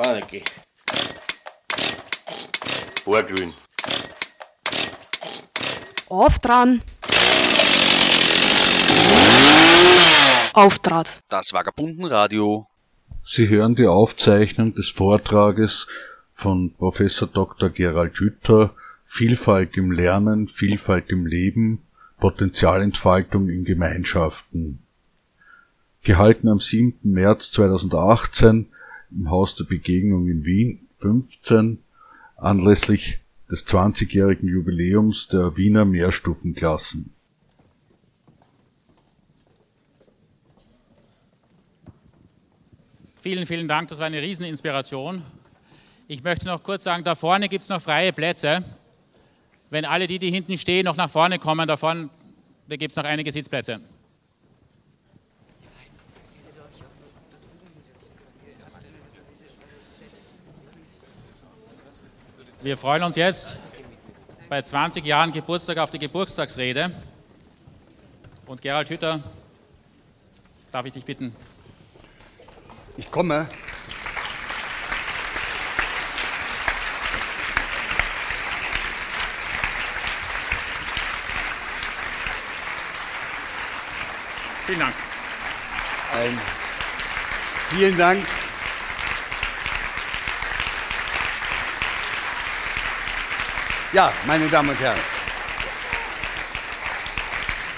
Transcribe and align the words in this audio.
Kann 0.00 0.14
nicht 0.14 0.28
gehen. 0.28 0.44
Vorglühen. 3.02 3.52
Auf 6.08 6.38
dran. 6.38 6.80
Auftrat. 10.52 11.20
Das 11.28 11.52
Vagabundenradio. 11.52 12.68
Sie 13.24 13.48
hören 13.48 13.74
die 13.74 13.88
Aufzeichnung 13.88 14.72
des 14.72 14.88
Vortrages 14.88 15.88
von 16.32 16.72
Professor 16.74 17.26
Dr. 17.26 17.68
Gerald 17.70 18.20
Hütter 18.20 18.76
Vielfalt 19.04 19.76
im 19.76 19.90
Lernen, 19.90 20.46
Vielfalt 20.46 21.10
im 21.10 21.26
Leben, 21.26 21.82
Potenzialentfaltung 22.20 23.48
in 23.48 23.64
Gemeinschaften. 23.64 24.78
Gehalten 26.02 26.46
am 26.46 26.60
7. 26.60 27.00
März 27.02 27.50
2018 27.50 28.68
im 29.10 29.30
Haus 29.30 29.54
der 29.54 29.64
Begegnung 29.64 30.28
in 30.28 30.44
Wien 30.44 30.88
15 30.98 31.78
anlässlich 32.36 33.20
des 33.50 33.66
20-jährigen 33.66 34.48
Jubiläums 34.48 35.28
der 35.28 35.56
Wiener 35.56 35.84
Mehrstufenklassen. 35.84 37.12
Vielen, 43.20 43.46
vielen 43.46 43.68
Dank, 43.68 43.88
das 43.88 43.98
war 43.98 44.06
eine 44.06 44.22
Rieseninspiration. 44.22 45.22
Ich 46.06 46.22
möchte 46.22 46.46
noch 46.46 46.62
kurz 46.62 46.84
sagen, 46.84 47.04
da 47.04 47.14
vorne 47.14 47.48
gibt 47.48 47.62
es 47.62 47.68
noch 47.68 47.82
freie 47.82 48.12
Plätze. 48.12 48.64
Wenn 49.70 49.84
alle 49.84 50.06
die, 50.06 50.18
die 50.18 50.30
hinten 50.30 50.56
stehen, 50.56 50.84
noch 50.84 50.96
nach 50.96 51.10
vorne 51.10 51.38
kommen, 51.38 51.66
da 51.66 51.76
vorne 51.76 52.08
gibt 52.68 52.90
es 52.90 52.96
noch 52.96 53.04
einige 53.04 53.32
Sitzplätze. 53.32 53.80
Wir 62.60 62.76
freuen 62.76 63.04
uns 63.04 63.14
jetzt 63.14 63.60
bei 64.48 64.60
20 64.60 65.04
Jahren 65.04 65.30
Geburtstag 65.30 65.78
auf 65.78 65.90
die 65.90 65.98
Geburtstagsrede. 66.00 66.90
Und 68.46 68.62
Gerald 68.62 68.90
Hütter, 68.90 69.20
darf 70.72 70.84
ich 70.84 70.92
dich 70.92 71.04
bitten? 71.04 71.36
Ich 72.96 73.08
komme. 73.12 73.46
Vielen 84.66 84.80
Dank. 84.80 84.94
Ein, 86.12 86.38
vielen 87.70 87.96
Dank. 87.96 88.37
Ja, 93.98 94.12
meine 94.28 94.46
Damen 94.46 94.68
und 94.68 94.78
Herren, 94.78 95.00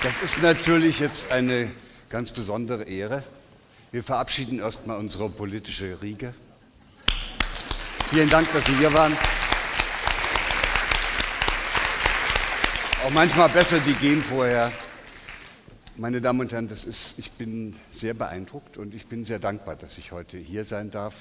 das 0.03 0.21
ist 0.23 0.43
natürlich 0.43 1.01
jetzt 1.01 1.33
eine 1.33 1.71
ganz 2.11 2.31
besondere 2.31 2.85
Ehre. 2.85 3.23
Wir 3.91 4.05
verabschieden 4.05 4.59
erstmal 4.59 4.99
unsere 4.99 5.31
politische 5.31 5.97
Riege. 6.03 6.35
Vielen 8.11 8.29
Dank, 8.29 8.53
dass 8.53 8.67
Sie 8.67 8.75
hier 8.75 8.93
waren. 8.93 9.17
Auch 13.07 13.11
manchmal 13.13 13.49
besser, 13.49 13.79
die 13.79 13.95
gehen 13.95 14.23
vorher. 14.23 14.71
Meine 15.97 16.21
Damen 16.21 16.41
und 16.41 16.53
Herren, 16.53 16.69
das 16.69 16.85
ist, 16.85 17.19
ich 17.19 17.31
bin 17.31 17.75
sehr 17.91 18.13
beeindruckt 18.13 18.77
und 18.77 18.95
ich 18.95 19.07
bin 19.07 19.25
sehr 19.25 19.39
dankbar, 19.39 19.75
dass 19.75 19.97
ich 19.97 20.13
heute 20.13 20.37
hier 20.37 20.67
sein 20.67 20.91
darf, 20.91 21.15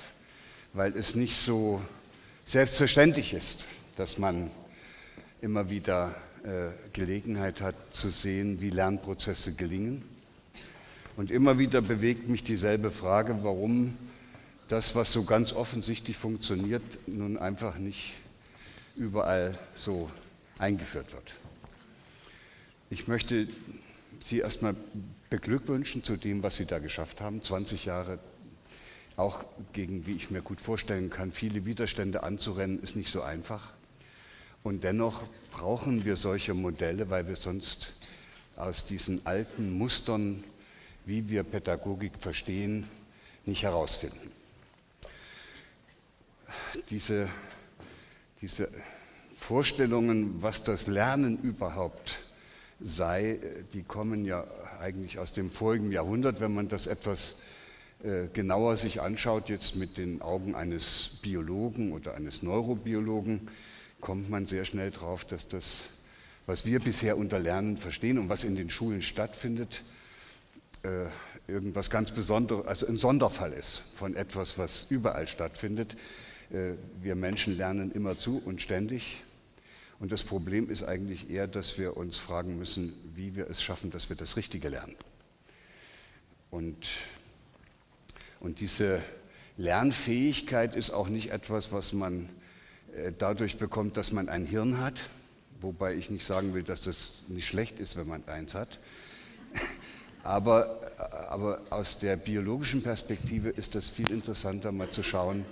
weil 0.73 0.94
es 0.97 1.16
nicht 1.16 1.38
so 1.38 1.81
selbstverständlich 2.44 3.34
ist, 3.34 3.63
dass 3.95 4.17
man 4.17 4.52
immer 5.41 5.69
wieder 5.69 6.13
äh, 6.43 6.69
Gelegenheit 6.93 7.61
hat 7.61 7.75
zu 7.91 8.09
sehen, 8.09 8.61
wie 8.61 8.69
Lernprozesse 8.69 9.53
gelingen. 9.53 10.03
Und 11.16 11.31
immer 11.31 11.59
wieder 11.59 11.81
bewegt 11.81 12.29
mich 12.29 12.44
dieselbe 12.44 12.91
Frage, 12.91 13.44
warum 13.44 13.97
das, 14.67 14.95
was 14.95 15.11
so 15.11 15.25
ganz 15.25 15.53
offensichtlich 15.53 16.17
funktioniert, 16.17 16.81
nun 17.07 17.38
einfach 17.38 17.78
nicht 17.78 18.13
überall 18.95 19.51
so 19.75 20.09
eingeführt 20.59 21.11
wird. 21.13 21.33
Ich 22.89 23.07
möchte 23.07 23.47
Sie 24.23 24.39
erstmal 24.39 24.75
beglückwünschen 25.29 26.03
zu 26.03 26.17
dem, 26.17 26.44
was 26.44 26.57
Sie 26.57 26.66
da 26.66 26.79
geschafft 26.79 27.22
haben. 27.22 27.41
20 27.41 27.85
Jahre 27.85 28.19
auch 29.16 29.44
gegen, 29.73 30.05
wie 30.05 30.13
ich 30.13 30.31
mir 30.31 30.41
gut 30.41 30.61
vorstellen 30.61 31.09
kann, 31.09 31.31
viele 31.31 31.66
Widerstände 31.66 32.23
anzurennen, 32.23 32.81
ist 32.81 32.95
nicht 32.95 33.11
so 33.11 33.22
einfach. 33.22 33.73
Und 34.64 34.84
dennoch 34.84 35.24
brauchen 35.52 36.06
wir 36.06 36.18
solche 36.18 36.53
Modelle, 36.53 37.09
weil 37.09 37.28
wir 37.28 37.36
sonst 37.36 37.94
aus 38.56 38.86
diesen 38.86 39.25
alten 39.25 39.78
Mustern, 39.78 40.44
wie 41.06 41.30
wir 41.30 41.44
Pädagogik 41.44 42.18
verstehen, 42.18 42.88
nicht 43.46 43.64
herausfinden. 43.64 44.31
Diese, 46.90 47.30
diese 48.42 48.70
Vorstellungen, 49.34 50.42
was 50.42 50.64
das 50.64 50.88
Lernen 50.88 51.40
überhaupt 51.41 52.20
sei, 52.81 53.40
die 53.74 53.84
kommen 53.84 54.26
ja 54.26 54.44
eigentlich 54.80 55.20
aus 55.20 55.34
dem 55.34 55.50
vorigen 55.50 55.91
Jahrhundert, 55.91 56.40
wenn 56.40 56.53
man 56.53 56.68
das 56.68 56.88
etwas 56.88 57.44
äh, 58.03 58.28
genauer 58.34 58.78
sich 58.78 59.02
anschaut, 59.02 59.50
jetzt 59.50 59.76
mit 59.76 59.97
den 59.97 60.22
Augen 60.22 60.56
eines 60.56 61.20
Biologen 61.22 61.91
oder 61.91 62.16
eines 62.16 62.44
Neurobiologen 62.44 63.47
kommt 64.01 64.29
man 64.29 64.47
sehr 64.47 64.65
schnell 64.65 64.91
drauf, 64.91 65.25
dass 65.25 65.47
das, 65.47 66.07
was 66.45 66.65
wir 66.65 66.79
bisher 66.79 67.17
unter 67.17 67.39
Lernen 67.39 67.77
verstehen 67.77 68.17
und 68.17 68.29
was 68.29 68.43
in 68.43 68.55
den 68.55 68.69
Schulen 68.69 69.01
stattfindet, 69.01 69.81
äh, 70.83 71.05
irgendwas 71.47 71.89
ganz 71.89 72.11
Besonderes, 72.11 72.65
also 72.65 72.87
ein 72.87 72.97
Sonderfall 72.97 73.53
ist 73.53 73.77
von 73.77 74.15
etwas, 74.15 74.57
was 74.57 74.91
überall 74.91 75.27
stattfindet. 75.27 75.97
Äh, 76.51 76.73
wir 77.01 77.15
Menschen 77.15 77.57
lernen 77.57 77.91
immer 77.91 78.17
zu 78.17 78.41
und 78.45 78.61
ständig. 78.61 79.17
Und 79.99 80.13
das 80.13 80.23
Problem 80.23 80.69
ist 80.69 80.83
eigentlich 80.83 81.29
eher, 81.29 81.47
dass 81.47 81.77
wir 81.77 81.97
uns 81.97 82.17
fragen 82.17 82.57
müssen, 82.57 82.93
wie 83.16 83.35
wir 83.35 83.49
es 83.49 83.61
schaffen, 83.61 83.91
dass 83.91 84.09
wir 84.09 84.16
das 84.16 84.37
Richtige 84.37 84.69
lernen. 84.69 84.95
Und, 86.51 86.87
und 88.39 88.61
diese 88.61 89.01
Lernfähigkeit 89.57 90.75
ist 90.75 90.91
auch 90.91 91.09
nicht 91.09 91.31
etwas, 91.31 91.73
was 91.73 91.91
man 91.91 92.29
dadurch 93.17 93.57
bekommt, 93.57 93.97
dass 93.97 94.11
man 94.11 94.29
ein 94.29 94.45
Hirn 94.45 94.79
hat, 94.79 95.09
wobei 95.61 95.94
ich 95.95 96.09
nicht 96.09 96.25
sagen 96.25 96.53
will, 96.53 96.63
dass 96.63 96.83
das 96.83 97.23
nicht 97.27 97.47
schlecht 97.47 97.79
ist, 97.79 97.97
wenn 97.97 98.07
man 98.07 98.27
eins 98.27 98.53
hat. 98.53 98.79
Aber, 100.22 100.81
aber 101.29 101.61
aus 101.69 101.99
der 101.99 102.17
biologischen 102.17 102.83
Perspektive 102.83 103.49
ist 103.49 103.73
das 103.73 103.89
viel 103.89 104.11
interessanter, 104.11 104.73
mal 104.73 104.89
zu 104.89 105.01
schauen, 105.01 105.45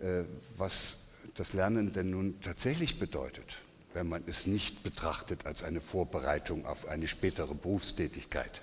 äh, 0.00 0.24
was 0.56 1.12
das 1.36 1.52
Lernen 1.52 1.92
denn 1.92 2.10
nun 2.10 2.34
tatsächlich 2.40 2.98
bedeutet, 2.98 3.58
wenn 3.94 4.08
man 4.08 4.24
es 4.26 4.46
nicht 4.48 4.82
betrachtet 4.82 5.46
als 5.46 5.62
eine 5.62 5.80
Vorbereitung 5.80 6.66
auf 6.66 6.88
eine 6.88 7.06
spätere 7.06 7.54
Berufstätigkeit. 7.54 8.60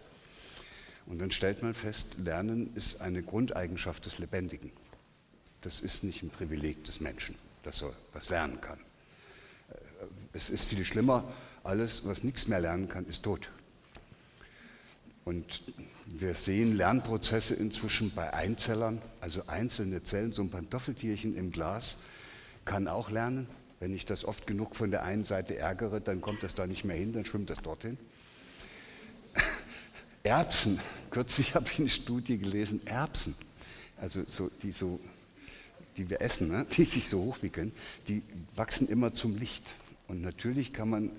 Und 1.06 1.20
dann 1.20 1.32
stellt 1.32 1.64
man 1.64 1.74
fest, 1.74 2.20
Lernen 2.20 2.76
ist 2.76 3.02
eine 3.02 3.24
Grundeigenschaft 3.24 4.06
des 4.06 4.20
Lebendigen. 4.20 4.72
Das 5.62 5.80
ist 5.80 6.04
nicht 6.04 6.22
ein 6.22 6.30
Privileg 6.30 6.84
des 6.84 7.00
Menschen 7.00 7.34
dass 7.64 7.82
er 7.82 7.92
was 8.14 8.30
lernen 8.30 8.60
kann. 8.62 8.80
Es 10.34 10.50
ist 10.50 10.66
viel 10.66 10.86
schlimmer, 10.86 11.24
alles, 11.64 12.08
was 12.08 12.24
nichts 12.24 12.48
mehr 12.48 12.60
lernen 12.60 12.88
kann, 12.88 13.06
ist 13.06 13.24
tot. 13.24 13.50
Und 15.26 15.64
wir 16.08 16.34
sehen 16.34 16.76
Lernprozesse 16.76 17.54
inzwischen 17.54 18.12
bei 18.16 18.34
Einzellern, 18.34 19.02
also 19.22 19.44
einzelne 19.48 20.04
Zellen, 20.04 20.32
so 20.32 20.42
ein 20.42 20.50
Pantoffeltierchen 20.50 21.36
im 21.36 21.52
Glas 21.52 22.06
kann 22.66 22.88
auch 22.88 23.12
lernen. 23.12 23.48
Wenn 23.80 23.94
ich 23.94 24.06
das 24.06 24.26
oft 24.26 24.48
genug 24.48 24.76
von 24.76 24.92
der 24.92 25.04
einen 25.04 25.24
Seite 25.24 25.56
ärgere, 25.58 26.02
dann 26.02 26.22
kommt 26.22 26.44
das 26.44 26.56
da 26.56 26.68
nicht 26.68 26.84
mehr 26.84 26.98
hin, 26.98 27.14
dann 27.14 27.26
schwimmt 27.26 27.50
das 27.50 27.60
dorthin. 27.60 27.98
Erbsen, 30.24 30.80
kürzlich 31.12 31.56
habe 31.56 31.68
ich 31.72 31.80
eine 31.80 31.90
Studie 31.90 32.38
gelesen, 32.38 32.82
Erbsen, 32.86 33.36
also 33.98 34.24
so, 34.24 34.50
die 34.64 34.72
so 34.72 35.00
die 36.00 36.10
wir 36.10 36.22
essen, 36.22 36.50
ne, 36.50 36.66
die 36.76 36.86
sich 36.86 37.08
so 37.08 37.22
hochwickeln, 37.22 37.72
die 38.08 38.24
wachsen 38.56 38.88
immer 38.88 39.14
zum 39.14 39.38
Licht. 39.38 39.74
Und 40.08 40.22
natürlich 40.22 40.74
kann 40.74 40.90
man 40.90 41.12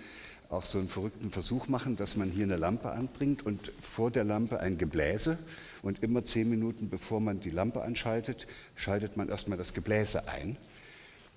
auch 0.48 0.64
so 0.64 0.78
einen 0.78 0.88
verrückten 0.88 1.30
Versuch 1.30 1.68
machen, 1.68 1.96
dass 1.96 2.16
man 2.16 2.30
hier 2.30 2.44
eine 2.44 2.56
Lampe 2.56 2.90
anbringt 2.90 3.46
und 3.46 3.70
vor 3.80 4.10
der 4.10 4.24
Lampe 4.24 4.58
ein 4.58 4.78
Gebläse 4.78 5.38
und 5.82 6.02
immer 6.02 6.24
zehn 6.24 6.50
Minuten 6.50 6.88
bevor 6.88 7.20
man 7.20 7.40
die 7.40 7.50
Lampe 7.50 7.82
anschaltet, 7.82 8.48
schaltet 8.74 9.16
man 9.16 9.28
erstmal 9.28 9.58
das 9.58 9.74
Gebläse 9.74 10.26
ein. 10.28 10.56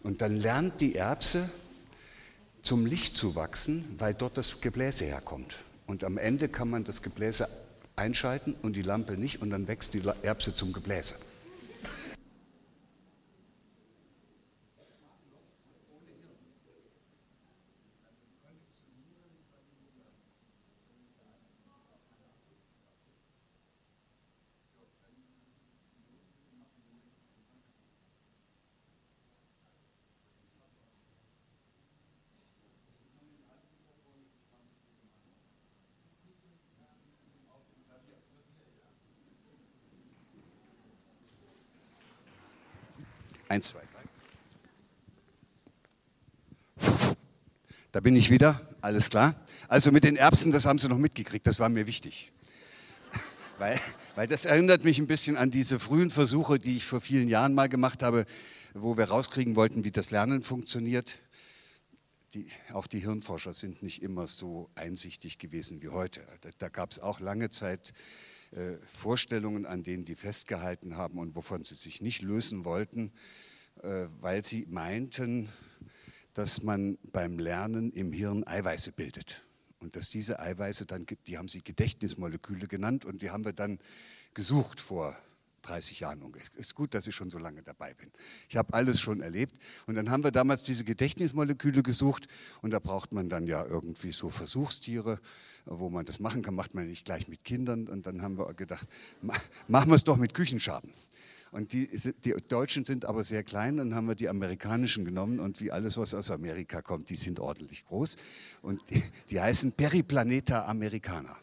Und 0.01 0.21
dann 0.21 0.35
lernt 0.35 0.81
die 0.81 0.95
Erbse 0.95 1.49
zum 2.63 2.85
Licht 2.85 3.15
zu 3.17 3.35
wachsen, 3.35 3.85
weil 3.99 4.13
dort 4.13 4.37
das 4.37 4.61
Gebläse 4.61 5.05
herkommt. 5.05 5.59
Und 5.85 6.03
am 6.03 6.17
Ende 6.17 6.47
kann 6.47 6.69
man 6.69 6.85
das 6.85 7.03
Gebläse 7.03 7.47
einschalten 7.95 8.55
und 8.63 8.75
die 8.75 8.81
Lampe 8.81 9.13
nicht 9.13 9.41
und 9.41 9.49
dann 9.49 9.67
wächst 9.67 9.93
die 9.93 10.01
Erbse 10.23 10.55
zum 10.55 10.73
Gebläse. 10.73 11.15
Eins, 43.53 43.67
zwei, 43.67 43.81
drei. 43.93 44.01
Da 47.91 47.99
bin 47.99 48.15
ich 48.15 48.31
wieder, 48.31 48.59
alles 48.81 49.11
klar. 49.11 49.35
Also 49.67 49.91
mit 49.91 50.03
den 50.03 50.15
Erbsen, 50.15 50.51
das 50.51 50.65
haben 50.65 50.79
Sie 50.79 50.89
noch 50.89 50.97
mitgekriegt, 50.97 51.45
das 51.45 51.59
war 51.59 51.69
mir 51.69 51.85
wichtig. 51.85 52.31
Weil, 53.59 53.79
weil 54.15 54.25
das 54.25 54.45
erinnert 54.45 54.83
mich 54.83 54.97
ein 54.97 55.05
bisschen 55.05 55.37
an 55.37 55.51
diese 55.51 55.77
frühen 55.77 56.09
Versuche, 56.09 56.57
die 56.57 56.77
ich 56.77 56.85
vor 56.85 56.99
vielen 56.99 57.27
Jahren 57.27 57.53
mal 57.53 57.69
gemacht 57.69 58.01
habe, 58.01 58.25
wo 58.73 58.97
wir 58.97 59.05
rauskriegen 59.05 59.55
wollten, 59.55 59.83
wie 59.83 59.91
das 59.91 60.09
Lernen 60.09 60.41
funktioniert. 60.41 61.19
Die, 62.33 62.47
auch 62.71 62.87
die 62.87 63.01
Hirnforscher 63.01 63.53
sind 63.53 63.83
nicht 63.83 64.01
immer 64.01 64.25
so 64.25 64.71
einsichtig 64.73 65.37
gewesen 65.37 65.79
wie 65.83 65.89
heute. 65.89 66.25
Da, 66.41 66.49
da 66.57 66.69
gab 66.69 66.89
es 66.89 66.97
auch 66.97 67.19
lange 67.19 67.51
Zeit 67.51 67.93
Vorstellungen, 68.85 69.65
an 69.65 69.83
denen 69.83 70.05
die 70.05 70.15
festgehalten 70.15 70.95
haben 70.95 71.17
und 71.17 71.35
wovon 71.35 71.63
sie 71.63 71.75
sich 71.75 72.01
nicht 72.01 72.21
lösen 72.21 72.65
wollten, 72.65 73.11
äh, 73.81 74.05
weil 74.21 74.43
sie 74.43 74.67
meinten, 74.69 75.49
dass 76.33 76.63
man 76.63 76.97
beim 77.11 77.39
Lernen 77.39 77.91
im 77.91 78.11
Hirn 78.11 78.45
Eiweiße 78.45 78.93
bildet. 78.93 79.41
Und 79.79 79.95
dass 79.95 80.09
diese 80.09 80.39
Eiweiße 80.39 80.85
dann, 80.85 81.05
die 81.27 81.37
haben 81.37 81.49
sie 81.49 81.61
Gedächtnismoleküle 81.61 82.67
genannt 82.67 83.05
und 83.05 83.21
die 83.21 83.31
haben 83.31 83.43
wir 83.43 83.53
dann 83.53 83.79
gesucht 84.33 84.79
vor 84.79 85.15
30 85.63 86.01
Jahren 86.01 86.21
ungefähr. 86.21 86.57
Ist 86.57 86.75
gut, 86.75 86.93
dass 86.93 87.07
ich 87.07 87.15
schon 87.15 87.29
so 87.29 87.37
lange 87.37 87.63
dabei 87.63 87.93
bin. 87.93 88.11
Ich 88.49 88.57
habe 88.57 88.73
alles 88.73 88.99
schon 88.99 89.21
erlebt. 89.21 89.55
Und 89.87 89.95
dann 89.95 90.09
haben 90.09 90.23
wir 90.23 90.31
damals 90.31 90.63
diese 90.63 90.83
Gedächtnismoleküle 90.83 91.83
gesucht 91.83 92.27
und 92.61 92.71
da 92.71 92.79
braucht 92.79 93.13
man 93.13 93.29
dann 93.29 93.47
ja 93.47 93.65
irgendwie 93.65 94.11
so 94.11 94.29
Versuchstiere 94.29 95.19
wo 95.65 95.89
man 95.89 96.05
das 96.05 96.19
machen 96.19 96.41
kann, 96.41 96.55
macht 96.55 96.75
man 96.75 96.87
nicht 96.87 97.05
gleich 97.05 97.27
mit 97.27 97.43
Kindern. 97.43 97.87
Und 97.87 98.05
dann 98.05 98.21
haben 98.21 98.37
wir 98.37 98.53
gedacht, 98.53 98.87
machen 99.21 99.91
wir 99.91 99.95
es 99.95 100.03
doch 100.03 100.17
mit 100.17 100.33
Küchenschaben. 100.33 100.89
Und 101.51 101.71
die, 101.71 101.87
die, 102.25 102.33
Deutschen 102.47 102.83
sind 102.83 103.05
aber 103.05 103.23
sehr 103.23 103.43
klein, 103.43 103.77
dann 103.77 103.93
haben 103.93 104.07
wir 104.07 104.15
die 104.15 104.27
amerikanischen 104.27 105.05
genommen 105.05 105.39
und 105.39 105.61
wie 105.61 105.71
alles, 105.71 105.97
was 105.97 106.15
aus 106.15 106.31
Amerika 106.31 106.81
kommt, 106.81 107.11
die 107.11 107.15
sind 107.15 107.39
ordentlich 107.39 107.85
groß. 107.85 108.15
Und 108.63 108.81
die, 108.89 109.03
die 109.29 109.39
heißen 109.39 109.73
Periplaneta 109.73 110.65
americana. 110.65 111.37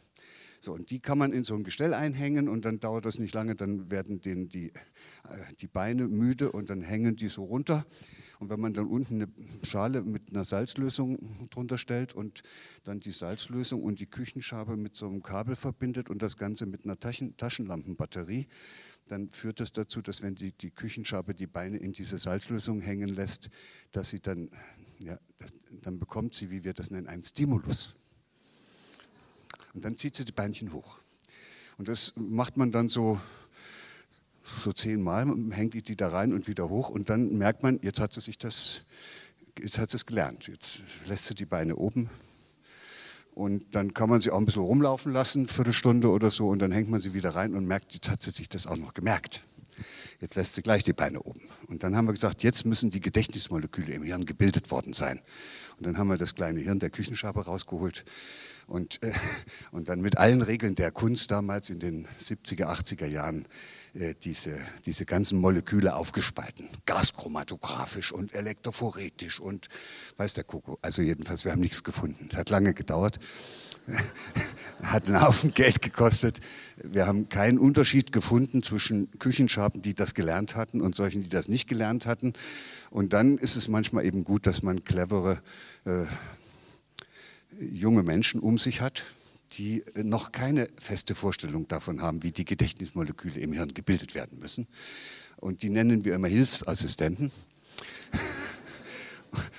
So, 0.58 0.72
und 0.72 0.90
die 0.90 0.98
kann 0.98 1.16
man 1.16 1.32
in 1.32 1.44
so 1.44 1.54
ein 1.54 1.62
Gestell 1.62 1.94
einhängen 1.94 2.48
und 2.48 2.64
dann 2.64 2.80
dauert 2.80 3.04
das 3.04 3.20
nicht 3.20 3.32
lange, 3.32 3.54
dann 3.54 3.90
werden 3.90 4.20
denen 4.20 4.48
die, 4.48 4.66
äh, 4.66 4.72
die 5.60 5.68
Beine 5.68 6.08
müde 6.08 6.50
und 6.50 6.70
dann 6.70 6.82
hängen 6.82 7.14
die 7.14 7.28
so 7.28 7.44
runter. 7.44 7.86
Und 8.40 8.48
wenn 8.48 8.58
man 8.58 8.72
dann 8.72 8.86
unten 8.86 9.16
eine 9.16 9.28
Schale 9.64 10.02
mit 10.02 10.30
einer 10.30 10.44
Salzlösung 10.44 11.18
drunter 11.50 11.76
stellt 11.76 12.14
und 12.14 12.42
dann 12.84 12.98
die 12.98 13.12
Salzlösung 13.12 13.82
und 13.82 14.00
die 14.00 14.06
Küchenschabe 14.06 14.78
mit 14.78 14.96
so 14.96 15.06
einem 15.06 15.22
Kabel 15.22 15.56
verbindet 15.56 16.08
und 16.08 16.22
das 16.22 16.38
Ganze 16.38 16.64
mit 16.64 16.86
einer 16.86 16.98
Taschen, 16.98 17.36
Taschenlampenbatterie, 17.36 18.46
dann 19.08 19.28
führt 19.28 19.60
das 19.60 19.72
dazu, 19.72 20.00
dass 20.00 20.22
wenn 20.22 20.36
die, 20.36 20.52
die 20.52 20.70
Küchenschabe 20.70 21.34
die 21.34 21.46
Beine 21.46 21.76
in 21.76 21.92
diese 21.92 22.18
Salzlösung 22.18 22.80
hängen 22.80 23.10
lässt, 23.10 23.50
dass 23.92 24.08
sie 24.08 24.20
dann, 24.20 24.48
ja, 25.00 25.18
dann 25.82 25.98
bekommt 25.98 26.34
sie, 26.34 26.50
wie 26.50 26.64
wir 26.64 26.72
das 26.72 26.90
nennen, 26.90 27.08
einen 27.08 27.22
Stimulus. 27.22 27.96
Und 29.74 29.84
dann 29.84 29.96
zieht 29.96 30.16
sie 30.16 30.24
die 30.24 30.32
Beinchen 30.32 30.72
hoch. 30.72 30.98
Und 31.76 31.88
das 31.88 32.16
macht 32.16 32.56
man 32.56 32.72
dann 32.72 32.88
so 32.88 33.20
so 34.58 34.72
zehnmal, 34.72 35.26
hängt 35.50 35.74
die, 35.88 35.96
da 35.96 36.08
rein 36.08 36.32
und 36.32 36.48
wieder 36.48 36.68
hoch 36.68 36.90
und 36.90 37.10
dann 37.10 37.36
merkt 37.38 37.62
man, 37.62 37.78
jetzt 37.82 38.00
hat 38.00 38.12
sie 38.12 38.20
sich 38.20 38.38
das, 38.38 38.82
jetzt 39.58 39.78
hat 39.78 39.90
sie 39.90 39.96
es 39.96 40.06
gelernt. 40.06 40.46
Jetzt 40.48 40.82
lässt 41.06 41.26
sie 41.26 41.34
die 41.34 41.46
Beine 41.46 41.76
oben 41.76 42.10
und 43.34 43.74
dann 43.74 43.94
kann 43.94 44.08
man 44.08 44.20
sie 44.20 44.30
auch 44.30 44.38
ein 44.38 44.46
bisschen 44.46 44.62
rumlaufen 44.62 45.12
lassen, 45.12 45.46
für 45.46 45.62
eine 45.62 45.72
Stunde 45.72 46.10
oder 46.10 46.30
so 46.30 46.48
und 46.48 46.60
dann 46.60 46.72
hängt 46.72 46.90
man 46.90 47.00
sie 47.00 47.14
wieder 47.14 47.34
rein 47.34 47.54
und 47.54 47.66
merkt, 47.66 47.94
jetzt 47.94 48.10
hat 48.10 48.22
sie 48.22 48.30
sich 48.30 48.48
das 48.48 48.66
auch 48.66 48.76
noch 48.76 48.94
gemerkt. 48.94 49.40
Jetzt 50.20 50.34
lässt 50.34 50.54
sie 50.54 50.62
gleich 50.62 50.84
die 50.84 50.92
Beine 50.92 51.22
oben. 51.22 51.40
Und 51.68 51.82
dann 51.82 51.96
haben 51.96 52.04
wir 52.04 52.12
gesagt, 52.12 52.42
jetzt 52.42 52.66
müssen 52.66 52.90
die 52.90 53.00
Gedächtnismoleküle 53.00 53.94
im 53.94 54.02
Hirn 54.02 54.26
gebildet 54.26 54.70
worden 54.70 54.92
sein. 54.92 55.18
Und 55.78 55.86
dann 55.86 55.96
haben 55.96 56.08
wir 56.08 56.18
das 56.18 56.34
kleine 56.34 56.60
Hirn 56.60 56.78
der 56.78 56.90
Küchenschabe 56.90 57.42
rausgeholt 57.42 58.04
und, 58.66 59.02
äh, 59.02 59.12
und 59.72 59.88
dann 59.88 60.00
mit 60.00 60.18
allen 60.18 60.42
Regeln 60.42 60.74
der 60.74 60.90
Kunst 60.90 61.30
damals 61.30 61.70
in 61.70 61.80
den 61.80 62.06
70er, 62.06 62.66
80er 62.66 63.06
Jahren 63.06 63.46
diese, 63.94 64.56
diese 64.86 65.04
ganzen 65.04 65.38
Moleküle 65.38 65.94
aufgespalten. 65.96 66.68
Gaschromatographisch 66.86 68.12
und 68.12 68.34
elektrophoretisch 68.34 69.40
und 69.40 69.68
weiß 70.16 70.34
der 70.34 70.44
Kuckuck. 70.44 70.78
Also 70.82 71.02
jedenfalls, 71.02 71.44
wir 71.44 71.52
haben 71.52 71.60
nichts 71.60 71.82
gefunden. 71.82 72.28
Es 72.30 72.36
hat 72.36 72.50
lange 72.50 72.74
gedauert. 72.74 73.18
hat 74.82 75.06
einen 75.08 75.20
Haufen 75.20 75.52
Geld 75.54 75.82
gekostet. 75.82 76.40
Wir 76.82 77.06
haben 77.06 77.28
keinen 77.28 77.58
Unterschied 77.58 78.12
gefunden 78.12 78.62
zwischen 78.62 79.10
Küchenschaben, 79.18 79.82
die 79.82 79.94
das 79.94 80.14
gelernt 80.14 80.54
hatten 80.54 80.80
und 80.80 80.94
solchen, 80.94 81.22
die 81.22 81.28
das 81.28 81.48
nicht 81.48 81.68
gelernt 81.68 82.06
hatten. 82.06 82.32
Und 82.90 83.12
dann 83.12 83.38
ist 83.38 83.56
es 83.56 83.68
manchmal 83.68 84.04
eben 84.04 84.24
gut, 84.24 84.46
dass 84.46 84.62
man 84.62 84.84
clevere 84.84 85.40
äh, 85.84 86.04
junge 87.60 88.02
Menschen 88.02 88.40
um 88.40 88.58
sich 88.58 88.80
hat, 88.80 89.04
die 89.52 89.82
noch 89.94 90.32
keine 90.32 90.68
feste 90.78 91.14
Vorstellung 91.14 91.66
davon 91.68 92.02
haben, 92.02 92.22
wie 92.22 92.32
die 92.32 92.44
Gedächtnismoleküle 92.44 93.40
im 93.40 93.52
Hirn 93.52 93.74
gebildet 93.74 94.14
werden 94.14 94.38
müssen. 94.38 94.66
Und 95.36 95.62
die 95.62 95.70
nennen 95.70 96.04
wir 96.04 96.14
immer 96.14 96.28
Hilfsassistenten. 96.28 97.30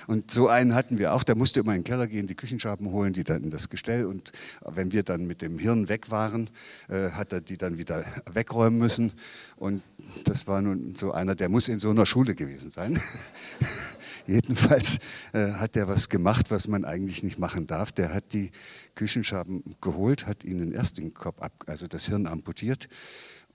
Und 0.06 0.30
so 0.30 0.48
einen 0.48 0.74
hatten 0.74 0.98
wir 0.98 1.14
auch, 1.14 1.22
der 1.22 1.34
musste 1.34 1.60
immer 1.60 1.74
in 1.74 1.80
den 1.80 1.84
Keller 1.84 2.06
gehen, 2.06 2.26
die 2.26 2.34
Küchenschaben 2.34 2.90
holen, 2.90 3.12
die 3.12 3.24
dann 3.24 3.42
in 3.42 3.50
das 3.50 3.70
Gestell. 3.70 4.04
Und 4.04 4.32
wenn 4.66 4.92
wir 4.92 5.02
dann 5.02 5.26
mit 5.26 5.40
dem 5.42 5.58
Hirn 5.58 5.88
weg 5.88 6.10
waren, 6.10 6.48
äh, 6.88 7.10
hat 7.12 7.32
er 7.32 7.40
die 7.40 7.56
dann 7.56 7.78
wieder 7.78 8.04
wegräumen 8.32 8.78
müssen. 8.78 9.12
Und 9.56 9.82
das 10.24 10.46
war 10.46 10.60
nun 10.60 10.94
so 10.94 11.12
einer, 11.12 11.34
der 11.34 11.48
muss 11.48 11.68
in 11.68 11.78
so 11.78 11.90
einer 11.90 12.06
Schule 12.06 12.34
gewesen 12.34 12.70
sein. 12.70 13.00
Jedenfalls 14.26 15.00
äh, 15.32 15.52
hat 15.52 15.76
er 15.76 15.88
was 15.88 16.08
gemacht, 16.08 16.50
was 16.50 16.68
man 16.68 16.84
eigentlich 16.84 17.22
nicht 17.22 17.38
machen 17.38 17.66
darf. 17.66 17.92
Der 17.92 18.14
hat 18.14 18.32
die 18.32 18.50
Küchenschaben 18.94 19.62
geholt, 19.80 20.26
hat 20.26 20.44
ihnen 20.44 20.72
erst 20.72 20.98
den 20.98 21.14
Kopf 21.14 21.40
ab, 21.40 21.52
also 21.66 21.86
das 21.86 22.06
Hirn 22.06 22.26
amputiert 22.26 22.88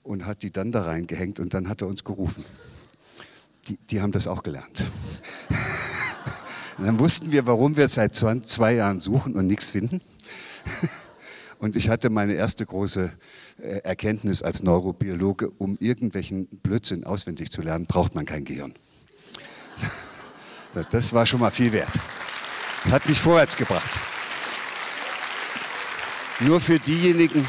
und 0.03 0.25
hat 0.25 0.41
die 0.41 0.51
dann 0.51 0.71
da 0.71 0.83
reingehängt 0.83 1.39
und 1.39 1.53
dann 1.53 1.69
hat 1.69 1.81
er 1.81 1.87
uns 1.87 2.03
gerufen. 2.03 2.43
Die, 3.67 3.77
die 3.89 4.01
haben 4.01 4.11
das 4.11 4.27
auch 4.27 4.43
gelernt. 4.43 4.83
dann 6.77 6.99
wussten 6.99 7.31
wir, 7.31 7.45
warum 7.45 7.75
wir 7.75 7.87
seit 7.89 8.15
zwei 8.15 8.73
Jahren 8.73 8.99
suchen 8.99 9.35
und 9.35 9.47
nichts 9.47 9.71
finden. 9.71 10.01
Und 11.59 11.75
ich 11.75 11.89
hatte 11.89 12.11
meine 12.11 12.33
erste 12.33 12.67
große 12.67 13.11
äh, 13.59 13.79
Erkenntnis 13.79 14.43
als 14.43 14.61
Neurobiologe, 14.61 15.49
um 15.57 15.75
irgendwelchen 15.79 16.45
Blödsinn 16.45 17.03
auswendig 17.03 17.49
zu 17.49 17.63
lernen, 17.63 17.87
braucht 17.87 18.13
man 18.13 18.25
kein 18.25 18.45
Gehirn. 18.45 18.73
Das 20.85 21.13
war 21.13 21.25
schon 21.25 21.39
mal 21.39 21.51
viel 21.51 21.71
wert. 21.71 21.93
Hat 22.91 23.07
mich 23.07 23.19
vorwärts 23.19 23.55
gebracht. 23.55 23.89
Nur 26.41 26.61
für 26.61 26.79
diejenigen, 26.79 27.45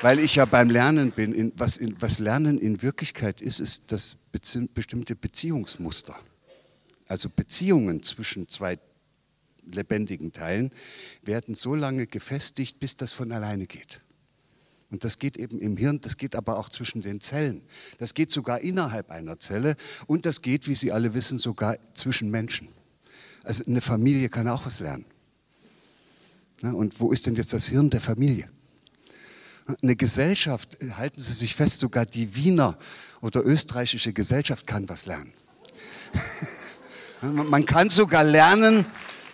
weil 0.00 0.18
ich 0.18 0.36
ja 0.36 0.44
beim 0.44 0.70
Lernen 0.70 1.12
bin, 1.12 1.34
in, 1.34 1.52
was, 1.56 1.76
in, 1.76 1.94
was 2.00 2.18
Lernen 2.18 2.58
in 2.58 2.80
Wirklichkeit 2.82 3.40
ist, 3.40 3.60
ist 3.60 3.92
das 3.92 4.14
bestimmte 4.74 5.14
Beziehungsmuster. 5.14 6.18
Also 7.06 7.28
Beziehungen 7.28 8.02
zwischen 8.02 8.48
zwei 8.48 8.78
lebendigen 9.64 10.32
Teilen 10.32 10.70
werden 11.22 11.54
so 11.54 11.74
lange 11.74 12.06
gefestigt, 12.06 12.80
bis 12.80 12.96
das 12.96 13.12
von 13.12 13.32
alleine 13.32 13.66
geht. 13.66 14.00
Und 14.90 15.04
das 15.04 15.18
geht 15.18 15.36
eben 15.36 15.58
im 15.60 15.76
Hirn, 15.76 16.00
das 16.00 16.16
geht 16.16 16.34
aber 16.34 16.58
auch 16.58 16.70
zwischen 16.70 17.02
den 17.02 17.20
Zellen. 17.20 17.60
Das 17.98 18.14
geht 18.14 18.30
sogar 18.30 18.60
innerhalb 18.60 19.10
einer 19.10 19.38
Zelle 19.38 19.76
und 20.06 20.24
das 20.24 20.40
geht, 20.40 20.66
wie 20.66 20.74
Sie 20.74 20.92
alle 20.92 21.12
wissen, 21.12 21.38
sogar 21.38 21.76
zwischen 21.92 22.30
Menschen. 22.30 22.68
Also 23.44 23.64
eine 23.66 23.82
Familie 23.82 24.28
kann 24.30 24.48
auch 24.48 24.64
was 24.64 24.80
lernen. 24.80 25.04
Und 26.62 26.98
wo 27.00 27.12
ist 27.12 27.26
denn 27.26 27.36
jetzt 27.36 27.52
das 27.52 27.66
Hirn 27.66 27.90
der 27.90 28.00
Familie? 28.00 28.48
Eine 29.82 29.96
Gesellschaft, 29.96 30.78
halten 30.96 31.20
Sie 31.20 31.32
sich 31.34 31.54
fest, 31.54 31.80
sogar 31.80 32.06
die 32.06 32.34
Wiener 32.34 32.76
oder 33.20 33.44
österreichische 33.44 34.14
Gesellschaft 34.14 34.66
kann 34.66 34.88
was 34.88 35.06
lernen. 35.06 35.32
Man 37.20 37.66
kann 37.66 37.88
sogar 37.88 38.24
lernen, 38.24 38.86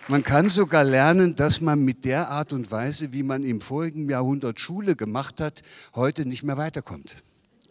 man 0.07 0.23
kann 0.23 0.47
sogar 0.47 0.83
lernen, 0.83 1.35
dass 1.35 1.61
man 1.61 1.83
mit 1.83 2.05
der 2.05 2.29
Art 2.29 2.53
und 2.53 2.69
Weise, 2.69 3.11
wie 3.11 3.23
man 3.23 3.43
im 3.43 3.61
vorigen 3.61 4.09
Jahrhundert 4.09 4.59
Schule 4.59 4.95
gemacht 4.95 5.41
hat, 5.41 5.63
heute 5.95 6.25
nicht 6.25 6.43
mehr 6.43 6.57
weiterkommt. 6.57 7.15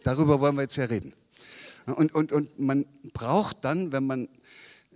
Darüber 0.03 0.41
wollen 0.41 0.55
wir 0.55 0.63
jetzt 0.63 0.75
ja 0.75 0.85
reden. 0.85 1.13
Und, 1.85 2.13
und, 2.13 2.31
und 2.31 2.59
man 2.59 2.85
braucht 3.13 3.63
dann, 3.63 3.91
wenn 3.91 4.05
man 4.05 4.27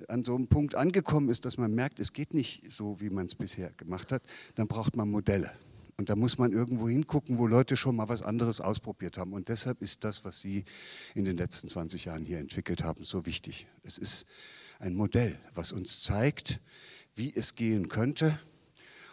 an 0.07 0.23
so 0.23 0.35
einem 0.35 0.47
Punkt 0.47 0.75
angekommen 0.75 1.29
ist, 1.29 1.45
dass 1.45 1.57
man 1.57 1.73
merkt, 1.73 1.99
es 1.99 2.13
geht 2.13 2.33
nicht 2.33 2.71
so, 2.71 2.99
wie 2.99 3.09
man 3.09 3.25
es 3.25 3.35
bisher 3.35 3.69
gemacht 3.77 4.11
hat, 4.11 4.21
dann 4.55 4.67
braucht 4.67 4.95
man 4.95 5.09
Modelle. 5.09 5.51
Und 5.97 6.09
da 6.09 6.15
muss 6.15 6.37
man 6.37 6.53
irgendwo 6.53 6.87
hingucken, 6.87 7.37
wo 7.37 7.47
Leute 7.47 7.75
schon 7.75 7.97
mal 7.97 8.07
was 8.07 8.21
anderes 8.21 8.61
ausprobiert 8.61 9.17
haben. 9.17 9.33
Und 9.33 9.49
deshalb 9.49 9.81
ist 9.81 10.05
das, 10.05 10.23
was 10.23 10.39
Sie 10.39 10.63
in 11.13 11.25
den 11.25 11.35
letzten 11.35 11.67
20 11.67 12.05
Jahren 12.05 12.23
hier 12.23 12.39
entwickelt 12.39 12.83
haben, 12.83 13.03
so 13.03 13.25
wichtig. 13.25 13.67
Es 13.83 13.97
ist 13.97 14.27
ein 14.79 14.95
Modell, 14.95 15.37
was 15.53 15.73
uns 15.73 16.03
zeigt, 16.03 16.59
wie 17.19 17.35
es 17.35 17.55
gehen 17.55 17.89
könnte 17.89 18.39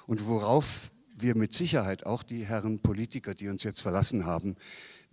und 0.06 0.26
worauf 0.26 0.92
wir 1.16 1.36
mit 1.36 1.52
Sicherheit 1.52 2.06
auch 2.06 2.22
die 2.22 2.46
Herren 2.46 2.78
Politiker, 2.78 3.34
die 3.34 3.48
uns 3.48 3.64
jetzt 3.64 3.80
verlassen 3.80 4.24
haben, 4.24 4.54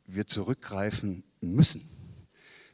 wir 0.06 0.28
zurückgreifen 0.28 1.24
müssen. 1.42 1.82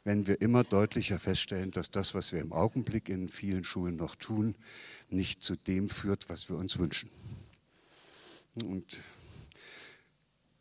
wenn 0.04 0.28
wir 0.28 0.42
immer 0.42 0.64
deutlicher 0.64 1.20
feststellen, 1.20 1.72
dass 1.72 1.92
das, 1.92 2.14
was 2.16 2.32
wir 2.32 2.42
im 2.42 2.52
Augenblick 2.52 3.10
in 3.10 3.30
vielen 3.30 3.64
Schulen 3.64 3.96
noch 3.96 4.16
tun, 4.16 4.56
nicht 5.10 5.44
zu 5.44 5.56
dem 5.56 5.88
führt, 5.88 6.30
was 6.30 6.50
wir 6.50 6.58
uns 6.58 6.80
wünschen. 6.80 7.10
Und, 8.66 8.98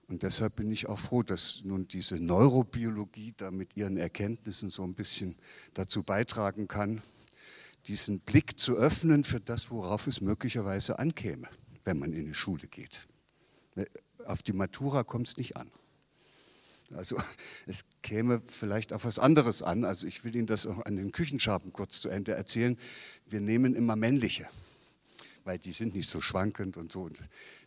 und 0.08 0.22
deshalb 0.22 0.56
bin 0.56 0.70
ich 0.70 0.88
auch 0.88 0.98
froh, 0.98 1.22
dass 1.22 1.64
nun 1.64 1.88
diese 1.88 2.16
Neurobiologie 2.16 3.34
da 3.36 3.50
mit 3.50 3.76
ihren 3.76 3.96
Erkenntnissen 3.96 4.70
so 4.70 4.84
ein 4.84 4.94
bisschen 4.94 5.34
dazu 5.72 6.02
beitragen 6.02 6.68
kann, 6.68 7.00
diesen 7.88 8.20
Blick 8.20 8.58
zu 8.58 8.76
öffnen 8.76 9.24
für 9.24 9.40
das, 9.40 9.70
worauf 9.70 10.06
es 10.06 10.20
möglicherweise 10.20 10.98
ankäme, 10.98 11.48
wenn 11.84 11.98
man 11.98 12.12
in 12.12 12.26
die 12.26 12.34
Schule 12.34 12.66
geht. 12.68 13.00
Auf 14.26 14.42
die 14.42 14.52
Matura 14.52 15.04
kommt 15.04 15.28
es 15.28 15.36
nicht 15.38 15.56
an. 15.56 15.70
Also 16.94 17.16
es 17.66 17.84
käme 18.02 18.40
vielleicht 18.40 18.92
auf 18.92 19.04
was 19.04 19.18
anderes 19.18 19.62
an. 19.62 19.84
Also 19.84 20.06
ich 20.06 20.24
will 20.24 20.34
Ihnen 20.36 20.46
das 20.46 20.66
auch 20.66 20.84
an 20.84 20.96
den 20.96 21.12
Küchenschaben 21.12 21.72
kurz 21.72 22.00
zu 22.00 22.08
Ende 22.08 22.32
erzählen. 22.32 22.78
Wir 23.26 23.40
nehmen 23.40 23.74
immer 23.74 23.96
männliche, 23.96 24.46
weil 25.44 25.58
die 25.58 25.72
sind 25.72 25.94
nicht 25.94 26.08
so 26.08 26.20
schwankend 26.20 26.76
und 26.76 26.92
so. 26.92 27.02
Und 27.02 27.18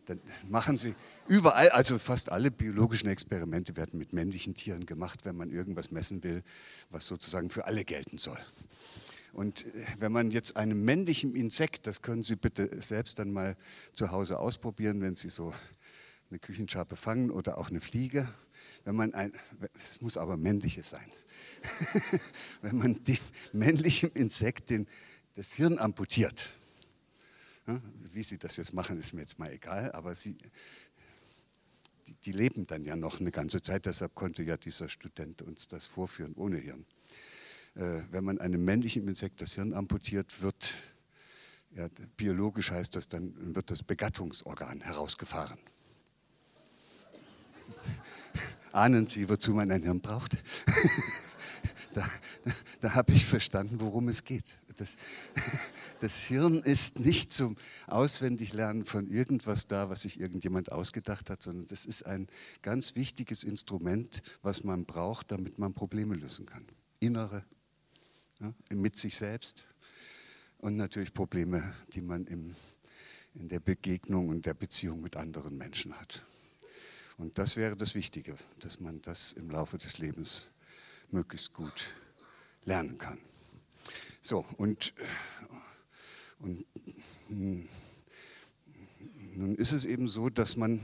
dann 0.06 0.20
machen 0.50 0.78
Sie 0.78 0.94
überall, 1.28 1.70
also 1.70 1.98
fast 1.98 2.32
alle 2.32 2.52
biologischen 2.52 3.10
Experimente 3.10 3.76
werden 3.76 3.98
mit 3.98 4.14
männlichen 4.14 4.56
Tieren 4.56 4.86
gemacht, 4.86 5.26
wenn 5.26 5.36
man 5.36 5.52
irgendwas 5.52 5.92
messen 5.92 6.24
will, 6.24 6.44
was 6.90 7.06
sozusagen 7.06 7.50
für 7.50 7.66
alle 7.66 7.86
gelten 7.86 8.18
soll. 8.18 8.40
Und 9.34 9.66
äh, 9.66 9.86
wenn 10.00 10.12
man 10.12 10.32
jetzt 10.32 10.58
einem 10.58 10.84
männlichen 10.84 11.36
Insekt, 11.36 11.88
das 11.88 12.02
können 12.02 12.24
Sie 12.24 12.36
bitte 12.36 12.82
selbst 12.82 13.20
dann 13.20 13.32
mal 13.32 13.56
zu 13.94 14.12
Hause 14.12 14.40
ausprobieren, 14.40 15.02
wenn 15.02 15.16
Sie 15.16 15.30
so 15.30 15.54
eine 16.30 16.40
Küchenschabe 16.40 16.96
fangen 16.96 17.32
oder 17.32 17.58
auch 17.58 17.70
eine 17.70 17.82
Fliege, 17.82 18.28
wenn 18.86 18.96
man 18.96 19.14
ein, 19.14 19.32
es 19.74 20.02
muss 20.02 20.18
aber 20.18 20.38
männliches 20.38 20.90
sein, 20.90 21.12
wenn 22.62 22.78
man 22.78 23.04
dem 23.04 23.18
männlichen 23.54 24.12
Insekt 24.14 24.70
den, 24.70 24.88
das 25.34 25.54
Hirn 25.54 25.78
amputiert, 25.78 26.50
wie 28.14 28.24
Sie 28.24 28.38
das 28.38 28.58
jetzt 28.58 28.74
machen, 28.74 28.98
ist 28.98 29.14
mir 29.14 29.22
jetzt 29.22 29.40
mal 29.40 29.52
egal, 29.52 29.92
aber 29.92 30.16
Sie, 30.16 30.38
die, 32.08 32.16
die 32.26 32.32
leben 32.32 32.66
dann 32.68 32.84
ja 32.84 32.96
noch 32.96 33.20
eine 33.20 33.32
ganze 33.32 33.62
Zeit, 33.62 33.86
deshalb 33.86 34.16
konnte 34.16 34.44
ja 34.44 34.58
dieser 34.58 34.90
Student 34.90 35.42
uns 35.42 35.68
das 35.68 35.86
vorführen 35.86 36.34
ohne 36.36 36.58
Hirn. 36.58 36.86
Äh, 37.76 38.02
wenn 38.12 38.24
man 38.24 38.40
einem 38.40 38.64
männlichen 38.66 39.08
Insekt 39.08 39.42
das 39.42 39.54
Hirn 39.54 39.74
amputiert, 39.74 40.42
wird, 40.42 40.74
ja, 41.72 41.88
biologisch 42.18 42.72
heißt 42.72 42.96
das, 42.96 43.08
dann 43.08 43.56
wird 43.56 43.72
das 43.72 43.84
Begattungsorgan 43.84 44.82
herausgefahren. 44.82 45.58
Ahnen 48.74 49.08
Sie, 49.08 49.30
wozu 49.30 49.52
man 49.52 49.72
ein 49.72 49.84
Hirn 49.84 50.02
braucht? 50.02 50.34
da, 51.94 52.06
da, 52.82 52.94
habe 52.94 53.14
ich 53.14 53.26
verstanden, 53.26 53.80
worum 53.80 54.10
es 54.10 54.26
geht. 54.26 54.44
Das, 54.76 54.98
das 56.00 56.18
Hirn 56.18 56.62
ist 56.64 57.00
nicht 57.00 57.32
zum 57.32 57.56
Auswendiglernen 57.88 58.84
von 58.84 59.08
irgendwas 59.08 59.68
da, 59.68 59.90
was 59.90 60.02
sich 60.02 60.20
irgendjemand 60.20 60.74
ausgedacht 60.74 61.30
hat, 61.30 61.42
sondern 61.42 61.68
das 61.68 61.86
ist 61.86 62.06
ein 62.06 62.28
ganz 62.62 62.96
wichtiges 62.96 63.46
Instrument, 63.46 64.22
was 64.42 64.66
man 64.66 64.84
braucht, 64.84 65.32
damit 65.32 65.58
man 65.58 65.74
Probleme 65.74 66.16
lösen 66.16 66.46
kann. 66.46 66.66
Innere 67.00 67.46
ja, 68.42 68.54
mit 68.74 68.98
sich 68.98 69.16
selbst 69.16 69.64
und 70.58 70.76
natürlich 70.76 71.14
Probleme, 71.14 71.62
die 71.94 72.02
man 72.02 72.26
im, 72.26 72.56
in 73.36 73.48
der 73.48 73.60
Begegnung 73.60 74.30
und 74.30 74.46
der 74.46 74.54
Beziehung 74.54 75.02
mit 75.02 75.16
anderen 75.16 75.58
Menschen 75.58 75.98
hat. 76.00 76.24
Und 77.18 77.38
das 77.38 77.56
wäre 77.56 77.78
das 77.78 77.94
Wichtige, 77.96 78.36
dass 78.62 78.80
man 78.80 79.02
das 79.04 79.34
im 79.34 79.50
Laufe 79.52 79.78
des 79.78 80.00
Lebens 80.00 80.48
möglichst 81.12 81.54
gut 81.54 81.92
lernen 82.64 82.98
kann. 82.98 83.20
So, 84.22 84.46
und, 84.58 84.94
und 86.40 86.66
nun 89.36 89.56
ist 89.56 89.72
es 89.72 89.86
eben 89.86 90.08
so, 90.08 90.30
dass 90.30 90.56
man 90.56 90.84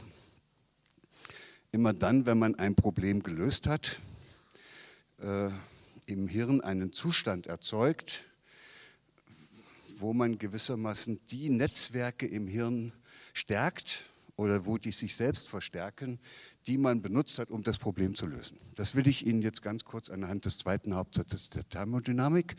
immer 1.72 1.94
dann, 1.94 2.26
wenn 2.26 2.40
man 2.40 2.56
ein 2.56 2.76
Problem 2.76 3.22
gelöst 3.22 3.68
hat, 3.68 4.00
äh, 5.20 5.50
im 6.08 6.28
Hirn 6.28 6.62
einen 6.62 6.92
Zustand 6.92 7.48
erzeugt, 7.48 8.24
wo 10.00 10.14
man 10.14 10.38
gewissermaßen 10.38 11.20
die 11.32 11.50
Netzwerke 11.50 12.26
im 12.26 12.48
Hirn 12.48 12.92
stärkt 13.34 14.06
oder 14.36 14.66
wo 14.66 14.78
die 14.78 14.92
sich 14.92 15.16
selbst 15.16 15.48
verstärken, 15.48 16.20
die 16.68 16.78
man 16.78 17.02
benutzt 17.02 17.40
hat, 17.40 17.50
um 17.50 17.64
das 17.64 17.78
Problem 17.78 18.16
zu 18.16 18.26
lösen. 18.26 18.58
Das 18.76 18.96
will 18.96 19.08
ich 19.08 19.26
Ihnen 19.26 19.42
jetzt 19.42 19.62
ganz 19.62 19.84
kurz 19.84 20.10
anhand 20.10 20.46
des 20.46 20.60
zweiten 20.60 20.96
Hauptsatzes 20.96 21.50
der 21.50 21.68
Thermodynamik 21.68 22.56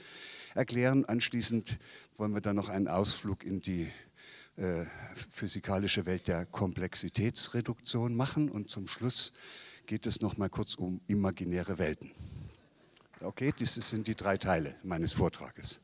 erklären. 0.55 1.05
Anschließend 1.05 1.79
wollen 2.17 2.35
wir 2.35 2.41
dann 2.41 2.57
noch 2.57 2.69
einen 2.69 2.89
Ausflug 2.89 3.45
in 3.45 3.61
die 3.61 3.91
äh, 4.57 4.85
physikalische 5.15 6.05
Welt 6.07 6.27
der 6.27 6.47
Komplexitätsreduktion 6.47 8.17
machen 8.17 8.51
und 8.51 8.69
zum 8.69 8.89
Schluss 8.89 9.35
geht 9.87 10.05
es 10.05 10.21
noch 10.21 10.37
mal 10.37 10.51
kurz 10.51 10.75
um 10.75 11.01
imaginäre 11.07 11.79
Welten. 11.79 12.11
Okay, 13.21 13.53
das 13.59 13.75
sind 13.75 14.07
die 14.07 14.15
drei 14.15 14.39
Teile 14.39 14.75
meines 14.85 15.13
Vortrages. 15.13 15.81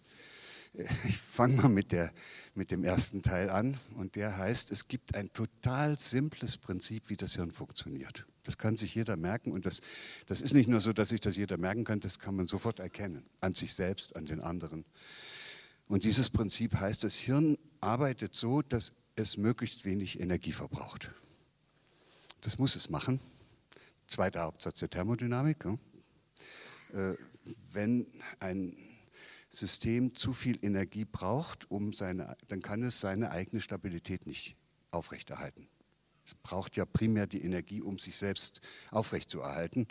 Ich 0.74 1.18
fange 1.18 1.54
mal 1.62 1.68
mit, 1.68 1.92
der, 1.92 2.12
mit 2.54 2.70
dem 2.70 2.84
ersten 2.84 3.22
Teil 3.22 3.50
an 3.50 3.76
und 3.96 4.16
der 4.16 4.36
heißt, 4.36 4.72
es 4.72 4.88
gibt 4.88 5.14
ein 5.14 5.32
total 5.32 5.98
simples 5.98 6.56
Prinzip, 6.56 7.08
wie 7.08 7.16
das 7.16 7.34
Hirn 7.34 7.52
funktioniert. 7.52 8.26
Das 8.42 8.58
kann 8.58 8.76
sich 8.76 8.94
jeder 8.94 9.16
merken 9.16 9.52
und 9.52 9.66
das, 9.66 9.82
das 10.26 10.40
ist 10.40 10.52
nicht 10.52 10.68
nur 10.68 10.80
so, 10.80 10.92
dass 10.92 11.08
sich 11.10 11.20
das 11.20 11.36
jeder 11.36 11.58
merken 11.58 11.84
kann, 11.84 12.00
das 12.00 12.18
kann 12.18 12.36
man 12.36 12.46
sofort 12.46 12.80
erkennen, 12.80 13.24
an 13.40 13.52
sich 13.52 13.72
selbst, 13.74 14.16
an 14.16 14.26
den 14.26 14.40
anderen. 14.40 14.84
Und 15.86 16.04
dieses 16.04 16.30
Prinzip 16.30 16.74
heißt, 16.74 17.04
das 17.04 17.16
Hirn 17.16 17.56
arbeitet 17.80 18.34
so, 18.34 18.62
dass 18.62 18.92
es 19.16 19.36
möglichst 19.36 19.84
wenig 19.84 20.20
Energie 20.20 20.52
verbraucht. 20.52 21.10
Das 22.40 22.58
muss 22.58 22.76
es 22.76 22.90
machen. 22.90 23.20
Zweiter 24.06 24.42
Hauptsatz 24.42 24.80
der 24.80 24.90
Thermodynamik. 24.90 25.64
Äh, 25.64 25.76
wenn 27.72 28.06
ein 28.40 28.76
System 29.48 30.14
zu 30.14 30.32
viel 30.32 30.58
Energie 30.62 31.04
braucht, 31.04 31.70
um 31.70 31.92
seine, 31.92 32.36
dann 32.48 32.60
kann 32.60 32.82
es 32.82 33.00
seine 33.00 33.30
eigene 33.30 33.60
Stabilität 33.60 34.26
nicht 34.26 34.56
aufrechterhalten. 34.90 35.66
Es 36.26 36.34
braucht 36.34 36.76
ja 36.76 36.84
primär 36.86 37.26
die 37.26 37.44
Energie, 37.44 37.82
um 37.82 37.98
sich 37.98 38.16
selbst 38.16 38.62
aufrechtzuerhalten. 38.90 39.86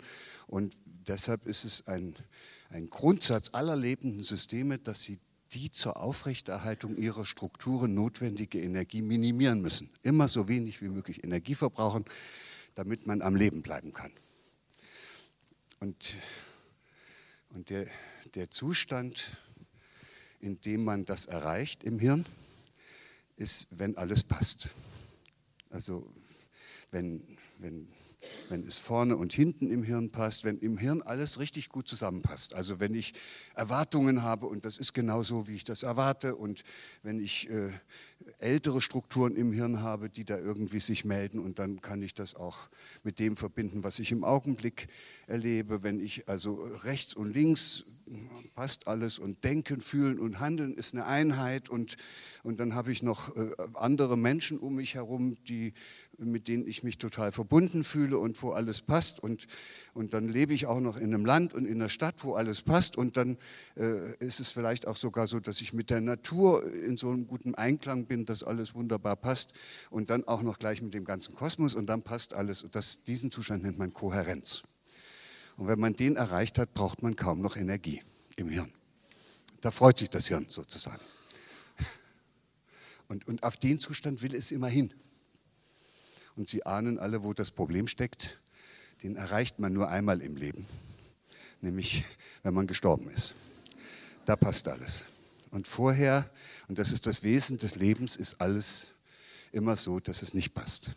Und 0.46 0.76
deshalb 1.06 1.46
ist 1.46 1.64
es 1.64 1.86
ein, 1.86 2.14
ein 2.70 2.90
Grundsatz 2.90 3.54
aller 3.54 3.76
lebenden 3.76 4.22
Systeme, 4.22 4.78
dass 4.78 5.02
sie 5.02 5.18
die 5.52 5.70
zur 5.70 5.96
Aufrechterhaltung 5.98 6.96
ihrer 6.96 7.24
Strukturen 7.24 7.94
notwendige 7.94 8.60
Energie 8.60 9.02
minimieren 9.02 9.62
müssen. 9.62 9.88
Immer 10.02 10.26
so 10.26 10.48
wenig 10.48 10.80
wie 10.82 10.88
möglich 10.88 11.22
Energie 11.22 11.54
verbrauchen, 11.54 12.04
damit 12.74 13.06
man 13.06 13.22
am 13.22 13.36
Leben 13.36 13.62
bleiben 13.62 13.92
kann. 13.92 14.10
Und 15.78 16.16
und 17.54 17.70
der, 17.70 17.86
der 18.34 18.50
Zustand, 18.50 19.30
in 20.40 20.60
dem 20.60 20.84
man 20.84 21.04
das 21.04 21.26
erreicht 21.26 21.84
im 21.84 21.98
Hirn, 21.98 22.26
ist, 23.36 23.78
wenn 23.78 23.96
alles 23.96 24.24
passt. 24.24 24.70
Also 25.70 26.08
wenn, 26.90 27.22
wenn, 27.58 27.88
wenn 28.48 28.66
es 28.66 28.78
vorne 28.78 29.16
und 29.16 29.32
hinten 29.32 29.70
im 29.70 29.82
Hirn 29.82 30.10
passt, 30.10 30.44
wenn 30.44 30.58
im 30.58 30.78
Hirn 30.78 31.02
alles 31.02 31.38
richtig 31.38 31.68
gut 31.68 31.88
zusammenpasst. 31.88 32.54
Also 32.54 32.80
wenn 32.80 32.94
ich 32.94 33.14
Erwartungen 33.54 34.22
habe 34.22 34.46
und 34.46 34.64
das 34.64 34.78
ist 34.78 34.92
genau 34.92 35.22
so, 35.22 35.48
wie 35.48 35.56
ich 35.56 35.64
das 35.64 35.82
erwarte 35.82 36.36
und 36.36 36.62
wenn 37.02 37.18
ich 37.18 37.48
äh, 37.50 37.70
ältere 38.38 38.80
Strukturen 38.80 39.36
im 39.36 39.52
Hirn 39.52 39.82
habe, 39.82 40.08
die 40.10 40.24
da 40.24 40.38
irgendwie 40.38 40.80
sich 40.80 41.04
melden 41.04 41.38
und 41.38 41.58
dann 41.58 41.80
kann 41.80 42.02
ich 42.02 42.14
das 42.14 42.34
auch 42.34 42.68
mit 43.02 43.18
dem 43.18 43.36
verbinden, 43.36 43.84
was 43.84 43.98
ich 43.98 44.12
im 44.12 44.24
Augenblick 44.24 44.88
erlebe. 45.26 45.82
Wenn 45.82 46.00
ich 46.00 46.28
also 46.28 46.54
rechts 46.84 47.14
und 47.14 47.32
links 47.32 47.84
passt 48.54 48.86
alles 48.86 49.18
und 49.18 49.44
denken, 49.44 49.80
fühlen 49.80 50.18
und 50.18 50.40
handeln 50.40 50.74
ist 50.74 50.94
eine 50.94 51.06
Einheit 51.06 51.68
und, 51.68 51.96
und 52.42 52.60
dann 52.60 52.74
habe 52.74 52.92
ich 52.92 53.02
noch 53.02 53.34
äh, 53.36 53.50
andere 53.74 54.18
Menschen 54.18 54.58
um 54.58 54.76
mich 54.76 54.94
herum, 54.94 55.34
die, 55.44 55.72
mit 56.18 56.48
denen 56.48 56.66
ich 56.66 56.82
mich 56.82 56.98
total 56.98 57.32
verbunden 57.32 57.84
fühle 57.84 58.18
und 58.18 58.42
wo 58.42 58.52
alles 58.52 58.82
passt 58.82 59.22
und, 59.22 59.46
und 59.94 60.14
dann 60.14 60.28
lebe 60.28 60.54
ich 60.54 60.66
auch 60.66 60.80
noch 60.80 60.96
in 60.96 61.14
einem 61.14 61.24
Land 61.24 61.54
und 61.54 61.66
in 61.66 61.80
einer 61.80 61.88
Stadt, 61.88 62.24
wo 62.24 62.34
alles 62.34 62.62
passt 62.62 62.96
und 62.96 63.16
dann 63.16 63.36
äh, 63.76 64.16
ist 64.18 64.40
es 64.40 64.50
vielleicht 64.50 64.86
auch 64.86 64.96
sogar 64.96 65.26
so, 65.26 65.40
dass 65.40 65.60
ich 65.60 65.72
mit 65.72 65.90
der 65.90 66.00
Natur 66.00 66.64
in 66.72 66.96
so 66.96 67.10
einem 67.10 67.26
guten 67.26 67.54
Einklang 67.54 68.06
bin, 68.06 68.24
dass 68.24 68.42
alles 68.42 68.74
wunderbar 68.74 69.16
passt 69.16 69.58
und 69.90 70.10
dann 70.10 70.24
auch 70.24 70.42
noch 70.42 70.58
gleich 70.58 70.82
mit 70.82 70.94
dem 70.94 71.04
ganzen 71.04 71.34
Kosmos 71.34 71.74
und 71.74 71.86
dann 71.86 72.02
passt 72.02 72.34
alles. 72.34 72.64
Das, 72.72 73.04
diesen 73.04 73.30
Zustand 73.30 73.62
nennt 73.62 73.78
man 73.78 73.92
Kohärenz. 73.92 74.62
Und 75.56 75.68
wenn 75.68 75.78
man 75.78 75.94
den 75.94 76.16
erreicht 76.16 76.58
hat, 76.58 76.74
braucht 76.74 77.02
man 77.02 77.16
kaum 77.16 77.40
noch 77.40 77.56
Energie 77.56 78.00
im 78.36 78.48
Hirn. 78.48 78.70
Da 79.60 79.70
freut 79.70 79.98
sich 79.98 80.10
das 80.10 80.26
Hirn 80.26 80.46
sozusagen. 80.48 81.00
Und, 83.08 83.28
und 83.28 83.42
auf 83.42 83.58
den 83.58 83.78
Zustand 83.78 84.22
will 84.22 84.34
es 84.34 84.50
immer 84.50 84.66
hin. 84.66 84.90
Und 86.36 86.48
Sie 86.48 86.66
ahnen 86.66 86.98
alle, 86.98 87.22
wo 87.22 87.32
das 87.32 87.50
Problem 87.50 87.88
steckt. 87.88 88.38
Den 89.02 89.16
erreicht 89.16 89.58
man 89.58 89.72
nur 89.72 89.88
einmal 89.88 90.22
im 90.22 90.36
Leben, 90.36 90.64
nämlich 91.60 92.04
wenn 92.42 92.54
man 92.54 92.66
gestorben 92.66 93.10
ist. 93.10 93.34
Da 94.24 94.36
passt 94.36 94.68
alles. 94.68 95.04
Und 95.50 95.68
vorher, 95.68 96.28
und 96.68 96.78
das 96.78 96.90
ist 96.90 97.06
das 97.06 97.22
Wesen 97.22 97.58
des 97.58 97.76
Lebens, 97.76 98.16
ist 98.16 98.40
alles 98.40 98.88
immer 99.52 99.76
so, 99.76 100.00
dass 100.00 100.22
es 100.22 100.34
nicht 100.34 100.54
passt. 100.54 100.92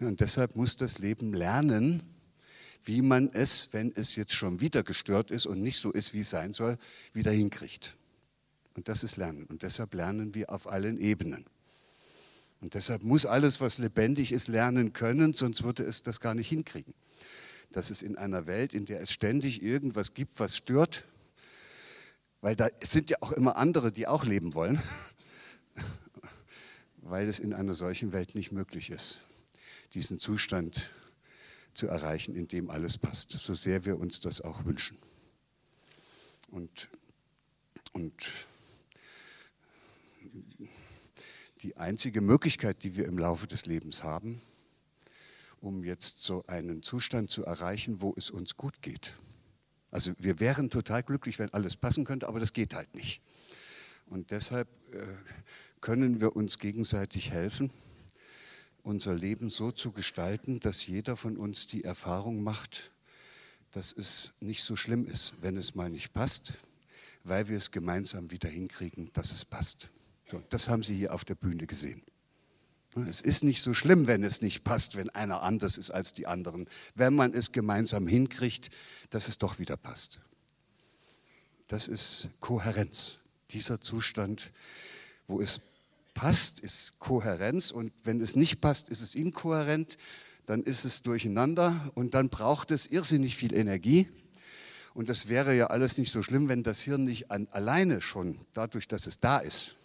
Und 0.00 0.20
deshalb 0.20 0.56
muss 0.56 0.76
das 0.76 0.98
Leben 0.98 1.32
lernen, 1.32 2.02
wie 2.84 3.02
man 3.02 3.30
es, 3.32 3.72
wenn 3.72 3.92
es 3.96 4.16
jetzt 4.16 4.32
schon 4.32 4.60
wieder 4.60 4.82
gestört 4.82 5.30
ist 5.30 5.46
und 5.46 5.62
nicht 5.62 5.78
so 5.78 5.90
ist, 5.92 6.14
wie 6.14 6.20
es 6.20 6.30
sein 6.30 6.52
soll, 6.52 6.78
wieder 7.12 7.32
hinkriegt. 7.32 7.96
Und 8.74 8.88
das 8.88 9.02
ist 9.02 9.16
Lernen. 9.16 9.44
Und 9.46 9.62
deshalb 9.62 9.92
lernen 9.94 10.34
wir 10.34 10.50
auf 10.50 10.68
allen 10.68 10.98
Ebenen. 10.98 11.44
Und 12.60 12.74
deshalb 12.74 13.02
muss 13.02 13.24
alles, 13.24 13.60
was 13.60 13.78
lebendig 13.78 14.32
ist, 14.32 14.48
lernen 14.48 14.92
können, 14.92 15.32
sonst 15.32 15.62
würde 15.62 15.84
es 15.84 16.02
das 16.02 16.20
gar 16.20 16.34
nicht 16.34 16.48
hinkriegen. 16.48 16.94
Dass 17.70 17.90
es 17.90 18.02
in 18.02 18.16
einer 18.16 18.46
Welt, 18.46 18.74
in 18.74 18.86
der 18.86 19.00
es 19.00 19.12
ständig 19.12 19.62
irgendwas 19.62 20.14
gibt, 20.14 20.38
was 20.40 20.56
stört, 20.56 21.04
weil 22.40 22.56
da 22.56 22.68
sind 22.80 23.10
ja 23.10 23.18
auch 23.20 23.32
immer 23.32 23.56
andere, 23.56 23.92
die 23.92 24.06
auch 24.06 24.24
leben 24.24 24.54
wollen, 24.54 24.80
weil 26.96 27.28
es 27.28 27.38
in 27.38 27.52
einer 27.52 27.74
solchen 27.74 28.12
Welt 28.12 28.34
nicht 28.34 28.52
möglich 28.52 28.90
ist, 28.90 29.18
diesen 29.94 30.18
Zustand 30.18 30.90
zu 31.74 31.86
erreichen, 31.86 32.34
in 32.34 32.48
dem 32.48 32.70
alles 32.70 32.98
passt, 32.98 33.30
so 33.30 33.54
sehr 33.54 33.84
wir 33.84 33.98
uns 33.98 34.20
das 34.20 34.40
auch 34.40 34.64
wünschen. 34.64 34.96
Und, 36.50 36.88
und 37.92 38.14
die 41.62 41.76
einzige 41.76 42.20
Möglichkeit, 42.20 42.82
die 42.82 42.96
wir 42.96 43.06
im 43.06 43.18
Laufe 43.18 43.46
des 43.46 43.66
Lebens 43.66 44.02
haben, 44.02 44.40
um 45.60 45.84
jetzt 45.84 46.22
so 46.22 46.44
einen 46.46 46.82
Zustand 46.82 47.30
zu 47.30 47.44
erreichen, 47.44 48.00
wo 48.00 48.14
es 48.16 48.30
uns 48.30 48.56
gut 48.56 48.80
geht. 48.82 49.14
Also 49.90 50.12
wir 50.18 50.38
wären 50.40 50.70
total 50.70 51.02
glücklich, 51.02 51.38
wenn 51.38 51.52
alles 51.54 51.76
passen 51.76 52.04
könnte, 52.04 52.28
aber 52.28 52.40
das 52.40 52.52
geht 52.52 52.74
halt 52.74 52.94
nicht. 52.94 53.22
Und 54.06 54.30
deshalb 54.30 54.68
äh, 54.92 55.02
können 55.80 56.20
wir 56.20 56.36
uns 56.36 56.58
gegenseitig 56.58 57.30
helfen, 57.30 57.70
unser 58.82 59.14
Leben 59.14 59.50
so 59.50 59.70
zu 59.70 59.92
gestalten, 59.92 60.60
dass 60.60 60.86
jeder 60.86 61.16
von 61.16 61.36
uns 61.36 61.66
die 61.66 61.84
Erfahrung 61.84 62.42
macht, 62.42 62.90
dass 63.72 63.92
es 63.92 64.40
nicht 64.40 64.62
so 64.62 64.76
schlimm 64.76 65.06
ist, 65.06 65.42
wenn 65.42 65.56
es 65.56 65.74
mal 65.74 65.90
nicht 65.90 66.12
passt, 66.12 66.54
weil 67.24 67.48
wir 67.48 67.58
es 67.58 67.70
gemeinsam 67.70 68.30
wieder 68.30 68.48
hinkriegen, 68.48 69.10
dass 69.12 69.32
es 69.32 69.44
passt. 69.44 69.88
So, 70.30 70.42
das 70.50 70.68
haben 70.68 70.82
Sie 70.82 70.94
hier 70.94 71.14
auf 71.14 71.24
der 71.24 71.34
Bühne 71.34 71.66
gesehen. 71.66 72.02
Es 73.06 73.20
ist 73.20 73.44
nicht 73.44 73.62
so 73.62 73.74
schlimm, 73.74 74.06
wenn 74.06 74.24
es 74.24 74.42
nicht 74.42 74.64
passt, 74.64 74.96
wenn 74.96 75.10
einer 75.10 75.42
anders 75.42 75.78
ist 75.78 75.90
als 75.90 76.12
die 76.12 76.26
anderen, 76.26 76.66
wenn 76.94 77.14
man 77.14 77.32
es 77.32 77.52
gemeinsam 77.52 78.06
hinkriegt, 78.06 78.70
dass 79.10 79.28
es 79.28 79.38
doch 79.38 79.58
wieder 79.58 79.76
passt. 79.76 80.18
Das 81.68 81.86
ist 81.86 82.40
Kohärenz. 82.40 83.16
Dieser 83.50 83.80
Zustand, 83.80 84.50
wo 85.26 85.40
es 85.40 85.60
passt, 86.14 86.60
ist 86.60 86.98
Kohärenz 86.98 87.70
und 87.70 87.92
wenn 88.04 88.20
es 88.20 88.36
nicht 88.36 88.60
passt, 88.60 88.88
ist 88.88 89.00
es 89.00 89.14
inkohärent, 89.14 89.96
dann 90.44 90.62
ist 90.62 90.84
es 90.84 91.02
durcheinander 91.02 91.78
und 91.94 92.14
dann 92.14 92.28
braucht 92.28 92.70
es 92.70 92.86
irrsinnig 92.86 93.36
viel 93.36 93.54
Energie. 93.54 94.08
Und 94.94 95.08
das 95.08 95.28
wäre 95.28 95.54
ja 95.54 95.68
alles 95.68 95.96
nicht 95.98 96.10
so 96.10 96.22
schlimm, 96.22 96.48
wenn 96.48 96.62
das 96.62 96.80
Hirn 96.80 97.04
nicht 97.04 97.30
an, 97.30 97.46
alleine 97.52 98.02
schon, 98.02 98.36
dadurch, 98.54 98.88
dass 98.88 99.06
es 99.06 99.20
da 99.20 99.38
ist, 99.38 99.77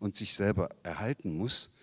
und 0.00 0.16
sich 0.16 0.34
selber 0.34 0.68
erhalten 0.82 1.36
muss, 1.36 1.76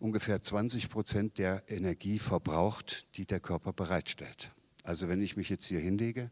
ungefähr 0.00 0.42
20 0.42 0.90
Prozent 0.90 1.38
der 1.38 1.62
Energie 1.68 2.18
verbraucht, 2.18 3.16
die 3.16 3.26
der 3.26 3.40
Körper 3.40 3.72
bereitstellt. 3.72 4.50
Also 4.82 5.08
wenn 5.08 5.22
ich 5.22 5.36
mich 5.36 5.48
jetzt 5.50 5.66
hier 5.66 5.80
hinlege, 5.80 6.30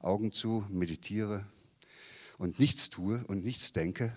Augen 0.00 0.32
zu, 0.32 0.66
meditiere 0.70 1.46
und 2.38 2.58
nichts 2.58 2.88
tue 2.90 3.22
und 3.28 3.44
nichts 3.44 3.72
denke, 3.72 4.12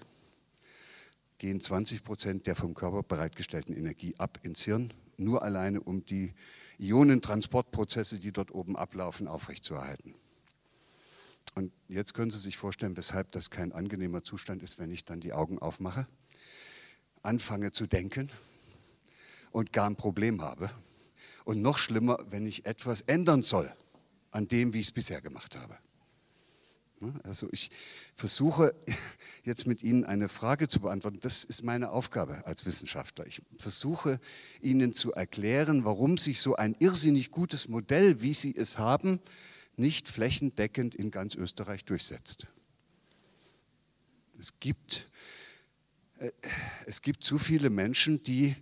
gehen 1.37 1.59
20 1.59 2.05
Prozent 2.05 2.47
der 2.47 2.55
vom 2.55 2.73
Körper 2.73 3.03
bereitgestellten 3.03 3.75
Energie 3.75 4.15
ab 4.17 4.39
ins 4.43 4.63
Hirn, 4.63 4.89
nur 5.17 5.43
alleine 5.43 5.81
um 5.81 6.05
die 6.05 6.33
Ionentransportprozesse, 6.79 8.19
die 8.19 8.31
dort 8.31 8.53
oben 8.55 8.77
ablaufen, 8.77 9.27
aufrechtzuerhalten. 9.27 10.13
Und 11.55 11.71
jetzt 11.87 12.13
können 12.13 12.31
Sie 12.31 12.39
sich 12.39 12.55
vorstellen, 12.55 12.97
weshalb 12.97 13.31
das 13.33 13.49
kein 13.49 13.73
angenehmer 13.73 14.23
Zustand 14.23 14.63
ist, 14.63 14.79
wenn 14.79 14.91
ich 14.91 15.03
dann 15.03 15.19
die 15.19 15.33
Augen 15.33 15.59
aufmache 15.59 16.07
anfange 17.23 17.71
zu 17.71 17.87
denken 17.87 18.29
und 19.51 19.73
gar 19.73 19.89
ein 19.89 19.95
Problem 19.95 20.41
habe. 20.41 20.69
Und 21.45 21.61
noch 21.61 21.77
schlimmer, 21.77 22.17
wenn 22.29 22.45
ich 22.45 22.65
etwas 22.65 23.01
ändern 23.01 23.41
soll 23.41 23.71
an 24.31 24.47
dem, 24.47 24.73
wie 24.73 24.79
ich 24.79 24.87
es 24.87 24.93
bisher 24.93 25.21
gemacht 25.21 25.55
habe. 25.57 25.77
Also 27.23 27.47
ich 27.51 27.69
versuche 28.13 28.73
jetzt 29.43 29.67
mit 29.67 29.83
Ihnen 29.83 30.05
eine 30.05 30.29
Frage 30.29 30.67
zu 30.67 30.79
beantworten. 30.79 31.19
Das 31.21 31.43
ist 31.43 31.63
meine 31.63 31.91
Aufgabe 31.91 32.45
als 32.45 32.65
Wissenschaftler. 32.65 33.27
Ich 33.27 33.41
versuche 33.57 34.19
Ihnen 34.61 34.93
zu 34.93 35.13
erklären, 35.13 35.85
warum 35.85 36.17
sich 36.17 36.39
so 36.39 36.55
ein 36.55 36.75
irrsinnig 36.79 37.31
gutes 37.31 37.67
Modell, 37.67 38.21
wie 38.21 38.33
Sie 38.33 38.55
es 38.55 38.77
haben, 38.77 39.19
nicht 39.75 40.07
flächendeckend 40.07 40.95
in 40.95 41.11
ganz 41.11 41.35
Österreich 41.35 41.83
durchsetzt. 41.85 42.47
Es 44.39 44.59
gibt 44.59 45.12
es 46.85 47.01
gibt 47.01 47.23
zu 47.23 47.37
viele 47.37 47.69
Menschen, 47.69 48.23
die 48.23 48.55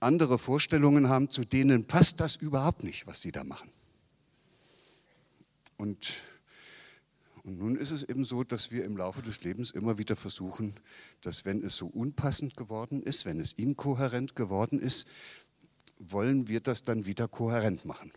andere 0.00 0.38
Vorstellungen 0.38 1.08
haben, 1.08 1.30
zu 1.30 1.44
denen 1.44 1.86
passt 1.86 2.20
das 2.20 2.36
überhaupt 2.36 2.84
nicht, 2.84 3.06
was 3.06 3.20
sie 3.20 3.32
da 3.32 3.44
machen. 3.44 3.70
Und, 5.76 6.22
und 7.44 7.58
nun 7.58 7.76
ist 7.76 7.90
es 7.90 8.02
eben 8.02 8.24
so, 8.24 8.44
dass 8.44 8.70
wir 8.70 8.84
im 8.84 8.96
Laufe 8.96 9.22
des 9.22 9.42
Lebens 9.42 9.70
immer 9.70 9.98
wieder 9.98 10.16
versuchen, 10.16 10.74
dass 11.22 11.44
wenn 11.44 11.62
es 11.62 11.76
so 11.76 11.86
unpassend 11.86 12.56
geworden 12.56 13.02
ist, 13.02 13.24
wenn 13.24 13.40
es 13.40 13.52
inkohärent 13.54 14.36
geworden 14.36 14.80
ist, 14.80 15.08
wollen 15.98 16.48
wir 16.48 16.60
das 16.60 16.84
dann 16.84 17.06
wieder 17.06 17.28
kohärent 17.28 17.84
machen. 17.84 18.10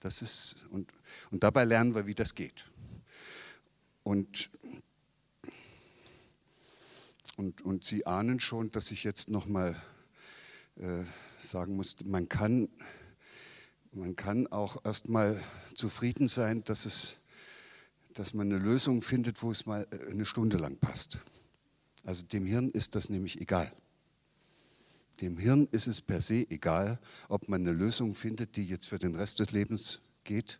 Das 0.00 0.22
ist, 0.22 0.66
und, 0.70 0.90
und 1.30 1.42
dabei 1.42 1.64
lernen 1.64 1.94
wir, 1.94 2.06
wie 2.06 2.14
das 2.14 2.34
geht. 2.34 2.66
Und 4.02 4.50
und, 7.36 7.62
und 7.62 7.84
Sie 7.84 8.06
ahnen 8.06 8.40
schon, 8.40 8.70
dass 8.70 8.90
ich 8.90 9.04
jetzt 9.04 9.30
nochmal 9.30 9.76
äh, 10.76 11.04
sagen 11.38 11.76
muss, 11.76 12.04
man 12.04 12.28
kann, 12.28 12.68
man 13.92 14.16
kann 14.16 14.46
auch 14.48 14.84
erstmal 14.84 15.40
zufrieden 15.74 16.28
sein, 16.28 16.64
dass, 16.64 16.86
es, 16.86 17.26
dass 18.14 18.34
man 18.34 18.50
eine 18.50 18.58
Lösung 18.58 19.02
findet, 19.02 19.42
wo 19.42 19.50
es 19.50 19.66
mal 19.66 19.86
äh, 19.90 20.10
eine 20.10 20.26
Stunde 20.26 20.56
lang 20.56 20.76
passt. 20.78 21.18
Also 22.04 22.24
dem 22.26 22.46
Hirn 22.46 22.70
ist 22.70 22.94
das 22.94 23.10
nämlich 23.10 23.40
egal. 23.40 23.70
Dem 25.20 25.38
Hirn 25.38 25.66
ist 25.70 25.86
es 25.86 26.00
per 26.00 26.20
se 26.20 26.46
egal, 26.50 26.98
ob 27.28 27.48
man 27.48 27.62
eine 27.62 27.72
Lösung 27.72 28.14
findet, 28.14 28.56
die 28.56 28.66
jetzt 28.66 28.86
für 28.86 28.98
den 28.98 29.14
Rest 29.14 29.40
des 29.40 29.52
Lebens 29.52 30.00
geht, 30.24 30.58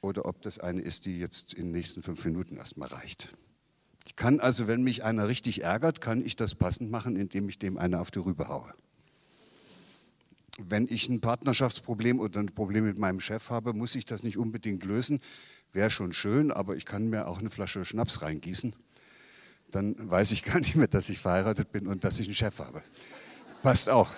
oder 0.00 0.26
ob 0.26 0.42
das 0.42 0.58
eine 0.58 0.82
ist, 0.82 1.06
die 1.06 1.18
jetzt 1.18 1.54
in 1.54 1.66
den 1.66 1.72
nächsten 1.72 2.02
fünf 2.02 2.24
Minuten 2.26 2.56
erstmal 2.56 2.88
reicht. 2.88 3.28
Ich 4.06 4.16
kann 4.16 4.40
also, 4.40 4.66
wenn 4.68 4.82
mich 4.82 5.04
einer 5.04 5.28
richtig 5.28 5.62
ärgert, 5.62 6.00
kann 6.00 6.24
ich 6.24 6.36
das 6.36 6.54
passend 6.54 6.90
machen, 6.90 7.16
indem 7.16 7.48
ich 7.48 7.58
dem 7.58 7.78
eine 7.78 8.00
auf 8.00 8.10
die 8.10 8.18
Rübe 8.18 8.48
haue. 8.48 8.72
Wenn 10.58 10.86
ich 10.88 11.08
ein 11.08 11.20
Partnerschaftsproblem 11.20 12.20
oder 12.20 12.40
ein 12.40 12.54
Problem 12.54 12.84
mit 12.84 12.98
meinem 12.98 13.20
Chef 13.20 13.50
habe, 13.50 13.72
muss 13.72 13.94
ich 13.94 14.06
das 14.06 14.22
nicht 14.22 14.36
unbedingt 14.36 14.84
lösen. 14.84 15.20
Wäre 15.72 15.90
schon 15.90 16.12
schön, 16.12 16.52
aber 16.52 16.76
ich 16.76 16.84
kann 16.84 17.08
mir 17.08 17.26
auch 17.26 17.40
eine 17.40 17.50
Flasche 17.50 17.84
Schnaps 17.84 18.22
reingießen. 18.22 18.72
Dann 19.72 19.96
weiß 19.98 20.30
ich 20.30 20.42
gar 20.44 20.60
nicht 20.60 20.76
mehr, 20.76 20.86
dass 20.86 21.08
ich 21.08 21.18
verheiratet 21.18 21.72
bin 21.72 21.86
und 21.86 22.04
dass 22.04 22.20
ich 22.20 22.26
einen 22.28 22.36
Chef 22.36 22.58
habe. 22.60 22.82
Passt 23.62 23.88
auch. 23.88 24.12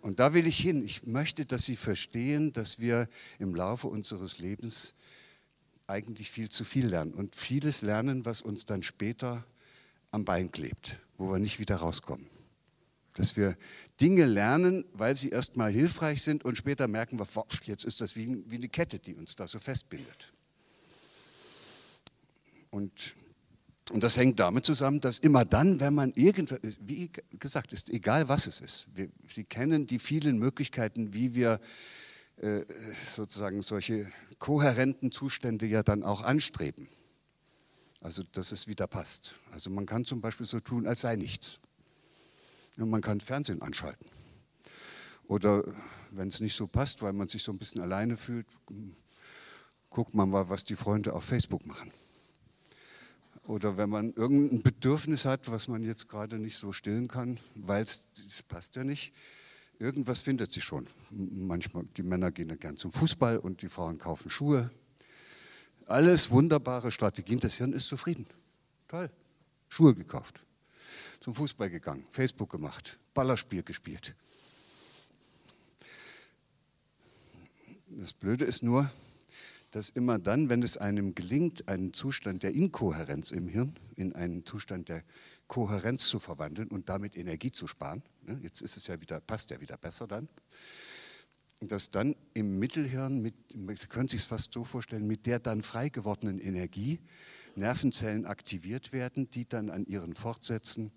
Und 0.00 0.20
da 0.20 0.32
will 0.32 0.46
ich 0.46 0.58
hin. 0.58 0.84
Ich 0.84 1.06
möchte, 1.08 1.44
dass 1.44 1.64
Sie 1.64 1.74
verstehen, 1.74 2.52
dass 2.52 2.78
wir 2.78 3.08
im 3.40 3.54
Laufe 3.54 3.88
unseres 3.88 4.38
Lebens 4.38 5.00
eigentlich 5.86 6.30
viel 6.30 6.48
zu 6.48 6.64
viel 6.64 6.86
lernen 6.86 7.14
und 7.14 7.36
vieles 7.36 7.82
lernen, 7.82 8.24
was 8.24 8.42
uns 8.42 8.66
dann 8.66 8.82
später 8.82 9.44
am 10.10 10.24
Bein 10.24 10.50
klebt, 10.50 10.98
wo 11.16 11.30
wir 11.30 11.38
nicht 11.38 11.58
wieder 11.58 11.76
rauskommen. 11.76 12.26
Dass 13.14 13.36
wir 13.36 13.56
Dinge 14.00 14.26
lernen, 14.26 14.84
weil 14.92 15.16
sie 15.16 15.30
erstmal 15.30 15.72
hilfreich 15.72 16.22
sind 16.22 16.44
und 16.44 16.56
später 16.56 16.86
merken 16.88 17.18
wir, 17.18 17.26
jetzt 17.64 17.84
ist 17.84 18.00
das 18.00 18.16
wie, 18.16 18.44
eine 18.50 18.68
Kette, 18.68 18.98
die 18.98 19.14
uns 19.14 19.36
da 19.36 19.48
so 19.48 19.58
festbindet. 19.58 20.32
Und, 22.70 23.14
und 23.90 24.02
das 24.02 24.16
hängt 24.16 24.38
damit 24.38 24.66
zusammen, 24.66 25.00
dass 25.00 25.18
immer 25.18 25.44
dann, 25.44 25.80
wenn 25.80 25.94
man 25.94 26.12
irgendwas, 26.12 26.58
wie 26.80 27.10
gesagt, 27.38 27.72
ist 27.72 27.88
egal 27.88 28.28
was 28.28 28.46
es 28.46 28.60
ist, 28.60 28.88
wir, 28.94 29.08
Sie 29.26 29.44
kennen 29.44 29.86
die 29.86 29.98
vielen 29.98 30.38
Möglichkeiten, 30.38 31.14
wie 31.14 31.34
wir 31.34 31.58
äh, 32.38 32.60
sozusagen 33.06 33.62
solche 33.62 34.06
kohärenten 34.38 35.10
Zustände 35.12 35.66
ja 35.66 35.82
dann 35.82 36.02
auch 36.02 36.22
anstreben. 36.22 36.88
Also, 38.00 38.22
dass 38.32 38.52
es 38.52 38.68
wieder 38.68 38.86
passt. 38.86 39.32
Also, 39.52 39.70
man 39.70 39.86
kann 39.86 40.04
zum 40.04 40.20
Beispiel 40.20 40.46
so 40.46 40.60
tun, 40.60 40.86
als 40.86 41.00
sei 41.00 41.16
nichts. 41.16 41.60
Und 42.78 42.90
man 42.90 43.00
kann 43.00 43.20
Fernsehen 43.20 43.62
anschalten. 43.62 44.06
Oder 45.28 45.64
wenn 46.12 46.28
es 46.28 46.40
nicht 46.40 46.54
so 46.54 46.66
passt, 46.66 47.02
weil 47.02 47.12
man 47.12 47.28
sich 47.28 47.42
so 47.42 47.52
ein 47.52 47.58
bisschen 47.58 47.80
alleine 47.80 48.16
fühlt, 48.16 48.46
guckt 49.90 50.14
man 50.14 50.30
mal, 50.30 50.48
was 50.48 50.64
die 50.64 50.76
Freunde 50.76 51.14
auf 51.14 51.24
Facebook 51.24 51.66
machen. 51.66 51.90
Oder 53.46 53.76
wenn 53.76 53.90
man 53.90 54.12
irgendein 54.14 54.62
Bedürfnis 54.62 55.24
hat, 55.24 55.50
was 55.50 55.68
man 55.68 55.82
jetzt 55.82 56.08
gerade 56.08 56.38
nicht 56.38 56.56
so 56.56 56.72
stillen 56.72 57.08
kann, 57.08 57.38
weil 57.54 57.82
es 57.82 58.44
passt 58.48 58.76
ja 58.76 58.84
nicht, 58.84 59.12
irgendwas 59.78 60.20
findet 60.20 60.52
sich 60.52 60.64
schon. 60.64 60.86
Manchmal, 61.10 61.84
die 61.96 62.02
Männer 62.02 62.30
gehen 62.30 62.48
dann 62.48 62.58
gern 62.58 62.76
zum 62.76 62.92
Fußball 62.92 63.38
und 63.38 63.62
die 63.62 63.68
Frauen 63.68 63.98
kaufen 63.98 64.30
Schuhe. 64.30 64.70
Alles 65.86 66.30
wunderbare 66.30 66.90
Strategien. 66.90 67.40
Das 67.40 67.54
Hirn 67.54 67.72
ist 67.72 67.88
zufrieden. 67.88 68.26
Toll. 68.88 69.10
Schuhe 69.68 69.94
gekauft. 69.94 70.40
Zum 71.20 71.34
Fußball 71.34 71.70
gegangen. 71.70 72.04
Facebook 72.08 72.50
gemacht. 72.50 72.98
Ballerspiel 73.14 73.62
gespielt. 73.62 74.14
Das 77.88 78.12
Blöde 78.12 78.44
ist 78.44 78.62
nur, 78.62 78.90
dass 79.70 79.90
immer 79.90 80.18
dann, 80.18 80.48
wenn 80.48 80.62
es 80.62 80.76
einem 80.76 81.14
gelingt, 81.14 81.68
einen 81.68 81.92
Zustand 81.92 82.42
der 82.42 82.52
Inkohärenz 82.52 83.30
im 83.30 83.48
Hirn 83.48 83.74
in 83.96 84.14
einen 84.14 84.44
Zustand 84.44 84.88
der 84.88 85.02
Kohärenz 85.48 86.08
zu 86.08 86.18
verwandeln 86.18 86.68
und 86.68 86.88
damit 86.88 87.16
Energie 87.16 87.52
zu 87.52 87.66
sparen, 87.66 88.02
ne, 88.22 88.38
jetzt 88.42 88.62
ist 88.62 88.76
es 88.76 88.86
ja 88.86 89.00
wieder, 89.00 89.20
passt 89.20 89.50
ja 89.50 89.60
wieder 89.60 89.76
besser 89.76 90.06
dann, 90.06 90.28
dass 91.60 91.90
dann 91.90 92.16
im 92.34 92.58
Mittelhirn, 92.58 93.22
mit, 93.22 93.34
Sie 93.52 93.86
können 93.86 94.08
sich 94.08 94.20
es 94.20 94.26
fast 94.26 94.52
so 94.52 94.64
vorstellen, 94.64 95.06
mit 95.06 95.26
der 95.26 95.38
dann 95.38 95.62
frei 95.62 95.88
gewordenen 95.88 96.38
Energie 96.40 97.00
Nervenzellen 97.54 98.26
aktiviert 98.26 98.92
werden, 98.92 99.30
die 99.30 99.48
dann 99.48 99.70
an 99.70 99.86
ihren 99.86 100.12
Fortsätzen 100.12 100.92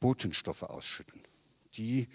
Botenstoffe 0.00 0.64
ausschütten. 0.64 1.20
Die 1.74 2.08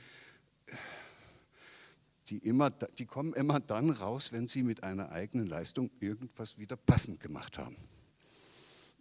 die, 2.29 2.39
immer, 2.39 2.71
die 2.71 3.05
kommen 3.05 3.33
immer 3.33 3.59
dann 3.59 3.91
raus, 3.91 4.31
wenn 4.31 4.47
sie 4.47 4.63
mit 4.63 4.83
einer 4.83 5.11
eigenen 5.11 5.47
Leistung 5.47 5.91
irgendwas 5.99 6.57
wieder 6.57 6.75
passend 6.75 7.19
gemacht 7.19 7.57
haben. 7.57 7.75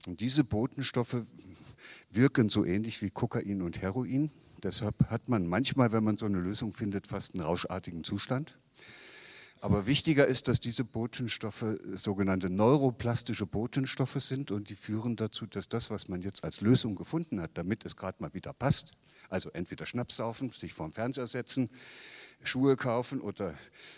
Und 0.07 0.21
diese 0.21 0.45
Botenstoffe 0.45 1.25
wirken 2.11 2.49
so 2.49 2.65
ähnlich 2.65 3.03
wie 3.03 3.11
Kokain 3.11 3.63
und 3.63 3.81
Heroin. 3.83 4.31
Deshalb 4.63 5.11
hat 5.11 5.29
man 5.29 5.47
manchmal, 5.47 5.93
wenn 5.93 6.05
man 6.05 6.19
so 6.19 6.27
eine 6.27 6.39
Lösung 6.39 6.73
findet, 6.73 7.07
fast 7.07 7.35
einen 7.35 7.45
rauschartigen 7.45 8.05
Zustand. 8.05 8.57
Aber 9.61 9.87
wichtiger 9.87 10.27
ist, 10.27 10.49
dass 10.49 10.61
diese 10.61 10.85
Botenstoffe 10.85 11.65
sogenannte 11.95 12.51
neuroplastische 12.51 13.47
Botenstoffe 13.47 14.21
sind 14.21 14.51
und 14.51 14.69
die 14.69 14.75
führen 14.75 15.17
dazu, 15.17 15.47
dass 15.47 15.71
das, 15.71 15.89
was 15.89 16.09
man 16.09 16.21
jetzt 16.21 16.45
als 16.45 16.61
Lösung 16.61 16.97
gefunden 16.97 17.41
hat, 17.41 17.53
damit 17.55 17.87
es 17.87 17.97
gerade 17.97 18.19
mal 18.21 18.35
wieder 18.35 18.53
passt, 18.53 18.99
also 19.31 19.49
entweder 19.53 19.87
Schnaps 19.87 20.17
saufen, 20.17 20.51
sich 20.51 20.75
vorm 20.75 20.93
Fernseher 20.93 21.27
setzen, 21.27 21.71
Schuhe 22.43 22.77
kaufen 22.77 23.23
oder 23.23 23.55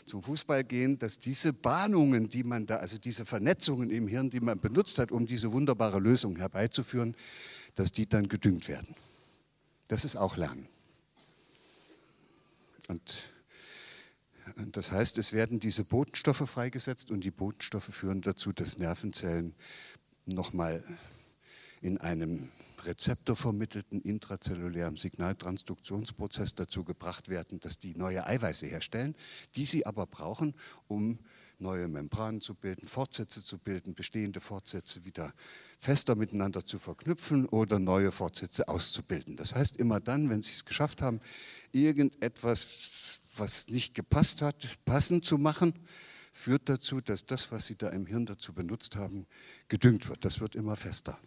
zum 0.07 0.22
Fußball 0.22 0.62
gehen, 0.62 1.01
dass 1.01 1.18
diese 1.18 1.53
Bahnungen, 1.53 2.29
die 2.29 2.44
man 2.44 2.66
da, 2.66 2.77
also 2.77 2.99
diese 2.99 3.27
Vernetzungen 3.27 3.90
im 3.90 4.07
Hirn, 4.07 4.31
die 4.31 4.40
man 4.40 4.61
benutzt 4.61 5.01
hat, 5.01 5.11
um 5.11 5.27
diese 5.27 5.53
wunderbare 5.53 5.99
Lösung 5.99 6.37
herbeizuführen, 6.37 7.16
dass 7.76 7.92
die 7.92 8.08
dann 8.08 8.28
gedüngt 8.28 8.68
werden. 8.68 8.94
Das 9.88 10.04
ist 10.04 10.16
auch 10.16 10.36
Lernen. 10.36 10.66
Und 12.88 13.30
das 14.72 14.90
heißt, 14.90 15.18
es 15.18 15.32
werden 15.32 15.60
diese 15.60 15.84
Botenstoffe 15.84 16.48
freigesetzt 16.48 17.10
und 17.10 17.22
die 17.22 17.30
Botenstoffe 17.30 17.94
führen 17.94 18.22
dazu, 18.22 18.52
dass 18.52 18.78
Nervenzellen 18.78 19.54
nochmal 20.24 20.82
in 21.80 21.98
einem 21.98 22.48
rezeptorvermittelten 22.84 24.00
intrazellulären 24.00 24.96
Signaltransduktionsprozess 24.96 26.54
dazu 26.54 26.84
gebracht 26.84 27.28
werden, 27.28 27.60
dass 27.60 27.78
die 27.78 27.94
neue 27.96 28.26
Eiweiße 28.26 28.66
herstellen, 28.66 29.14
die 29.56 29.64
sie 29.64 29.86
aber 29.86 30.06
brauchen, 30.06 30.54
um 30.86 31.18
neue 31.58 31.88
Membranen 31.88 32.40
zu 32.40 32.54
bilden, 32.54 32.86
Fortsätze 32.86 33.42
zu 33.42 33.58
bilden, 33.58 33.94
bestehende 33.94 34.40
Fortsätze 34.40 35.04
wieder 35.04 35.32
fester 35.78 36.14
miteinander 36.14 36.64
zu 36.64 36.78
verknüpfen 36.78 37.46
oder 37.46 37.78
neue 37.78 38.12
Fortsätze 38.12 38.68
auszubilden. 38.68 39.36
Das 39.36 39.54
heißt, 39.54 39.76
immer 39.76 40.00
dann, 40.00 40.28
wenn 40.28 40.42
sie 40.42 40.52
es 40.52 40.64
geschafft 40.64 41.02
haben, 41.02 41.20
irgendetwas, 41.72 43.20
was 43.36 43.68
nicht 43.68 43.94
gepasst 43.94 44.42
hat, 44.42 44.56
passend 44.84 45.24
zu 45.24 45.38
machen, 45.38 45.72
führt 46.32 46.68
dazu, 46.68 47.00
dass 47.00 47.24
das, 47.24 47.50
was 47.50 47.66
sie 47.66 47.76
da 47.76 47.88
im 47.88 48.06
Hirn 48.06 48.26
dazu 48.26 48.52
benutzt 48.52 48.96
haben, 48.96 49.26
gedüngt 49.68 50.08
wird. 50.08 50.24
Das 50.24 50.40
wird 50.40 50.54
immer 50.54 50.76
fester. 50.76 51.18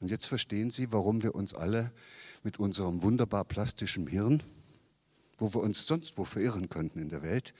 Und 0.00 0.10
jetzt 0.10 0.26
verstehen 0.26 0.70
Sie, 0.70 0.92
warum 0.92 1.22
wir 1.22 1.34
uns 1.34 1.54
alle 1.54 1.90
mit 2.44 2.58
unserem 2.58 3.02
wunderbar 3.02 3.44
plastischen 3.44 4.06
Hirn, 4.06 4.42
wo 5.38 5.52
wir 5.54 5.60
uns 5.60 5.86
sonst 5.86 6.18
wo 6.18 6.24
verirren 6.24 6.68
könnten 6.68 7.00
in 7.00 7.08
der 7.08 7.22
Welt, 7.22 7.54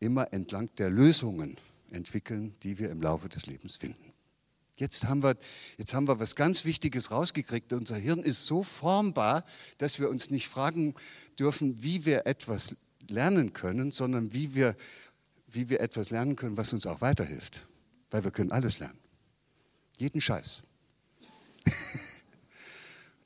immer 0.00 0.32
entlang 0.32 0.68
der 0.76 0.90
Lösungen 0.90 1.56
entwickeln, 1.90 2.54
die 2.62 2.78
wir 2.78 2.90
im 2.90 3.02
Laufe 3.02 3.28
des 3.28 3.46
Lebens 3.46 3.76
finden. 3.76 4.12
Jetzt 4.76 5.04
haben, 5.04 5.22
wir, 5.22 5.34
jetzt 5.78 5.94
haben 5.94 6.06
wir 6.06 6.20
was 6.20 6.36
ganz 6.36 6.66
Wichtiges 6.66 7.10
rausgekriegt. 7.10 7.72
Unser 7.72 7.96
Hirn 7.96 8.22
ist 8.22 8.44
so 8.46 8.62
formbar, 8.62 9.42
dass 9.78 9.98
wir 9.98 10.10
uns 10.10 10.30
nicht 10.30 10.48
fragen 10.48 10.94
dürfen, 11.38 11.82
wie 11.82 12.04
wir 12.04 12.26
etwas 12.26 12.76
lernen 13.08 13.54
können, 13.54 13.90
sondern 13.90 14.34
wie 14.34 14.54
wir, 14.54 14.76
wie 15.48 15.70
wir 15.70 15.80
etwas 15.80 16.10
lernen 16.10 16.36
können, 16.36 16.58
was 16.58 16.74
uns 16.74 16.86
auch 16.86 17.00
weiterhilft. 17.00 17.62
Weil 18.10 18.24
wir 18.24 18.30
können 18.30 18.52
alles 18.52 18.78
lernen. 18.78 18.98
Jeden 19.96 20.20
Scheiß. 20.20 20.62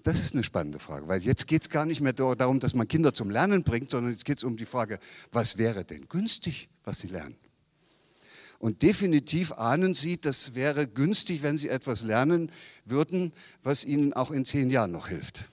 Das 0.02 0.20
ist 0.20 0.34
eine 0.34 0.44
spannende 0.44 0.78
Frage, 0.78 1.08
weil 1.08 1.20
jetzt 1.22 1.46
geht 1.46 1.62
es 1.62 1.70
gar 1.70 1.84
nicht 1.84 2.00
mehr 2.00 2.12
darum, 2.12 2.58
dass 2.58 2.74
man 2.74 2.88
Kinder 2.88 3.12
zum 3.12 3.30
Lernen 3.30 3.64
bringt, 3.64 3.90
sondern 3.90 4.12
jetzt 4.12 4.24
geht 4.24 4.38
es 4.38 4.44
um 4.44 4.56
die 4.56 4.64
Frage, 4.64 4.98
was 5.32 5.58
wäre 5.58 5.84
denn 5.84 6.08
günstig, 6.08 6.68
was 6.84 7.00
sie 7.00 7.08
lernen? 7.08 7.36
Und 8.60 8.82
definitiv 8.82 9.52
ahnen 9.52 9.94
Sie, 9.94 10.20
das 10.20 10.54
wäre 10.54 10.86
günstig, 10.86 11.42
wenn 11.42 11.56
Sie 11.56 11.70
etwas 11.70 12.02
lernen 12.02 12.52
würden, 12.84 13.32
was 13.62 13.86
Ihnen 13.86 14.12
auch 14.12 14.30
in 14.30 14.44
zehn 14.44 14.68
Jahren 14.68 14.92
noch 14.92 15.08
hilft. 15.08 15.44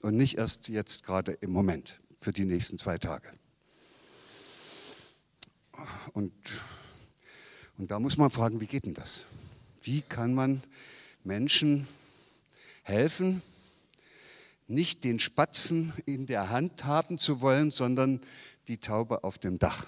Und 0.00 0.16
nicht 0.16 0.38
erst 0.38 0.68
jetzt 0.68 1.04
gerade 1.04 1.32
im 1.42 1.50
Moment, 1.50 1.98
für 2.18 2.32
die 2.32 2.46
nächsten 2.46 2.78
zwei 2.78 2.96
Tage. 2.96 3.30
Und, 6.14 6.32
und 7.76 7.90
da 7.90 8.00
muss 8.00 8.16
man 8.16 8.30
fragen, 8.30 8.62
wie 8.62 8.66
geht 8.66 8.86
denn 8.86 8.94
das? 8.94 9.24
Wie 9.82 10.00
kann 10.00 10.32
man 10.32 10.62
Menschen 11.22 11.86
helfen, 12.82 13.42
nicht 14.66 15.04
den 15.04 15.18
Spatzen 15.18 15.92
in 16.06 16.26
der 16.26 16.50
Hand 16.50 16.84
haben 16.84 17.18
zu 17.18 17.40
wollen, 17.40 17.70
sondern 17.70 18.20
die 18.68 18.78
Taube 18.78 19.24
auf 19.24 19.38
dem 19.38 19.58
Dach. 19.58 19.86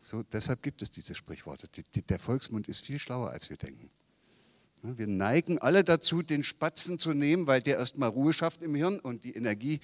So, 0.00 0.22
deshalb 0.22 0.62
gibt 0.62 0.80
es 0.82 0.90
diese 0.90 1.14
Sprichworte. 1.14 1.68
Der 2.08 2.18
Volksmund 2.18 2.68
ist 2.68 2.86
viel 2.86 2.98
schlauer, 2.98 3.30
als 3.30 3.50
wir 3.50 3.56
denken. 3.56 3.90
Wir 4.82 5.06
neigen 5.06 5.58
alle 5.58 5.82
dazu, 5.82 6.22
den 6.22 6.44
Spatzen 6.44 6.98
zu 6.98 7.14
nehmen, 7.14 7.46
weil 7.46 7.60
der 7.60 7.78
erstmal 7.78 8.10
Ruhe 8.10 8.32
schafft 8.32 8.62
im 8.62 8.74
Hirn 8.74 8.98
und 9.00 9.24
die 9.24 9.34
Energie, 9.34 9.80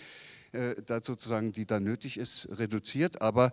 äh, 0.52 0.74
da 0.84 1.02
sozusagen, 1.02 1.52
die 1.52 1.64
da 1.64 1.80
nötig 1.80 2.18
ist, 2.18 2.58
reduziert. 2.58 3.22
Aber 3.22 3.52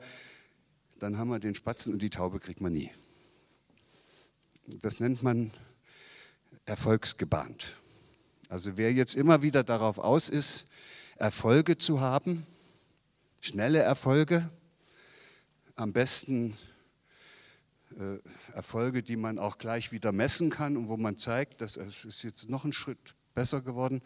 dann 0.99 1.17
haben 1.17 1.29
wir 1.29 1.39
den 1.39 1.55
Spatzen 1.55 1.93
und 1.93 2.01
die 2.01 2.09
Taube 2.09 2.39
kriegt 2.39 2.59
man 2.59 2.73
nie. 2.73 2.91
Das 4.67 4.99
nennt 4.99 5.23
man 5.23 5.51
erfolgsgebahnt. 6.65 7.75
Also 8.49 8.77
wer 8.77 8.93
jetzt 8.93 9.15
immer 9.15 9.41
wieder 9.41 9.63
darauf 9.63 9.97
aus 9.97 10.29
ist, 10.29 10.71
Erfolge 11.17 11.77
zu 11.77 11.99
haben, 11.99 12.45
schnelle 13.41 13.79
Erfolge, 13.79 14.47
am 15.75 15.91
besten 15.91 16.55
äh, 17.97 18.17
Erfolge, 18.53 19.03
die 19.03 19.17
man 19.17 19.37
auch 19.37 19.57
gleich 19.57 19.91
wieder 19.91 20.11
messen 20.11 20.49
kann 20.49 20.77
und 20.77 20.87
wo 20.87 20.95
man 20.95 21.17
zeigt, 21.17 21.61
dass 21.61 21.75
es 21.75 22.05
ist 22.05 22.23
jetzt 22.23 22.49
noch 22.49 22.63
ein 22.63 22.73
Schritt 22.73 23.15
besser 23.33 23.61
geworden, 23.61 24.01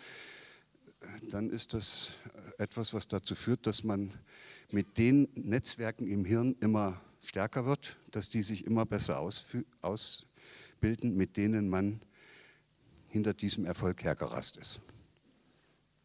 dann 1.30 1.50
ist 1.50 1.74
das 1.74 2.12
etwas, 2.58 2.94
was 2.94 3.08
dazu 3.08 3.36
führt, 3.36 3.68
dass 3.68 3.84
man 3.84 4.12
mit 4.72 4.98
den 4.98 5.28
Netzwerken 5.36 6.08
im 6.08 6.26
Hirn 6.26 6.56
immer 6.62 7.00
stärker 7.24 7.66
wird, 7.66 7.96
dass 8.12 8.30
die 8.30 8.44
sich 8.44 8.66
immer 8.66 8.86
besser 8.86 9.20
ausbilden, 9.82 11.16
mit 11.16 11.38
denen 11.38 11.70
man 11.70 12.02
hinter 13.12 13.34
diesem 13.34 13.66
Erfolg 13.66 14.04
hergerast 14.04 14.58
ist. 14.58 14.82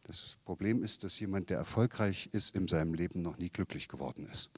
Das 0.03 0.37
Problem 0.45 0.83
ist, 0.83 1.03
dass 1.03 1.19
jemand, 1.19 1.49
der 1.49 1.57
erfolgreich 1.57 2.29
ist, 2.31 2.55
in 2.55 2.67
seinem 2.67 2.93
Leben 2.93 3.21
noch 3.21 3.37
nie 3.37 3.49
glücklich 3.49 3.87
geworden 3.87 4.27
ist. 4.31 4.51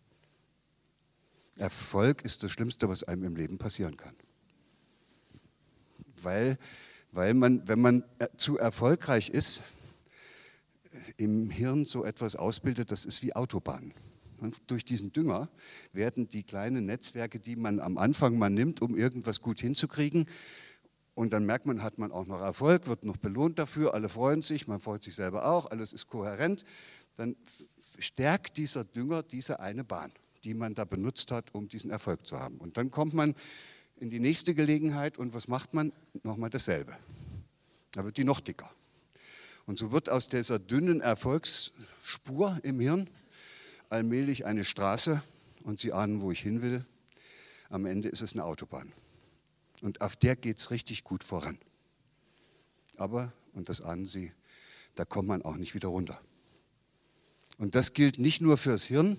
Erfolg 1.56 2.22
ist 2.24 2.44
das 2.44 2.52
Schlimmste, 2.52 2.88
was 2.88 3.04
einem 3.04 3.24
im 3.24 3.36
Leben 3.36 3.58
passieren 3.58 3.98
kann. 3.98 4.14
Weil, 6.22 6.58
weil 7.12 7.34
man, 7.34 7.68
wenn 7.68 7.82
man 7.82 8.04
zu 8.38 8.58
erfolgreich 8.58 9.30
ist, 9.30 9.62
im 11.18 11.50
Hirn 11.50 11.86
so 11.86 12.06
etwas 12.06 12.36
ausbildet, 12.36 12.92
das 12.92 13.06
ist 13.06 13.22
wie 13.22 13.36
Autobahn. 13.36 13.92
Durch 14.68 14.86
diesen 14.86 15.12
Dünger 15.12 15.50
werden 15.92 16.30
die 16.30 16.44
kleinen 16.44 16.86
Netzwerke, 16.86 17.40
die 17.40 17.56
man 17.56 17.80
am 17.80 17.98
Anfang 17.98 18.38
mal 18.38 18.50
nimmt, 18.50 18.82
um 18.82 18.96
irgendwas 18.96 19.42
gut 19.42 19.60
hinzukriegen, 19.60 20.28
und 21.20 21.34
dann 21.34 21.46
merkt 21.46 21.66
man, 21.66 21.84
hat 21.84 21.98
man 21.98 22.14
auch 22.14 22.28
noch 22.28 22.40
Erfolg, 22.40 22.88
wird 22.88 23.04
noch 23.04 23.18
belohnt 23.18 23.60
dafür, 23.60 23.94
alle 23.94 24.08
freuen 24.08 24.42
sich, 24.42 24.70
man 24.70 24.80
freut 24.80 25.04
sich 25.04 25.16
selber 25.16 25.52
auch, 25.52 25.70
alles 25.70 25.92
ist 25.92 26.08
kohärent. 26.08 26.64
Dann 27.18 27.36
stärkt 28.00 28.56
dieser 28.56 28.86
Dünger 28.86 29.22
diese 29.22 29.60
eine 29.60 29.84
Bahn, 29.84 30.14
die 30.46 30.54
man 30.54 30.76
da 30.76 30.86
benutzt 30.86 31.32
hat, 31.32 31.54
um 31.54 31.68
diesen 31.68 31.92
Erfolg 31.92 32.26
zu 32.26 32.40
haben. 32.40 32.58
Und 32.58 32.78
dann 32.78 32.90
kommt 32.90 33.14
man 33.14 33.36
in 33.98 34.10
die 34.10 34.22
nächste 34.22 34.56
Gelegenheit 34.56 35.18
und 35.18 35.34
was 35.34 35.50
macht 35.50 35.74
man? 35.74 35.92
Nochmal 36.24 36.52
dasselbe. 36.52 36.98
Da 37.92 38.06
wird 38.06 38.16
die 38.16 38.24
noch 38.24 38.40
dicker. 38.40 38.72
Und 39.66 39.78
so 39.78 39.92
wird 39.92 40.10
aus 40.10 40.30
dieser 40.30 40.58
dünnen 40.58 41.02
Erfolgsspur 41.02 42.58
im 42.64 42.80
Hirn 42.80 43.10
allmählich 43.90 44.46
eine 44.46 44.64
Straße 44.64 45.22
und 45.66 45.80
Sie 45.80 45.92
ahnen, 45.92 46.22
wo 46.22 46.32
ich 46.32 46.40
hin 46.40 46.62
will. 46.62 46.86
Am 47.70 47.86
Ende 47.86 48.08
ist 48.08 48.22
es 48.22 48.36
eine 48.36 48.46
Autobahn. 48.46 48.90
Und 49.82 50.02
auf 50.02 50.16
der 50.16 50.36
geht 50.36 50.60
es 50.60 50.72
richtig 50.72 51.04
gut 51.04 51.24
voran. 51.24 51.58
Aber, 52.98 53.32
und 53.54 53.70
das 53.70 53.82
ahnen 53.82 54.06
Sie, 54.06 54.32
da 54.96 55.06
kommt 55.06 55.28
man 55.28 55.42
auch 55.42 55.56
nicht 55.56 55.74
wieder 55.74 55.88
runter. 55.88 56.20
Und 57.58 57.76
das 57.76 57.94
gilt 57.94 58.20
nicht 58.20 58.42
nur 58.42 58.58
fürs 58.58 58.86
Hirn, 58.86 59.18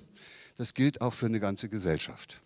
das 0.56 0.74
gilt 0.74 1.00
auch 1.00 1.14
für 1.14 1.26
eine 1.26 1.40
ganze 1.40 1.68
Gesellschaft. 1.68 2.40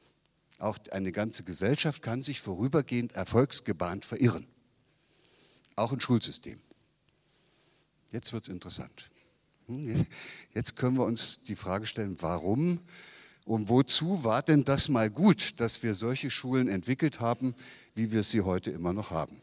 Auch 0.58 0.78
eine 0.92 1.10
ganze 1.10 1.42
Gesellschaft 1.42 2.02
kann 2.02 2.22
sich 2.22 2.40
vorübergehend 2.40 3.12
erfolgsgebahnt 3.12 4.04
verirren. 4.04 4.46
Auch 5.76 5.92
ein 5.92 6.00
Schulsystem. 6.00 6.58
Jetzt 8.12 8.32
wird 8.32 8.44
es 8.44 8.48
interessant. 8.48 9.10
Hm, 9.66 10.06
jetzt 10.54 10.76
können 10.76 10.96
wir 10.96 11.04
uns 11.04 11.42
die 11.42 11.56
Frage 11.56 11.86
stellen, 11.86 12.16
warum 12.20 12.80
und 13.44 13.68
wozu 13.68 14.24
war 14.24 14.42
denn 14.42 14.64
das 14.64 14.88
mal 14.88 15.10
gut, 15.10 15.60
dass 15.60 15.82
wir 15.82 15.94
solche 15.94 16.30
Schulen 16.30 16.68
entwickelt 16.68 17.20
haben, 17.20 17.54
wie 17.94 18.10
wir 18.10 18.22
sie 18.22 18.40
heute 18.40 18.70
immer 18.70 18.92
noch 18.92 19.10
haben? 19.10 19.38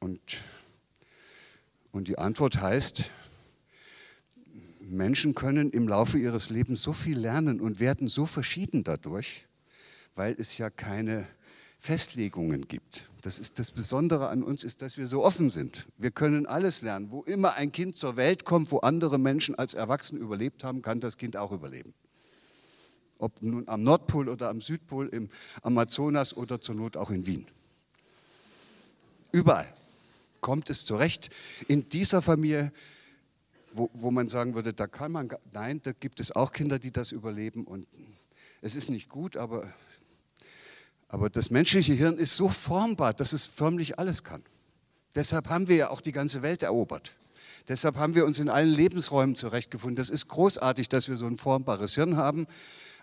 Und, 0.00 0.20
und 1.92 2.08
die 2.08 2.18
Antwort 2.18 2.60
heißt, 2.60 3.10
Menschen 4.80 5.34
können 5.34 5.70
im 5.70 5.86
Laufe 5.86 6.18
ihres 6.18 6.50
Lebens 6.50 6.82
so 6.82 6.92
viel 6.92 7.18
lernen 7.18 7.60
und 7.60 7.78
werden 7.78 8.08
so 8.08 8.26
verschieden 8.26 8.82
dadurch, 8.82 9.44
weil 10.16 10.34
es 10.38 10.58
ja 10.58 10.68
keine 10.68 11.26
Festlegungen 11.78 12.66
gibt. 12.66 13.04
Das 13.22 13.38
ist 13.38 13.58
das 13.58 13.70
Besondere 13.70 14.28
an 14.28 14.42
uns, 14.42 14.64
ist, 14.64 14.82
dass 14.82 14.98
wir 14.98 15.08
so 15.08 15.24
offen 15.24 15.48
sind. 15.48 15.86
Wir 15.96 16.10
können 16.10 16.44
alles 16.44 16.82
lernen. 16.82 17.10
Wo 17.10 17.22
immer 17.22 17.54
ein 17.54 17.72
Kind 17.72 17.96
zur 17.96 18.16
Welt 18.16 18.44
kommt, 18.44 18.70
wo 18.70 18.78
andere 18.78 19.18
Menschen 19.18 19.54
als 19.54 19.74
Erwachsene 19.74 20.20
überlebt 20.20 20.64
haben, 20.64 20.82
kann 20.82 21.00
das 21.00 21.16
Kind 21.16 21.36
auch 21.36 21.52
überleben. 21.52 21.94
Ob 23.18 23.40
nun 23.40 23.68
am 23.68 23.84
Nordpol 23.84 24.28
oder 24.28 24.48
am 24.48 24.60
Südpol, 24.60 25.08
im 25.08 25.28
Amazonas 25.62 26.36
oder 26.36 26.60
zur 26.60 26.74
Not 26.74 26.96
auch 26.96 27.10
in 27.10 27.24
Wien. 27.26 27.46
Überall 29.30 29.72
kommt 30.40 30.68
es 30.68 30.84
zurecht. 30.84 31.30
In 31.68 31.88
dieser 31.88 32.20
Familie 32.20 32.72
wo, 33.74 33.90
wo 33.94 34.10
man 34.10 34.28
sagen 34.28 34.54
würde, 34.54 34.72
da 34.72 34.86
kann 34.86 35.12
man, 35.12 35.30
nein, 35.52 35.80
da 35.82 35.92
gibt 35.92 36.20
es 36.20 36.34
auch 36.34 36.52
Kinder, 36.52 36.78
die 36.78 36.90
das 36.90 37.12
überleben 37.12 37.64
und 37.64 37.86
es 38.60 38.74
ist 38.74 38.90
nicht 38.90 39.08
gut, 39.08 39.36
aber, 39.36 39.62
aber 41.12 41.28
das 41.28 41.50
menschliche 41.50 41.92
Hirn 41.92 42.16
ist 42.16 42.36
so 42.36 42.48
formbar, 42.48 43.12
dass 43.12 43.34
es 43.34 43.44
förmlich 43.44 43.98
alles 43.98 44.24
kann. 44.24 44.42
Deshalb 45.14 45.50
haben 45.50 45.68
wir 45.68 45.76
ja 45.76 45.90
auch 45.90 46.00
die 46.00 46.10
ganze 46.10 46.40
Welt 46.40 46.62
erobert. 46.62 47.12
Deshalb 47.68 47.96
haben 47.96 48.14
wir 48.14 48.24
uns 48.24 48.38
in 48.38 48.48
allen 48.48 48.70
Lebensräumen 48.70 49.36
zurechtgefunden. 49.36 49.96
Das 49.96 50.08
ist 50.08 50.28
großartig, 50.28 50.88
dass 50.88 51.08
wir 51.08 51.16
so 51.16 51.26
ein 51.26 51.36
formbares 51.36 51.94
Hirn 51.96 52.16
haben, 52.16 52.46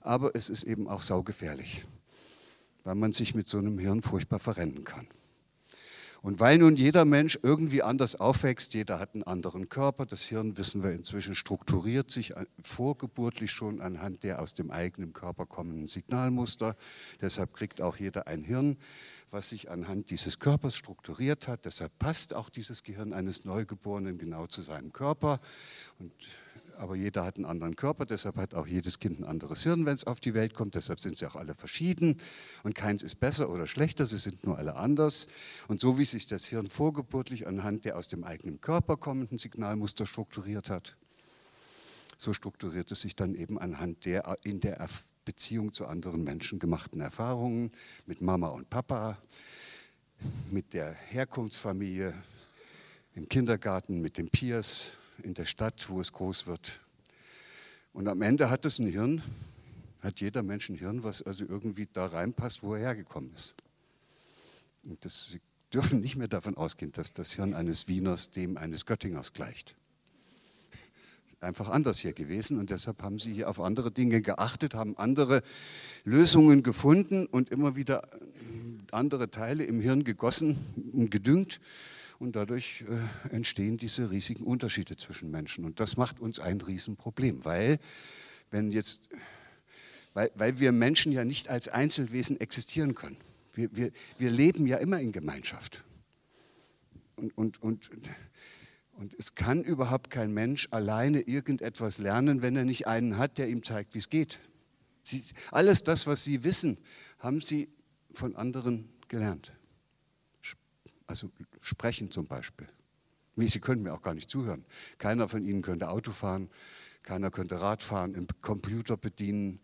aber 0.02 0.32
es 0.34 0.50
ist 0.50 0.63
eben 0.63 0.88
auch 0.88 1.04
saugefährlich, 1.04 1.84
weil 2.84 2.95
man 2.95 3.13
sich 3.13 3.36
mit 3.36 3.48
so 3.48 3.60
einem 3.60 3.78
Hirn 3.78 4.02
furchtbar 4.02 4.39
verrennen 4.39 4.84
kann. 4.84 5.06
Und 6.21 6.39
weil 6.39 6.58
nun 6.58 6.75
jeder 6.75 7.05
Mensch 7.05 7.39
irgendwie 7.43 7.82
anders 7.82 8.19
aufwächst, 8.19 8.73
jeder 8.73 8.99
hat 8.99 9.13
einen 9.13 9.23
anderen 9.23 9.69
Körper, 9.69 10.05
das 10.05 10.23
Hirn, 10.23 10.58
wissen 10.58 10.84
wir 10.84 10.91
inzwischen, 10.91 11.34
strukturiert 11.34 12.12
sich 12.12 12.34
vorgeburtlich 12.62 13.51
schon 13.51 13.79
anhand 13.79 14.23
der 14.23 14.41
aus 14.41 14.53
dem 14.53 14.69
eigenen 14.69 15.13
Körper 15.13 15.45
kommenden 15.45 15.88
Signalmuster. 15.88 16.75
Deshalb 17.21 17.53
kriegt 17.53 17.82
auch 17.82 17.95
jeder 17.95 18.27
ein 18.27 18.43
Hirn, 18.43 18.75
was 19.32 19.49
sich 19.49 19.69
anhand 19.71 20.10
dieses 20.10 20.39
Körpers 20.39 20.75
strukturiert 20.75 21.47
hat. 21.47 21.65
Deshalb 21.65 21.97
passt 21.99 22.34
auch 22.34 22.49
dieses 22.49 22.84
Gehirn 22.84 23.13
eines 23.13 23.45
Neugeborenen 23.45 24.17
genau 24.17 24.47
zu 24.47 24.62
seinem 24.62 24.91
Körper. 24.91 25.39
Und 25.99 26.13
aber 26.79 26.95
jeder 26.95 27.25
hat 27.25 27.35
einen 27.35 27.45
anderen 27.45 27.75
Körper, 27.75 28.05
deshalb 28.05 28.37
hat 28.37 28.55
auch 28.55 28.65
jedes 28.65 28.99
Kind 28.99 29.19
ein 29.19 29.25
anderes 29.25 29.63
Hirn, 29.63 29.85
wenn 29.85 29.95
es 29.95 30.05
auf 30.05 30.19
die 30.19 30.33
Welt 30.33 30.53
kommt. 30.53 30.75
Deshalb 30.75 30.99
sind 30.99 31.17
sie 31.17 31.25
auch 31.25 31.35
alle 31.35 31.53
verschieden 31.53 32.17
und 32.63 32.75
keins 32.75 33.03
ist 33.03 33.19
besser 33.19 33.49
oder 33.49 33.67
schlechter, 33.67 34.05
sie 34.05 34.17
sind 34.17 34.45
nur 34.45 34.57
alle 34.57 34.75
anders. 34.75 35.27
Und 35.67 35.81
so 35.81 35.97
wie 35.97 36.05
sich 36.05 36.27
das 36.27 36.45
Hirn 36.45 36.67
vorgeburtlich 36.67 37.47
anhand 37.47 37.85
der 37.85 37.97
aus 37.97 38.07
dem 38.07 38.23
eigenen 38.23 38.61
Körper 38.61 38.97
kommenden 38.97 39.37
Signalmuster 39.37 40.05
strukturiert 40.05 40.69
hat, 40.69 40.95
so 42.17 42.33
strukturiert 42.33 42.91
es 42.91 43.01
sich 43.01 43.15
dann 43.15 43.35
eben 43.35 43.59
anhand 43.59 44.05
der 44.05 44.37
in 44.43 44.59
der 44.59 44.87
Beziehung 45.25 45.73
zu 45.73 45.85
anderen 45.85 46.23
Menschen 46.23 46.59
gemachten 46.59 47.01
Erfahrungen 47.01 47.71
mit 48.05 48.21
Mama 48.21 48.47
und 48.47 48.69
Papa, 48.69 49.17
mit 50.51 50.73
der 50.73 50.91
Herkunftsfamilie, 50.91 52.13
im 53.15 53.27
Kindergarten, 53.27 54.01
mit 54.01 54.17
den 54.17 54.29
Peers, 54.29 54.93
in 55.23 55.34
der 55.34 55.45
Stadt, 55.45 55.89
wo 55.89 56.01
es 56.01 56.12
groß 56.12 56.47
wird. 56.47 56.79
Und 57.93 58.08
am 58.08 58.21
Ende 58.21 58.49
hat 58.49 58.65
es 58.65 58.79
ein 58.79 58.88
Hirn, 58.88 59.21
hat 60.01 60.21
jeder 60.21 60.43
Mensch 60.43 60.69
ein 60.69 60.75
Hirn, 60.75 61.03
was 61.03 61.21
also 61.21 61.45
irgendwie 61.45 61.88
da 61.91 62.05
reinpasst, 62.05 62.63
wo 62.63 62.75
er 62.75 62.82
hergekommen 62.82 63.34
ist. 63.34 63.55
Und 64.86 65.03
das, 65.03 65.29
Sie 65.29 65.41
dürfen 65.73 65.99
nicht 65.99 66.15
mehr 66.15 66.27
davon 66.27 66.58
ausgehen, 66.58 66.91
dass 66.91 67.13
das 67.13 67.34
Hirn 67.34 67.53
eines 67.53 67.88
Wieners 67.88 68.32
dem 68.32 68.58
eines 68.58 68.86
Göttingers 68.86 69.34
gleicht. 69.34 69.75
Einfach 71.41 71.69
anders 71.69 71.99
hier 71.99 72.12
gewesen 72.12 72.60
und 72.60 72.69
deshalb 72.69 73.01
haben 73.01 73.17
Sie 73.17 73.34
hier 73.34 73.49
auf 73.49 73.62
andere 73.62 73.91
Dinge 73.91 74.21
geachtet, 74.21 74.73
haben 74.73 74.97
andere 74.97 75.41
Lösungen 76.03 76.63
gefunden 76.63 77.27
und 77.27 77.49
immer 77.49 77.77
wieder 77.77 78.08
andere 78.91 79.32
Teile 79.32 79.63
im 79.63 79.79
Hirn 79.79 80.03
gegossen 80.03 80.58
und 80.93 81.12
gedüngt 81.12 81.62
und 82.19 82.36
dadurch 82.36 82.84
äh, 82.88 83.36
entstehen 83.36 83.77
diese 83.77 84.12
riesigen 84.12 84.43
Unterschiede 84.43 84.97
zwischen 84.97 85.32
Menschen. 85.32 85.65
Und 85.65 85.79
das 85.79 85.97
macht 85.97 86.19
uns 86.19 86.39
ein 86.39 86.60
Riesenproblem, 86.60 87.45
weil 87.45 87.79
wenn 88.51 88.71
jetzt, 88.71 89.10
weil, 90.13 90.29
weil 90.36 90.60
wir 90.60 90.71
Menschen 90.71 91.12
ja 91.12 91.23
nicht 91.23 91.49
als 91.49 91.69
Einzelwesen 91.69 92.39
existieren 92.39 92.93
können. 92.93 93.17
Wir, 93.53 93.75
wir, 93.75 93.91
wir 94.17 94.29
leben 94.29 94.67
ja 94.67 94.77
immer 94.77 94.99
in 94.99 95.12
Gemeinschaft. 95.12 95.84
Und, 97.15 97.38
und, 97.38 97.62
und, 97.63 97.89
und 98.93 99.15
es 99.17 99.36
kann 99.36 99.63
überhaupt 99.63 100.10
kein 100.10 100.34
Mensch 100.34 100.67
alleine 100.71 101.21
irgendetwas 101.21 101.99
lernen, 101.99 102.41
wenn 102.41 102.55
er 102.55 102.65
nicht 102.65 102.88
einen 102.88 103.17
hat, 103.17 103.38
der 103.38 103.49
ihm 103.49 103.63
zeigt, 103.63 103.93
wie 103.93 103.99
es 103.99 104.10
geht. 104.10 104.39
Sie, 105.03 105.23
alles 105.51 105.84
das, 105.84 106.05
was 106.05 106.23
Sie 106.23 106.43
wissen, 106.43 106.77
haben 107.19 107.41
Sie 107.41 107.69
von 108.12 108.36
anderen 108.36 108.89
gelernt. 109.08 109.53
Also 111.10 111.28
sprechen 111.60 112.12
zum 112.12 112.28
Beispiel. 112.28 112.67
Sie 113.36 113.60
können 113.60 113.82
mir 113.82 113.93
auch 113.93 114.04
gar 114.04 114.13
nicht 114.13 114.30
zuhören. 114.30 114.63
Keiner 115.00 115.28
von 115.28 115.43
Ihnen 115.43 115.63
könnte 115.63 115.89
Auto 115.89 116.12
fahren, 116.12 116.50
keiner 117.02 117.32
könnte 117.32 117.60
Rad 117.60 117.82
fahren, 117.82 118.13
im 118.13 118.28
Computer 118.41 118.95
bedienen. 118.95 119.60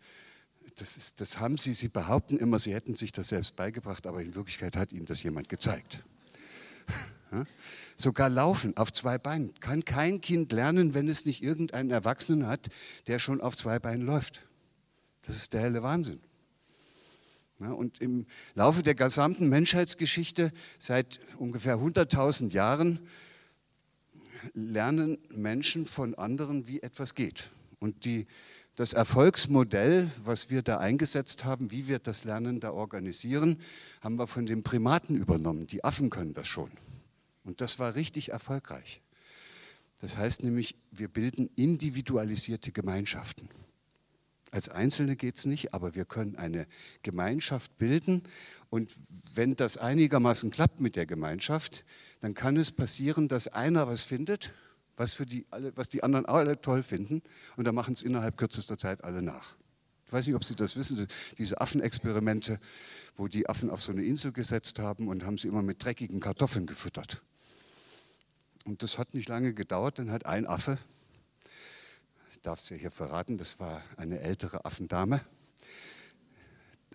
Das, 0.74 0.96
ist, 0.96 1.20
das 1.20 1.38
haben 1.38 1.56
Sie, 1.56 1.72
Sie 1.72 1.86
behaupten 1.86 2.36
immer, 2.38 2.58
Sie 2.58 2.74
hätten 2.74 2.96
sich 2.96 3.12
das 3.12 3.28
selbst 3.28 3.54
beigebracht, 3.54 4.08
aber 4.08 4.22
in 4.22 4.34
Wirklichkeit 4.34 4.76
hat 4.76 4.92
Ihnen 4.92 5.06
das 5.06 5.22
jemand 5.22 5.48
gezeigt. 5.48 6.00
Sogar 7.96 8.28
laufen 8.28 8.76
auf 8.76 8.92
zwei 8.92 9.16
Beinen 9.16 9.54
kann 9.60 9.84
kein 9.84 10.20
Kind 10.20 10.50
lernen, 10.50 10.94
wenn 10.94 11.06
es 11.06 11.26
nicht 11.26 11.44
irgendeinen 11.44 11.92
Erwachsenen 11.92 12.48
hat, 12.48 12.68
der 13.06 13.20
schon 13.20 13.40
auf 13.40 13.56
zwei 13.56 13.78
Beinen 13.78 14.04
läuft. 14.04 14.40
Das 15.22 15.36
ist 15.36 15.52
der 15.52 15.60
helle 15.60 15.84
Wahnsinn. 15.84 16.18
Und 17.58 18.00
im 18.02 18.26
Laufe 18.54 18.82
der 18.82 18.94
gesamten 18.94 19.48
Menschheitsgeschichte, 19.48 20.52
seit 20.78 21.20
ungefähr 21.38 21.76
100.000 21.76 22.52
Jahren, 22.52 23.00
lernen 24.52 25.18
Menschen 25.30 25.86
von 25.86 26.14
anderen, 26.14 26.66
wie 26.66 26.82
etwas 26.82 27.14
geht. 27.14 27.48
Und 27.78 28.04
die, 28.04 28.26
das 28.76 28.92
Erfolgsmodell, 28.92 30.10
was 30.24 30.50
wir 30.50 30.62
da 30.62 30.78
eingesetzt 30.78 31.44
haben, 31.44 31.70
wie 31.70 31.88
wir 31.88 31.98
das 31.98 32.24
Lernen 32.24 32.60
da 32.60 32.72
organisieren, 32.72 33.58
haben 34.02 34.18
wir 34.18 34.26
von 34.26 34.44
den 34.44 34.62
Primaten 34.62 35.16
übernommen. 35.16 35.66
Die 35.66 35.82
Affen 35.82 36.10
können 36.10 36.34
das 36.34 36.46
schon. 36.46 36.70
Und 37.44 37.60
das 37.60 37.78
war 37.78 37.94
richtig 37.94 38.32
erfolgreich. 38.32 39.00
Das 40.00 40.18
heißt 40.18 40.44
nämlich, 40.44 40.74
wir 40.90 41.08
bilden 41.08 41.48
individualisierte 41.56 42.70
Gemeinschaften. 42.70 43.48
Als 44.56 44.70
Einzelne 44.70 45.16
geht 45.16 45.36
es 45.36 45.44
nicht, 45.44 45.74
aber 45.74 45.94
wir 45.94 46.06
können 46.06 46.36
eine 46.36 46.66
Gemeinschaft 47.02 47.76
bilden. 47.76 48.22
Und 48.70 48.96
wenn 49.34 49.54
das 49.54 49.76
einigermaßen 49.76 50.50
klappt 50.50 50.80
mit 50.80 50.96
der 50.96 51.04
Gemeinschaft, 51.04 51.84
dann 52.20 52.32
kann 52.32 52.56
es 52.56 52.70
passieren, 52.70 53.28
dass 53.28 53.48
einer 53.48 53.86
was 53.86 54.04
findet, 54.04 54.52
was, 54.96 55.12
für 55.12 55.26
die, 55.26 55.44
alle, 55.50 55.76
was 55.76 55.90
die 55.90 56.02
anderen 56.02 56.24
alle 56.24 56.58
toll 56.58 56.82
finden. 56.82 57.20
Und 57.58 57.66
dann 57.66 57.74
machen 57.74 57.92
es 57.92 58.00
innerhalb 58.00 58.38
kürzester 58.38 58.78
Zeit 58.78 59.04
alle 59.04 59.20
nach. 59.20 59.56
Ich 60.06 60.12
weiß 60.14 60.26
nicht, 60.26 60.36
ob 60.36 60.44
Sie 60.44 60.54
das 60.54 60.74
wissen, 60.76 61.06
diese 61.36 61.60
Affenexperimente, 61.60 62.58
wo 63.16 63.28
die 63.28 63.50
Affen 63.50 63.68
auf 63.68 63.82
so 63.82 63.92
eine 63.92 64.04
Insel 64.04 64.32
gesetzt 64.32 64.78
haben 64.78 65.08
und 65.08 65.26
haben 65.26 65.36
sie 65.36 65.48
immer 65.48 65.62
mit 65.62 65.84
dreckigen 65.84 66.20
Kartoffeln 66.20 66.66
gefüttert. 66.66 67.20
Und 68.64 68.82
das 68.82 68.96
hat 68.96 69.12
nicht 69.12 69.28
lange 69.28 69.52
gedauert, 69.52 69.98
dann 69.98 70.10
hat 70.10 70.24
ein 70.24 70.46
Affe 70.46 70.78
darf 72.42 72.58
es 72.58 72.68
ja 72.70 72.76
hier 72.76 72.90
verraten, 72.90 73.38
das 73.38 73.60
war 73.60 73.82
eine 73.96 74.20
ältere 74.20 74.64
Affendame, 74.64 75.20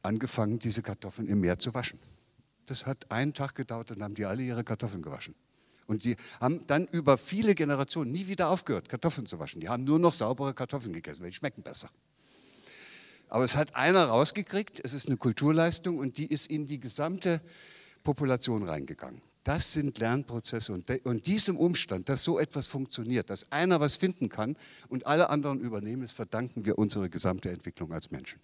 angefangen, 0.02 0.60
diese 0.60 0.82
Kartoffeln 0.82 1.28
im 1.28 1.40
Meer 1.40 1.60
zu 1.60 1.74
waschen. 1.74 2.00
Das 2.66 2.86
hat 2.86 3.12
einen 3.12 3.34
Tag 3.34 3.56
gedauert 3.56 3.92
und 3.92 4.02
haben 4.02 4.16
die 4.16 4.26
alle 4.26 4.44
ihre 4.44 4.64
Kartoffeln 4.64 5.02
gewaschen. 5.02 5.36
Und 5.88 6.04
die 6.04 6.16
haben 6.40 6.66
dann 6.68 6.88
über 6.88 7.18
viele 7.18 7.56
Generationen 7.56 8.12
nie 8.12 8.28
wieder 8.28 8.50
aufgehört, 8.50 8.88
Kartoffeln 8.88 9.28
zu 9.28 9.40
waschen. 9.40 9.60
Die 9.60 9.70
haben 9.70 9.84
nur 9.84 10.00
noch 10.00 10.14
saubere 10.14 10.54
Kartoffeln 10.54 10.94
gegessen, 10.94 11.22
weil 11.22 11.32
die 11.32 11.36
schmecken 11.36 11.64
besser. 11.64 11.90
Aber 13.28 13.44
es 13.44 13.56
hat 13.56 13.76
einer 13.76 14.06
rausgekriegt, 14.06 14.82
es 14.84 14.94
ist 14.94 15.08
eine 15.08 15.18
Kulturleistung 15.18 15.98
und 15.98 16.18
die 16.18 16.28
ist 16.28 16.48
in 16.48 16.68
die 16.68 16.80
gesamte 16.80 17.42
Population 18.04 18.64
reingegangen. 18.64 19.22
Das 19.44 19.74
sind 19.74 19.98
Lernprozesse 19.98 20.72
und, 20.72 20.90
und 21.06 21.26
diesem 21.26 21.58
Umstand, 21.58 22.10
dass 22.10 22.24
so 22.24 22.40
etwas 22.40 22.68
funktioniert, 22.68 23.30
dass 23.32 23.52
einer 23.52 23.80
was 23.80 23.96
finden 23.96 24.30
kann 24.30 24.56
und 24.90 25.08
alle 25.08 25.30
anderen 25.30 25.60
übernehmen, 25.60 26.04
das 26.04 26.12
verdanken 26.12 26.66
wir 26.66 26.78
unsere 26.78 27.10
gesamte 27.10 27.50
Entwicklung 27.50 27.92
als 27.92 28.12
Menschen. 28.12 28.40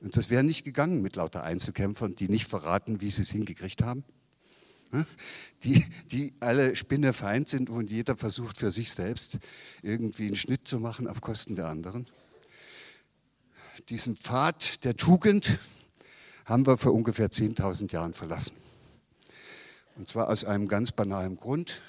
Und 0.00 0.16
das 0.16 0.30
wäre 0.30 0.44
nicht 0.44 0.64
gegangen 0.64 1.02
mit 1.02 1.16
lauter 1.16 1.42
Einzelkämpfern, 1.42 2.14
die 2.14 2.28
nicht 2.28 2.46
verraten, 2.46 3.00
wie 3.00 3.10
sie 3.10 3.22
es 3.22 3.30
hingekriegt 3.30 3.82
haben. 3.82 4.04
Die, 5.62 5.84
die 6.12 6.32
alle 6.40 6.76
spinnefeind 6.76 7.48
sind 7.48 7.70
und 7.70 7.90
jeder 7.90 8.16
versucht 8.16 8.58
für 8.58 8.70
sich 8.70 8.92
selbst 8.92 9.38
irgendwie 9.82 10.26
einen 10.26 10.36
Schnitt 10.36 10.68
zu 10.68 10.78
machen 10.78 11.08
auf 11.08 11.20
Kosten 11.20 11.56
der 11.56 11.68
anderen. 11.68 12.06
Diesen 13.88 14.16
Pfad 14.16 14.84
der 14.84 14.96
Tugend 14.96 15.58
haben 16.44 16.66
wir 16.66 16.78
vor 16.78 16.94
ungefähr 16.94 17.28
10.000 17.28 17.92
Jahren 17.92 18.14
verlassen. 18.14 18.54
Und 19.96 20.08
zwar 20.08 20.28
aus 20.28 20.44
einem 20.44 20.68
ganz 20.68 20.92
banalen 20.92 21.36
Grund. 21.36 21.80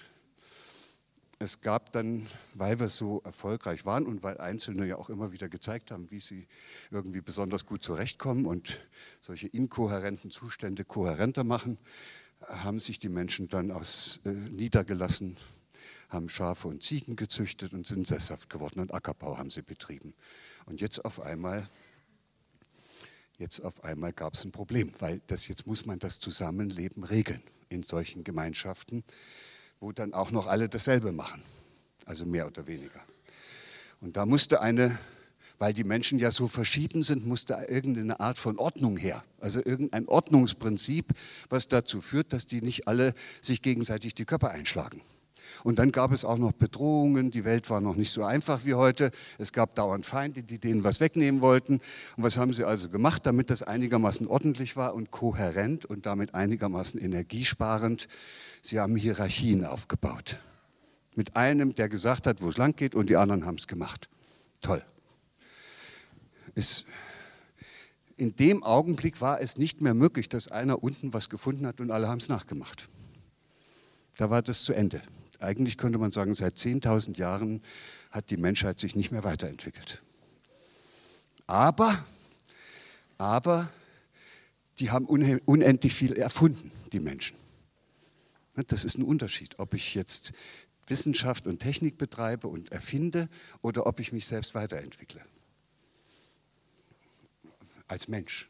Es 1.39 1.61
gab 1.61 1.91
dann, 1.91 2.25
weil 2.53 2.79
wir 2.79 2.87
so 2.87 3.21
erfolgreich 3.25 3.85
waren 3.85 4.05
und 4.05 4.23
weil 4.23 4.39
Einzelne 4.39 4.87
ja 4.87 4.95
auch 4.95 5.09
immer 5.09 5.33
wieder 5.33 5.49
gezeigt 5.49 5.91
haben, 5.91 6.09
wie 6.09 6.21
sie 6.21 6.47
irgendwie 6.89 7.21
besonders 7.21 7.65
gut 7.65 7.83
zurechtkommen 7.83 8.45
und 8.45 8.79
solche 9.19 9.47
inkohärenten 9.47 10.31
Zustände 10.31 10.85
kohärenter 10.85 11.43
machen, 11.43 11.77
haben 12.47 12.79
sich 12.79 12.97
die 12.97 13.09
Menschen 13.09 13.49
dann 13.49 13.71
aus, 13.71 14.21
äh, 14.25 14.29
niedergelassen, 14.29 15.35
haben 16.09 16.29
Schafe 16.29 16.69
und 16.69 16.81
Ziegen 16.81 17.17
gezüchtet 17.17 17.73
und 17.73 17.85
sind 17.85 18.07
sesshaft 18.07 18.49
geworden 18.49 18.79
und 18.79 18.93
Ackerbau 18.93 19.37
haben 19.37 19.51
sie 19.51 19.63
betrieben. 19.63 20.13
Und 20.65 20.79
jetzt 20.79 21.03
auf 21.03 21.21
einmal 21.21 21.67
Jetzt 23.37 23.59
auf 23.59 23.83
einmal 23.83 24.13
gab 24.13 24.33
es 24.33 24.43
ein 24.45 24.51
Problem, 24.51 24.91
weil 24.97 25.21
das 25.27 25.47
jetzt 25.47 25.67
muss 25.67 25.85
man 25.85 25.99
das 25.99 26.19
Zusammenleben 26.19 27.03
regeln 27.03 27.41
in 27.69 27.83
solchen 27.83 28.23
Gemeinschaften, 28.23 29.03
wo 29.79 29.91
dann 29.91 30.15
auch 30.15 30.31
noch 30.31 30.47
alle 30.47 30.69
dasselbe 30.69 31.11
machen, 31.11 31.41
also 32.05 32.25
mehr 32.25 32.47
oder 32.47 32.65
weniger. 32.65 32.99
Und 34.01 34.17
da 34.17 34.25
musste 34.25 34.61
eine, 34.61 34.97
weil 35.59 35.71
die 35.71 35.83
Menschen 35.83 36.17
ja 36.17 36.31
so 36.31 36.47
verschieden 36.47 37.03
sind, 37.03 37.27
musste 37.27 37.53
irgendeine 37.69 38.19
Art 38.19 38.39
von 38.39 38.57
Ordnung 38.57 38.97
her, 38.97 39.23
also 39.39 39.63
irgendein 39.63 40.07
Ordnungsprinzip, 40.07 41.05
was 41.49 41.67
dazu 41.67 42.01
führt, 42.01 42.33
dass 42.33 42.47
die 42.47 42.61
nicht 42.61 42.87
alle 42.87 43.13
sich 43.41 43.61
gegenseitig 43.61 44.15
die 44.15 44.25
Köpfe 44.25 44.49
einschlagen. 44.49 44.99
Und 45.63 45.79
dann 45.79 45.91
gab 45.91 46.11
es 46.11 46.25
auch 46.25 46.37
noch 46.37 46.51
Bedrohungen. 46.51 47.31
Die 47.31 47.45
Welt 47.45 47.69
war 47.69 47.81
noch 47.81 47.95
nicht 47.95 48.11
so 48.11 48.23
einfach 48.23 48.65
wie 48.65 48.73
heute. 48.73 49.11
Es 49.37 49.53
gab 49.53 49.75
dauernd 49.75 50.05
Feinde, 50.05 50.43
die 50.43 50.59
denen 50.59 50.83
was 50.83 50.99
wegnehmen 50.99 51.41
wollten. 51.41 51.81
Und 52.15 52.23
was 52.23 52.37
haben 52.37 52.53
sie 52.53 52.63
also 52.63 52.89
gemacht, 52.89 53.25
damit 53.25 53.49
das 53.49 53.63
einigermaßen 53.63 54.27
ordentlich 54.27 54.75
war 54.75 54.93
und 54.93 55.11
kohärent 55.11 55.85
und 55.85 56.05
damit 56.05 56.35
einigermaßen 56.35 56.99
energiesparend? 57.01 58.07
Sie 58.61 58.79
haben 58.79 58.95
Hierarchien 58.95 59.65
aufgebaut. 59.65 60.37
Mit 61.15 61.35
einem, 61.35 61.73
der 61.73 61.89
gesagt 61.89 62.27
hat, 62.27 62.41
wo 62.41 62.49
es 62.49 62.57
lang 62.57 62.75
geht, 62.75 62.93
und 62.93 63.09
die 63.09 63.15
anderen 63.15 63.45
haben 63.45 63.55
es 63.55 63.67
gemacht. 63.67 64.09
Toll. 64.61 64.81
Es, 66.53 66.85
in 68.17 68.35
dem 68.35 68.63
Augenblick 68.63 69.21
war 69.21 69.41
es 69.41 69.57
nicht 69.57 69.81
mehr 69.81 69.93
möglich, 69.93 70.29
dass 70.29 70.47
einer 70.47 70.83
unten 70.83 71.13
was 71.13 71.29
gefunden 71.29 71.65
hat 71.65 71.79
und 71.79 71.91
alle 71.91 72.07
haben 72.07 72.19
es 72.19 72.29
nachgemacht. 72.29 72.87
Da 74.17 74.29
war 74.29 74.41
das 74.41 74.63
zu 74.63 74.73
Ende 74.73 75.01
eigentlich 75.39 75.77
könnte 75.77 75.99
man 75.99 76.11
sagen, 76.11 76.33
seit 76.33 76.55
10.000 76.55 77.17
Jahren 77.17 77.61
hat 78.11 78.29
die 78.29 78.37
Menschheit 78.37 78.79
sich 78.79 78.95
nicht 78.95 79.11
mehr 79.11 79.23
weiterentwickelt. 79.23 80.01
Aber, 81.45 82.05
aber 83.17 83.69
die 84.79 84.91
haben 84.91 85.05
unendlich 85.05 85.93
viel 85.93 86.13
erfunden, 86.13 86.71
die 86.91 86.99
Menschen. 86.99 87.37
Das 88.67 88.85
ist 88.85 88.97
ein 88.97 89.03
Unterschied, 89.03 89.59
ob 89.59 89.73
ich 89.73 89.93
jetzt 89.93 90.33
Wissenschaft 90.87 91.47
und 91.47 91.59
Technik 91.59 91.97
betreibe 91.97 92.47
und 92.47 92.71
erfinde 92.71 93.29
oder 93.61 93.85
ob 93.87 93.99
ich 93.99 94.11
mich 94.11 94.25
selbst 94.25 94.55
weiterentwickle. 94.55 95.21
Als 97.87 98.07
Mensch. 98.07 98.49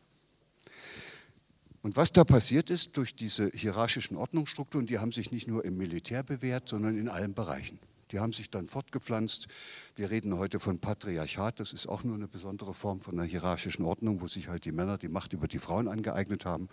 Und 1.87 1.95
was 1.95 2.11
da 2.11 2.25
passiert 2.25 2.69
ist 2.69 2.97
durch 2.97 3.15
diese 3.15 3.49
hierarchischen 3.53 4.17
Ordnungsstrukturen, 4.17 4.87
die 4.87 4.99
haben 4.99 5.13
sich 5.13 5.31
nicht 5.31 5.47
nur 5.47 5.63
im 5.63 5.77
Militär 5.77 6.21
bewährt, 6.21 6.67
sondern 6.67 6.97
in 6.97 7.07
allen 7.07 7.33
Bereichen. 7.33 7.79
Die 8.11 8.19
haben 8.19 8.33
sich 8.33 8.49
dann 8.49 8.67
fortgepflanzt. 8.67 9.47
Wir 9.95 10.09
reden 10.09 10.37
heute 10.37 10.59
von 10.59 10.79
Patriarchat. 10.79 11.61
Das 11.61 11.71
ist 11.71 11.87
auch 11.87 12.03
nur 12.03 12.15
eine 12.15 12.27
besondere 12.27 12.73
Form 12.73 12.99
von 12.99 13.17
einer 13.17 13.23
hierarchischen 13.25 13.85
Ordnung, 13.85 14.19
wo 14.19 14.27
sich 14.27 14.49
halt 14.49 14.65
die 14.65 14.73
Männer 14.73 14.97
die 14.97 15.07
Macht 15.07 15.31
über 15.31 15.47
die 15.47 15.59
Frauen 15.59 15.87
angeeignet 15.87 16.43
haben. 16.43 16.67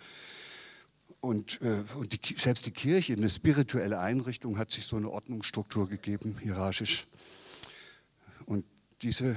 Und, 1.21 1.61
äh, 1.61 1.81
und 1.97 2.11
die, 2.11 2.35
selbst 2.35 2.65
die 2.65 2.71
Kirche, 2.71 3.13
eine 3.13 3.29
spirituelle 3.29 3.99
Einrichtung, 4.01 4.57
hat 4.57 4.69
sich 4.69 4.85
so 4.85 4.97
eine 4.97 5.09
Ordnungsstruktur 5.09 5.87
gegeben, 5.87 6.37
hierarchisch. 6.43 7.07
Und 8.47 8.65
diese 9.01 9.33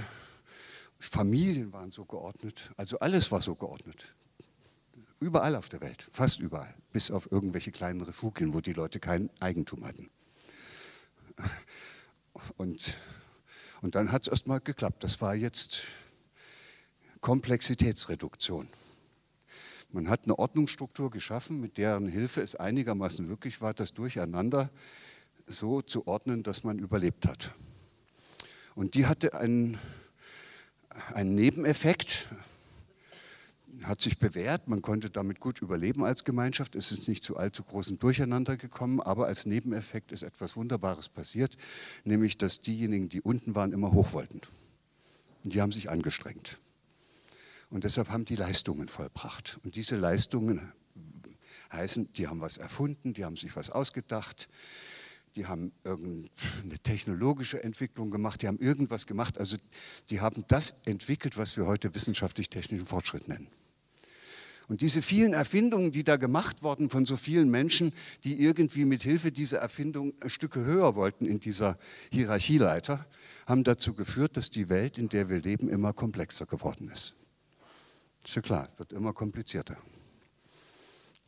Familien 0.98 1.72
waren 1.72 1.92
so 1.92 2.04
geordnet. 2.04 2.72
Also 2.76 2.98
alles 2.98 3.30
war 3.30 3.40
so 3.40 3.54
geordnet. 3.54 4.08
Überall 5.20 5.56
auf 5.56 5.68
der 5.68 5.80
Welt, 5.80 6.00
fast 6.00 6.38
überall, 6.40 6.72
bis 6.92 7.10
auf 7.10 7.32
irgendwelche 7.32 7.72
kleinen 7.72 8.00
Refugien, 8.00 8.54
wo 8.54 8.60
die 8.60 8.72
Leute 8.72 9.00
kein 9.00 9.30
Eigentum 9.40 9.84
hatten. 9.84 10.08
Und, 12.56 12.96
und 13.82 13.94
dann 13.94 14.12
hat 14.12 14.22
es 14.22 14.28
erstmal 14.28 14.60
geklappt. 14.60 15.02
Das 15.02 15.20
war 15.20 15.34
jetzt 15.34 15.82
Komplexitätsreduktion. 17.20 18.68
Man 19.90 20.08
hat 20.08 20.24
eine 20.24 20.38
Ordnungsstruktur 20.38 21.10
geschaffen, 21.10 21.60
mit 21.60 21.78
deren 21.78 22.08
Hilfe 22.08 22.42
es 22.42 22.54
einigermaßen 22.54 23.26
möglich 23.26 23.60
war, 23.60 23.74
das 23.74 23.92
Durcheinander 23.92 24.70
so 25.46 25.82
zu 25.82 26.06
ordnen, 26.06 26.42
dass 26.42 26.62
man 26.62 26.78
überlebt 26.78 27.26
hat. 27.26 27.52
Und 28.74 28.94
die 28.94 29.06
hatte 29.06 29.34
einen, 29.34 29.78
einen 31.14 31.34
Nebeneffekt, 31.34 32.26
hat 33.84 34.00
sich 34.00 34.18
bewährt, 34.18 34.68
man 34.68 34.82
konnte 34.82 35.10
damit 35.10 35.40
gut 35.40 35.60
überleben 35.62 36.04
als 36.04 36.24
Gemeinschaft, 36.24 36.74
es 36.74 36.92
ist 36.92 37.08
nicht 37.08 37.22
zu 37.22 37.36
allzu 37.36 37.62
großem 37.62 37.98
Durcheinander 37.98 38.56
gekommen, 38.56 39.00
aber 39.00 39.26
als 39.26 39.46
Nebeneffekt 39.46 40.12
ist 40.12 40.22
etwas 40.22 40.56
Wunderbares 40.56 41.08
passiert, 41.08 41.56
nämlich 42.04 42.38
dass 42.38 42.60
diejenigen, 42.60 43.08
die 43.08 43.20
unten 43.20 43.54
waren, 43.54 43.72
immer 43.72 43.92
hoch 43.92 44.12
wollten. 44.12 44.40
Und 45.44 45.54
die 45.54 45.60
haben 45.60 45.72
sich 45.72 45.90
angestrengt. 45.90 46.58
Und 47.70 47.84
deshalb 47.84 48.08
haben 48.08 48.24
die 48.24 48.36
Leistungen 48.36 48.88
vollbracht. 48.88 49.58
Und 49.62 49.76
diese 49.76 49.96
Leistungen 49.96 50.72
heißen, 51.72 52.12
die 52.14 52.26
haben 52.26 52.40
was 52.40 52.56
erfunden, 52.56 53.12
die 53.12 53.24
haben 53.24 53.36
sich 53.36 53.54
was 53.56 53.70
ausgedacht, 53.70 54.48
die 55.36 55.46
haben 55.46 55.72
irgendeine 55.84 56.78
technologische 56.82 57.62
Entwicklung 57.62 58.10
gemacht, 58.10 58.42
die 58.42 58.48
haben 58.48 58.58
irgendwas 58.58 59.06
gemacht. 59.06 59.38
Also 59.38 59.56
die 60.10 60.20
haben 60.20 60.42
das 60.48 60.86
entwickelt, 60.86 61.36
was 61.36 61.56
wir 61.56 61.66
heute 61.66 61.94
wissenschaftlich-technischen 61.94 62.86
Fortschritt 62.86 63.28
nennen. 63.28 63.46
Und 64.68 64.82
diese 64.82 65.00
vielen 65.00 65.32
Erfindungen, 65.32 65.92
die 65.92 66.04
da 66.04 66.16
gemacht 66.16 66.62
wurden 66.62 66.90
von 66.90 67.06
so 67.06 67.16
vielen 67.16 67.50
Menschen, 67.50 67.92
die 68.24 68.42
irgendwie 68.42 68.84
mit 68.84 69.02
Hilfe 69.02 69.32
dieser 69.32 69.58
Erfindung 69.58 70.12
Stücke 70.26 70.62
höher 70.64 70.94
wollten 70.94 71.24
in 71.24 71.40
dieser 71.40 71.78
Hierarchieleiter, 72.12 73.04
haben 73.46 73.64
dazu 73.64 73.94
geführt, 73.94 74.36
dass 74.36 74.50
die 74.50 74.68
Welt, 74.68 74.98
in 74.98 75.08
der 75.08 75.30
wir 75.30 75.40
leben, 75.40 75.70
immer 75.70 75.94
komplexer 75.94 76.44
geworden 76.44 76.90
ist. 76.90 77.14
Ist 78.22 78.36
ja 78.36 78.42
klar, 78.42 78.68
wird 78.76 78.92
immer 78.92 79.14
komplizierter, 79.14 79.76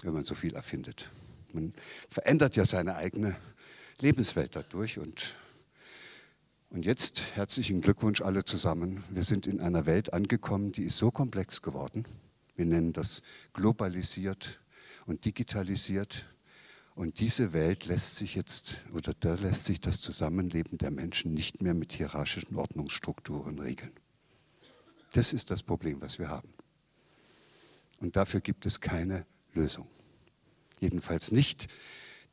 wenn 0.02 0.12
man 0.12 0.24
so 0.24 0.34
viel 0.34 0.54
erfindet. 0.54 1.08
Man 1.54 1.72
verändert 2.10 2.56
ja 2.56 2.66
seine 2.66 2.96
eigene 2.96 3.34
Lebenswelt 4.00 4.54
dadurch 4.54 4.98
und 4.98 5.34
und 6.72 6.84
jetzt 6.84 7.34
herzlichen 7.34 7.80
Glückwunsch 7.80 8.20
alle 8.20 8.44
zusammen. 8.44 9.02
Wir 9.10 9.24
sind 9.24 9.48
in 9.48 9.60
einer 9.60 9.86
Welt 9.86 10.12
angekommen, 10.12 10.70
die 10.70 10.84
ist 10.84 10.98
so 10.98 11.10
komplex 11.10 11.62
geworden, 11.62 12.04
wir 12.56 12.64
nennen 12.64 12.92
das 12.92 13.22
globalisiert 13.52 14.58
und 15.06 15.24
digitalisiert. 15.24 16.24
Und 16.94 17.20
diese 17.20 17.52
Welt 17.52 17.86
lässt 17.86 18.16
sich 18.16 18.34
jetzt, 18.34 18.80
oder 18.92 19.14
da 19.18 19.34
lässt 19.34 19.66
sich 19.66 19.80
das 19.80 20.00
Zusammenleben 20.00 20.78
der 20.78 20.90
Menschen 20.90 21.34
nicht 21.34 21.62
mehr 21.62 21.74
mit 21.74 21.92
hierarchischen 21.92 22.56
Ordnungsstrukturen 22.56 23.58
regeln. 23.58 23.92
Das 25.12 25.32
ist 25.32 25.50
das 25.50 25.62
Problem, 25.62 26.00
was 26.00 26.18
wir 26.18 26.28
haben. 26.28 26.52
Und 27.98 28.16
dafür 28.16 28.40
gibt 28.40 28.66
es 28.66 28.80
keine 28.80 29.26
Lösung. 29.54 29.86
Jedenfalls 30.80 31.32
nicht 31.32 31.68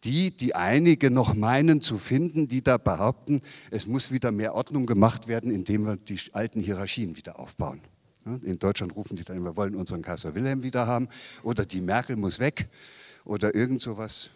Die, 0.04 0.32
die 0.32 0.54
einige 0.54 1.10
noch 1.10 1.34
meinen 1.34 1.82
zu 1.82 1.98
finden, 1.98 2.48
die 2.48 2.64
da 2.64 2.78
behaupten, 2.78 3.42
es 3.72 3.88
muss 3.88 4.12
wieder 4.12 4.32
mehr 4.32 4.54
Ordnung 4.54 4.86
gemacht 4.86 5.28
werden, 5.28 5.50
indem 5.50 5.86
wir 5.86 5.96
die 5.96 6.20
alten 6.34 6.62
Hierarchien 6.62 7.18
wieder 7.18 7.40
aufbauen. 7.40 7.82
In 8.44 8.60
Deutschland 8.60 8.96
rufen 8.96 9.16
die 9.16 9.24
dann, 9.24 9.44
wir 9.44 9.56
wollen 9.56 9.76
unseren 9.76 10.02
Kaiser 10.02 10.36
Wilhelm 10.36 10.64
wieder 10.64 10.88
haben 10.88 11.08
oder 11.44 11.66
die 11.66 11.82
Merkel 11.82 12.16
muss 12.16 12.40
weg 12.40 12.68
oder 13.26 13.56
irgend 13.56 13.82
sowas. 13.82 14.30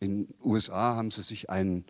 In 0.00 0.26
den 0.26 0.34
USA 0.42 0.96
haben 0.96 1.10
sie 1.10 1.22
sich 1.22 1.50
einen 1.50 1.84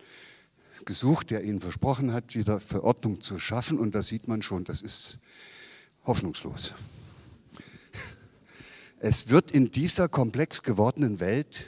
gesucht, 0.85 1.29
der 1.31 1.43
ihnen 1.43 1.59
versprochen 1.59 2.13
hat, 2.13 2.35
wieder 2.35 2.59
Verordnung 2.59 3.21
zu 3.21 3.39
schaffen. 3.39 3.79
Und 3.79 3.95
da 3.95 4.01
sieht 4.01 4.27
man 4.27 4.41
schon, 4.41 4.63
das 4.63 4.81
ist 4.81 5.19
hoffnungslos. 6.05 6.73
Es 8.99 9.27
wird 9.27 9.51
in 9.51 9.69
dieser 9.69 10.07
komplex 10.07 10.63
gewordenen 10.63 11.19
Welt 11.19 11.65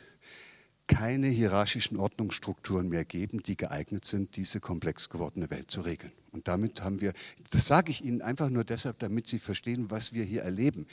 keine 0.88 1.28
hierarchischen 1.28 1.98
Ordnungsstrukturen 1.98 2.90
mehr 2.90 3.06
geben, 3.06 3.42
die 3.42 3.58
geeignet 3.58 4.06
sind, 4.06 4.36
diese 4.36 4.60
komplex 4.60 5.10
gewordene 5.10 5.50
Welt 5.50 5.72
zu 5.72 5.82
regeln. 5.82 6.12
Und 6.32 6.48
damit 6.48 6.84
haben 6.84 7.02
wir, 7.02 7.14
das 7.52 7.66
sage 7.66 7.92
ich 7.92 8.04
Ihnen 8.04 8.22
einfach 8.22 8.50
nur 8.50 8.64
deshalb, 8.64 9.00
damit 9.00 9.28
Sie 9.28 9.40
verstehen, 9.40 9.90
was 9.90 10.14
wir 10.14 10.24
hier 10.24 10.44
erleben. 10.44 10.86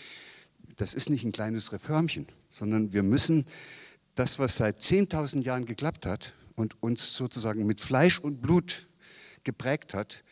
Das 0.76 0.94
ist 0.94 1.10
nicht 1.10 1.24
ein 1.24 1.32
kleines 1.32 1.72
Reformchen, 1.72 2.26
sondern 2.48 2.92
wir 2.92 3.02
müssen 3.02 3.46
das, 4.14 4.38
was 4.38 4.56
seit 4.56 4.80
10.000 4.80 5.42
Jahren 5.42 5.66
geklappt 5.66 6.06
hat, 6.06 6.32
und 6.56 6.82
uns 6.82 7.14
sozusagen 7.14 7.66
mit 7.66 7.80
Fleisch 7.80 8.18
und 8.18 8.42
Blut 8.42 8.82
geprägt 9.44 9.94
hat, 9.94 10.22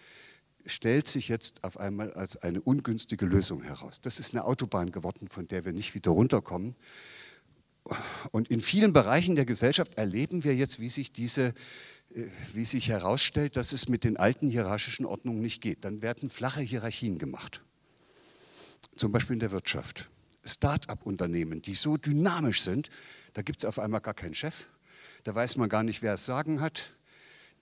stellt 0.67 1.09
sich 1.09 1.29
jetzt 1.29 1.65
auf 1.65 1.79
einmal 1.81 2.13
als 2.13 2.37
eine 2.37 2.61
ungünstige 2.61 3.27
Lösung 3.27 3.63
heraus. 3.63 4.01
Das 4.03 4.21
ist 4.21 4.35
eine 4.35 4.45
Autobahn 4.45 4.91
geworden, 4.93 5.29
von 5.29 5.47
der 5.47 5.65
wir 5.65 5.73
nicht 5.73 5.95
wieder 5.95 6.11
runterkommen. 6.11 6.77
Und 8.33 8.49
in 8.49 8.61
vielen 8.61 8.93
Bereichen 8.93 9.37
der 9.37 9.47
Gesellschaft 9.47 9.95
erleben 9.97 10.45
wir 10.45 10.55
jetzt, 10.55 10.81
wie 10.81 10.91
sich 10.91 11.13
diese 11.13 11.55
äh, 12.15 12.27
wie 12.55 12.65
sich 12.65 12.89
herausstellt, 12.89 13.57
dass 13.57 13.73
es 13.73 13.89
mit 13.89 14.05
den 14.05 14.17
alten 14.17 14.49
hierarchischen 14.49 15.07
Ordnungen 15.07 15.41
nicht 15.41 15.63
geht. 15.63 15.85
Dann 15.85 16.03
werden 16.03 16.31
flache 16.31 16.61
Hierarchien 16.61 17.19
gemacht. 17.19 17.61
Zum 18.97 19.13
Beispiel 19.13 19.35
in 19.35 19.41
der 19.41 19.53
Wirtschaft. 19.53 20.09
Start-up-Unternehmen, 20.45 21.63
die 21.63 21.75
so 21.75 21.97
dynamisch 21.97 22.63
sind, 22.63 22.91
da 23.35 23.43
gibt 23.43 23.61
es 23.61 23.65
auf 23.65 23.79
einmal 23.79 24.01
gar 24.01 24.15
keinen 24.15 24.35
Chef, 24.35 24.65
da 25.25 25.35
weiß 25.35 25.57
man 25.57 25.69
gar 25.69 25.83
nicht, 25.83 26.03
wer 26.03 26.15
es 26.15 26.25
sagen 26.25 26.61
hat. 26.61 26.91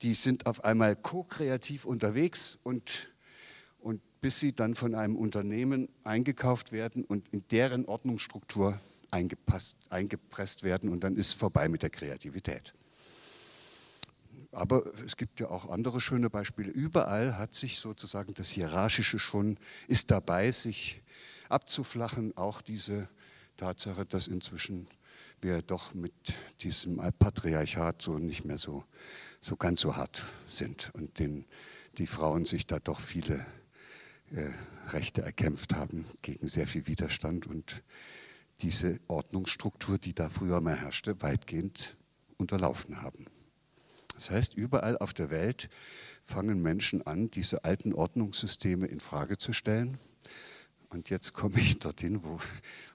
Die 0.02 0.14
sind 0.14 0.46
auf 0.46 0.64
einmal 0.64 0.94
ko-kreativ 0.94 1.84
unterwegs 1.84 2.58
und, 2.62 3.08
und 3.80 4.00
bis 4.20 4.38
sie 4.38 4.54
dann 4.54 4.76
von 4.76 4.94
einem 4.94 5.16
Unternehmen 5.16 5.88
eingekauft 6.04 6.70
werden 6.70 7.04
und 7.04 7.28
in 7.32 7.46
deren 7.48 7.84
Ordnungsstruktur 7.84 8.78
eingepresst 9.10 10.62
werden 10.62 10.90
und 10.90 11.04
dann 11.04 11.16
ist 11.16 11.32
vorbei 11.32 11.68
mit 11.68 11.82
der 11.82 11.90
Kreativität. 11.90 12.74
Aber 14.52 14.84
es 15.04 15.16
gibt 15.16 15.40
ja 15.40 15.48
auch 15.48 15.70
andere 15.70 16.00
schöne 16.00 16.30
Beispiele. 16.30 16.70
Überall 16.70 17.36
hat 17.36 17.52
sich 17.52 17.78
sozusagen 17.78 18.34
das 18.34 18.50
Hierarchische 18.50 19.18
schon, 19.18 19.58
ist 19.88 20.10
dabei, 20.10 20.50
sich 20.52 21.02
abzuflachen. 21.48 22.36
Auch 22.36 22.62
diese 22.62 23.08
Tatsache, 23.56 24.06
dass 24.06 24.26
inzwischen 24.26 24.86
wir 25.40 25.62
doch 25.62 25.94
mit 25.94 26.12
diesem 26.60 26.96
Patriarchat 27.18 28.00
so 28.02 28.18
nicht 28.18 28.44
mehr 28.44 28.58
so, 28.58 28.84
so 29.40 29.56
ganz 29.56 29.80
so 29.80 29.96
hart 29.96 30.24
sind 30.48 30.90
und 30.94 31.18
den, 31.18 31.44
die 31.98 32.06
Frauen 32.06 32.44
sich 32.44 32.66
da 32.66 32.78
doch 32.80 33.00
viele 33.00 33.44
äh, 34.32 34.50
Rechte 34.88 35.22
erkämpft 35.22 35.74
haben 35.74 36.04
gegen 36.22 36.48
sehr 36.48 36.66
viel 36.66 36.86
Widerstand 36.86 37.46
und 37.46 37.82
diese 38.60 38.98
Ordnungsstruktur, 39.08 39.98
die 39.98 40.14
da 40.14 40.28
früher 40.28 40.60
mal 40.60 40.76
herrschte, 40.76 41.22
weitgehend 41.22 41.94
unterlaufen 42.36 43.02
haben. 43.02 43.26
Das 44.14 44.30
heißt, 44.30 44.54
überall 44.54 44.98
auf 44.98 45.14
der 45.14 45.30
Welt 45.30 45.68
fangen 46.22 46.60
Menschen 46.60 47.06
an, 47.06 47.30
diese 47.30 47.64
alten 47.64 47.92
Ordnungssysteme 47.92 48.86
in 48.86 49.00
Frage 49.00 49.38
zu 49.38 49.52
stellen. 49.52 49.98
Und 50.90 51.10
jetzt 51.10 51.34
komme 51.34 51.58
ich 51.60 51.78
dorthin, 51.78 52.24
wo, 52.24 52.40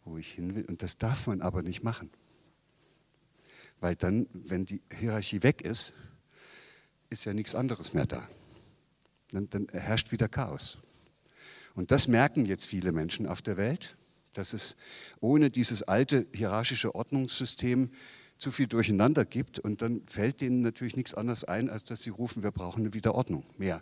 wo 0.04 0.18
ich 0.18 0.32
hin 0.32 0.56
will. 0.56 0.66
Und 0.66 0.82
das 0.82 0.98
darf 0.98 1.28
man 1.28 1.42
aber 1.42 1.62
nicht 1.62 1.84
machen. 1.84 2.10
Weil 3.80 3.96
dann, 3.96 4.28
wenn 4.34 4.66
die 4.66 4.82
Hierarchie 4.98 5.44
weg 5.44 5.62
ist, 5.62 5.94
ist 7.10 7.26
ja 7.26 7.34
nichts 7.34 7.56
anderes 7.56 7.94
mehr 7.94 8.06
da. 8.06 8.28
Dann, 9.32 9.50
dann 9.50 9.68
herrscht 9.72 10.12
wieder 10.12 10.28
Chaos. 10.28 10.78
Und 11.76 11.92
das 11.92 12.08
merken 12.08 12.46
jetzt 12.46 12.68
viele 12.68 12.92
Menschen 12.92 13.28
auf 13.28 13.42
der 13.42 13.58
Welt, 13.58 13.96
dass 14.34 14.54
es 14.54 14.78
ohne 15.20 15.50
dieses 15.50 15.84
alte 15.84 16.26
hierarchische 16.34 16.96
Ordnungssystem 16.96 17.90
zu 18.38 18.52
viel 18.52 18.68
Durcheinander 18.68 19.26
gibt. 19.26 19.60
Und 19.60 19.82
dann 19.82 20.02
fällt 20.06 20.42
denen 20.42 20.62
natürlich 20.62 20.96
nichts 20.96 21.14
anderes 21.14 21.44
ein, 21.44 21.70
als 21.70 21.86
dass 21.86 22.02
sie 22.02 22.10
rufen, 22.10 22.44
wir 22.44 22.52
brauchen 22.52 22.82
eine 22.82 22.94
Wiederordnung, 22.94 23.44
mehr. 23.58 23.82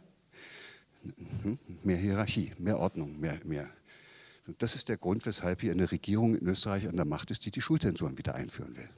Mhm. 1.43 1.57
Mehr 1.83 1.97
Hierarchie, 1.97 2.51
mehr 2.59 2.79
Ordnung, 2.79 3.19
mehr, 3.19 3.39
mehr. 3.45 3.69
Und 4.47 4.61
das 4.61 4.75
ist 4.75 4.89
der 4.89 4.97
Grund, 4.97 5.25
weshalb 5.25 5.61
hier 5.61 5.71
eine 5.71 5.91
Regierung 5.91 6.35
in 6.35 6.47
Österreich 6.47 6.87
an 6.87 6.95
der 6.95 7.05
Macht 7.05 7.31
ist, 7.31 7.45
die 7.45 7.51
die 7.51 7.61
Schulzensuren 7.61 8.17
wieder 8.17 8.35
einführen 8.35 8.75
will 8.75 8.89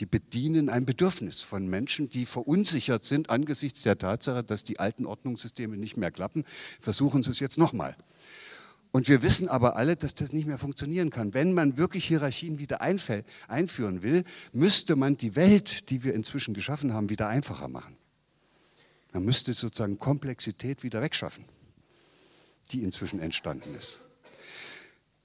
die 0.00 0.06
bedienen 0.06 0.70
ein 0.70 0.86
Bedürfnis 0.86 1.42
von 1.42 1.68
Menschen, 1.68 2.08
die 2.10 2.24
verunsichert 2.24 3.04
sind 3.04 3.28
angesichts 3.28 3.82
der 3.82 3.98
Tatsache, 3.98 4.42
dass 4.42 4.64
die 4.64 4.78
alten 4.80 5.04
Ordnungssysteme 5.04 5.76
nicht 5.76 5.98
mehr 5.98 6.10
klappen, 6.10 6.44
versuchen 6.46 7.22
sie 7.22 7.30
es 7.30 7.40
jetzt 7.40 7.58
nochmal. 7.58 7.94
Und 8.92 9.08
wir 9.08 9.22
wissen 9.22 9.48
aber 9.48 9.76
alle, 9.76 9.94
dass 9.96 10.14
das 10.14 10.32
nicht 10.32 10.46
mehr 10.46 10.58
funktionieren 10.58 11.10
kann. 11.10 11.32
Wenn 11.32 11.52
man 11.52 11.76
wirklich 11.76 12.06
Hierarchien 12.06 12.58
wieder 12.58 12.80
einführen 12.80 14.02
will, 14.02 14.24
müsste 14.52 14.96
man 14.96 15.16
die 15.16 15.36
Welt, 15.36 15.90
die 15.90 16.02
wir 16.02 16.14
inzwischen 16.14 16.54
geschaffen 16.54 16.92
haben, 16.92 17.08
wieder 17.08 17.28
einfacher 17.28 17.68
machen. 17.68 17.96
Man 19.12 19.24
müsste 19.24 19.54
sozusagen 19.54 19.98
Komplexität 19.98 20.82
wieder 20.82 21.00
wegschaffen, 21.02 21.44
die 22.72 22.82
inzwischen 22.82 23.20
entstanden 23.20 23.74
ist. 23.74 24.00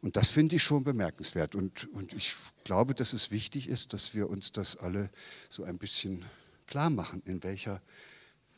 Und 0.02 0.16
das 0.16 0.30
finde 0.30 0.58
ich 0.58 0.64
schon 0.64 0.84
bemerkenswert. 0.84 1.56
Und, 1.56 1.92
und 1.94 2.14
ich 2.14 2.36
glaube, 2.64 2.94
dass 2.94 3.14
es 3.14 3.32
wichtig 3.32 3.68
ist, 3.68 3.94
dass 3.94 4.14
wir 4.14 4.30
uns 4.30 4.52
das 4.52 4.78
alle 4.78 5.10
so 5.50 5.64
ein 5.64 5.80
bisschen 5.80 6.24
klar 6.68 6.92
machen, 6.92 7.24
in 7.26 7.42
welcher 7.42 7.82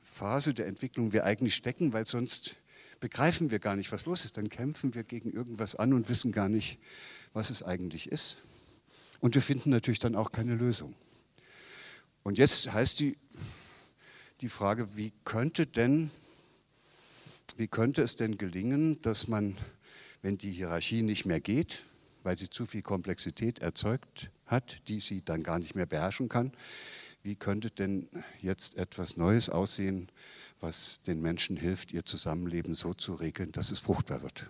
Phase 0.03 0.53
der 0.53 0.67
Entwicklung 0.67 1.13
wir 1.13 1.23
eigentlich 1.23 1.55
stecken, 1.55 1.93
weil 1.93 2.05
sonst 2.05 2.55
begreifen 2.99 3.51
wir 3.51 3.59
gar 3.59 3.75
nicht, 3.75 3.91
was 3.91 4.05
los 4.05 4.25
ist. 4.25 4.37
Dann 4.37 4.49
kämpfen 4.49 4.93
wir 4.95 5.03
gegen 5.03 5.31
irgendwas 5.31 5.75
an 5.75 5.93
und 5.93 6.09
wissen 6.09 6.31
gar 6.31 6.49
nicht, 6.49 6.77
was 7.33 7.49
es 7.49 7.63
eigentlich 7.63 8.11
ist. 8.11 8.37
Und 9.19 9.35
wir 9.35 9.41
finden 9.41 9.69
natürlich 9.69 9.99
dann 9.99 10.15
auch 10.15 10.31
keine 10.31 10.55
Lösung. 10.55 10.93
Und 12.23 12.37
jetzt 12.37 12.71
heißt 12.73 12.99
die, 12.99 13.15
die 14.41 14.49
Frage, 14.49 14.95
wie 14.95 15.11
könnte 15.23 15.65
denn, 15.65 16.11
wie 17.57 17.67
könnte 17.67 18.03
es 18.03 18.15
denn 18.15 18.37
gelingen, 18.37 19.01
dass 19.01 19.27
man 19.27 19.55
wenn 20.21 20.37
die 20.37 20.51
Hierarchie 20.51 21.03
nicht 21.03 21.25
mehr 21.25 21.39
geht, 21.39 21.83
weil 22.23 22.37
sie 22.37 22.49
zu 22.49 22.65
viel 22.65 22.81
Komplexität 22.81 23.59
erzeugt 23.59 24.29
hat, 24.45 24.87
die 24.87 24.99
sie 24.99 25.23
dann 25.23 25.43
gar 25.43 25.59
nicht 25.59 25.75
mehr 25.75 25.85
beherrschen 25.85 26.29
kann. 26.29 26.51
Wie 27.23 27.35
könnte 27.35 27.71
denn 27.71 28.09
jetzt 28.41 28.77
etwas 28.77 29.17
Neues 29.17 29.49
aussehen, 29.49 30.09
was 30.59 31.03
den 31.03 31.21
Menschen 31.21 31.57
hilft, 31.57 31.91
ihr 31.91 32.05
Zusammenleben 32.05 32.75
so 32.75 32.93
zu 32.93 33.13
regeln, 33.13 33.51
dass 33.51 33.71
es 33.71 33.79
fruchtbar 33.79 34.21
wird? 34.23 34.49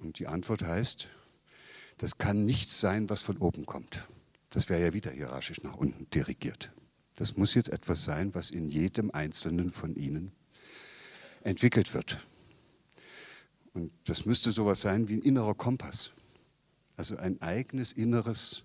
Und 0.00 0.18
die 0.18 0.26
Antwort 0.26 0.62
heißt, 0.62 1.08
das 1.98 2.18
kann 2.18 2.44
nichts 2.44 2.80
sein, 2.80 3.08
was 3.08 3.22
von 3.22 3.38
oben 3.38 3.66
kommt. 3.66 4.04
Das 4.50 4.68
wäre 4.68 4.82
ja 4.82 4.92
wieder 4.92 5.10
hierarchisch 5.10 5.62
nach 5.62 5.74
unten 5.74 6.08
dirigiert. 6.10 6.70
Das 7.16 7.36
muss 7.36 7.54
jetzt 7.54 7.68
etwas 7.70 8.04
sein, 8.04 8.34
was 8.34 8.50
in 8.50 8.68
jedem 8.68 9.10
Einzelnen 9.10 9.70
von 9.70 9.94
Ihnen 9.94 10.32
entwickelt 11.42 11.94
wird. 11.94 12.18
Und 13.72 13.92
das 14.04 14.26
müsste 14.26 14.50
sowas 14.52 14.80
sein 14.80 15.08
wie 15.08 15.14
ein 15.14 15.22
innerer 15.22 15.54
Kompass. 15.54 16.10
Also 16.96 17.16
ein 17.16 17.40
eigenes 17.42 17.92
inneres, 17.92 18.64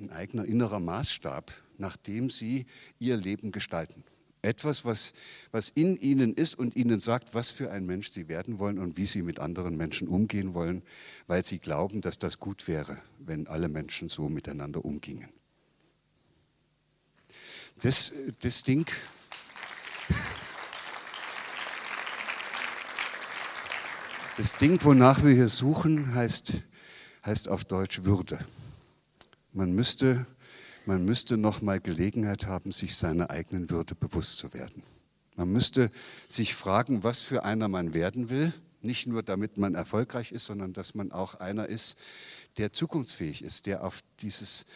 ein 0.00 0.10
eigener 0.10 0.44
innerer 0.44 0.80
Maßstab, 0.80 1.52
nach 1.78 1.96
dem 1.96 2.30
Sie 2.30 2.66
Ihr 2.98 3.16
Leben 3.16 3.52
gestalten. 3.52 4.02
Etwas, 4.42 4.84
was, 4.84 5.14
was 5.50 5.70
in 5.70 5.96
Ihnen 5.96 6.34
ist 6.34 6.56
und 6.56 6.76
Ihnen 6.76 7.00
sagt, 7.00 7.34
was 7.34 7.50
für 7.50 7.70
ein 7.72 7.84
Mensch 7.84 8.12
Sie 8.12 8.28
werden 8.28 8.58
wollen 8.58 8.78
und 8.78 8.96
wie 8.96 9.06
Sie 9.06 9.22
mit 9.22 9.40
anderen 9.40 9.76
Menschen 9.76 10.06
umgehen 10.06 10.54
wollen, 10.54 10.82
weil 11.26 11.44
Sie 11.44 11.58
glauben, 11.58 12.00
dass 12.00 12.18
das 12.18 12.38
gut 12.38 12.68
wäre, 12.68 12.96
wenn 13.18 13.48
alle 13.48 13.68
Menschen 13.68 14.08
so 14.08 14.28
miteinander 14.28 14.84
umgingen. 14.84 15.28
Das, 17.82 18.34
das 18.40 18.62
Ding. 18.62 18.86
Das 24.36 24.56
Ding, 24.56 24.82
wonach 24.84 25.24
wir 25.24 25.32
hier 25.32 25.48
suchen, 25.48 26.14
heißt, 26.14 26.52
heißt 27.24 27.48
auf 27.48 27.64
Deutsch 27.64 28.04
Würde. 28.04 28.38
Man 29.52 29.72
müsste, 29.72 30.26
man 30.86 31.04
müsste 31.04 31.36
noch 31.36 31.62
mal 31.62 31.80
Gelegenheit 31.80 32.46
haben, 32.46 32.72
sich 32.72 32.96
seiner 32.96 33.30
eigenen 33.30 33.70
Würde 33.70 33.94
bewusst 33.94 34.38
zu 34.38 34.54
werden. 34.54 34.82
Man 35.36 35.52
müsste 35.52 35.90
sich 36.28 36.54
fragen, 36.54 37.04
was 37.04 37.20
für 37.20 37.44
einer 37.44 37.68
man 37.68 37.92
werden 37.92 38.30
will. 38.30 38.52
Nicht 38.82 39.06
nur, 39.06 39.22
damit 39.22 39.58
man 39.58 39.74
erfolgreich 39.74 40.32
ist, 40.32 40.44
sondern 40.44 40.72
dass 40.72 40.94
man 40.94 41.12
auch 41.12 41.34
einer 41.34 41.68
ist, 41.68 41.98
der 42.56 42.72
zukunftsfähig 42.72 43.42
ist, 43.42 43.66
der 43.66 43.84
auf 43.84 44.00
dieses, 44.20 44.66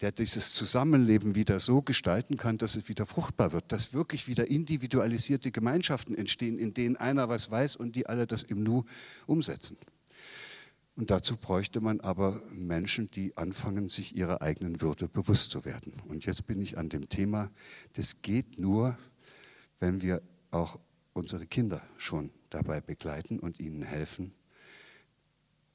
der 0.00 0.10
dieses 0.10 0.54
Zusammenleben 0.54 1.34
wieder 1.34 1.60
so 1.60 1.82
gestalten 1.82 2.36
kann, 2.36 2.58
dass 2.58 2.74
es 2.74 2.88
wieder 2.88 3.06
fruchtbar 3.06 3.52
wird, 3.52 3.70
dass 3.70 3.92
wirklich 3.92 4.26
wieder 4.26 4.48
individualisierte 4.48 5.52
Gemeinschaften 5.52 6.16
entstehen, 6.16 6.58
in 6.58 6.74
denen 6.74 6.96
einer 6.96 7.28
was 7.28 7.50
weiß 7.50 7.76
und 7.76 7.94
die 7.94 8.06
alle 8.06 8.26
das 8.26 8.42
im 8.42 8.62
Nu 8.62 8.84
umsetzen. 9.26 9.76
Und 10.98 11.10
dazu 11.10 11.36
bräuchte 11.36 11.80
man 11.80 12.00
aber 12.00 12.42
Menschen, 12.50 13.08
die 13.12 13.36
anfangen, 13.36 13.88
sich 13.88 14.16
ihrer 14.16 14.42
eigenen 14.42 14.80
Würde 14.80 15.06
bewusst 15.06 15.52
zu 15.52 15.64
werden. 15.64 15.92
Und 16.08 16.26
jetzt 16.26 16.48
bin 16.48 16.60
ich 16.60 16.76
an 16.76 16.88
dem 16.88 17.08
Thema, 17.08 17.52
das 17.92 18.22
geht 18.22 18.58
nur, 18.58 18.98
wenn 19.78 20.02
wir 20.02 20.20
auch 20.50 20.76
unsere 21.12 21.46
Kinder 21.46 21.80
schon 21.98 22.32
dabei 22.50 22.80
begleiten 22.80 23.38
und 23.38 23.60
ihnen 23.60 23.84
helfen, 23.84 24.34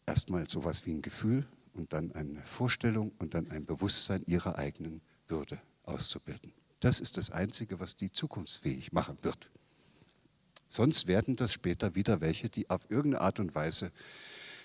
erstmal 0.05 0.49
sowas 0.49 0.85
wie 0.85 0.91
ein 0.91 1.01
Gefühl 1.01 1.45
und 1.71 1.93
dann 1.93 2.11
eine 2.11 2.41
Vorstellung 2.41 3.13
und 3.19 3.33
dann 3.33 3.49
ein 3.49 3.65
Bewusstsein 3.65 4.25
ihrer 4.27 4.57
eigenen 4.57 4.99
Würde 5.27 5.57
auszubilden. 5.85 6.51
Das 6.81 6.99
ist 6.99 7.15
das 7.15 7.31
Einzige, 7.31 7.79
was 7.79 7.95
die 7.95 8.11
zukunftsfähig 8.11 8.91
machen 8.91 9.17
wird. 9.21 9.49
Sonst 10.67 11.07
werden 11.07 11.37
das 11.37 11.53
später 11.53 11.95
wieder 11.95 12.19
welche, 12.19 12.49
die 12.49 12.69
auf 12.69 12.91
irgendeine 12.91 13.21
Art 13.21 13.39
und 13.39 13.55
Weise 13.55 13.89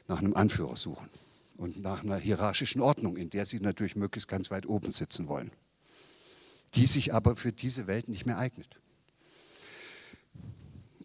nach 0.09 0.19
einem 0.19 0.35
Anführer 0.35 0.77
suchen 0.77 1.09
und 1.59 1.81
nach 1.83 2.03
einer 2.03 2.19
hierarchischen 2.19 2.81
Ordnung, 2.81 3.17
in 3.17 3.31
der 3.31 3.47
sie 3.47 3.61
natürlich 3.61 3.97
möglichst 3.97 4.29
ganz 4.29 4.51
weit 4.51 4.67
oben 4.67 4.91
sitzen 4.91 5.29
wollen, 5.29 5.51
die 6.75 6.87
sich 6.87 7.15
aber 7.15 7.37
für 7.37 7.53
diese 7.53 7.87
Welt 7.87 8.09
nicht 8.09 8.27
mehr 8.27 8.39
eignet. 8.39 8.69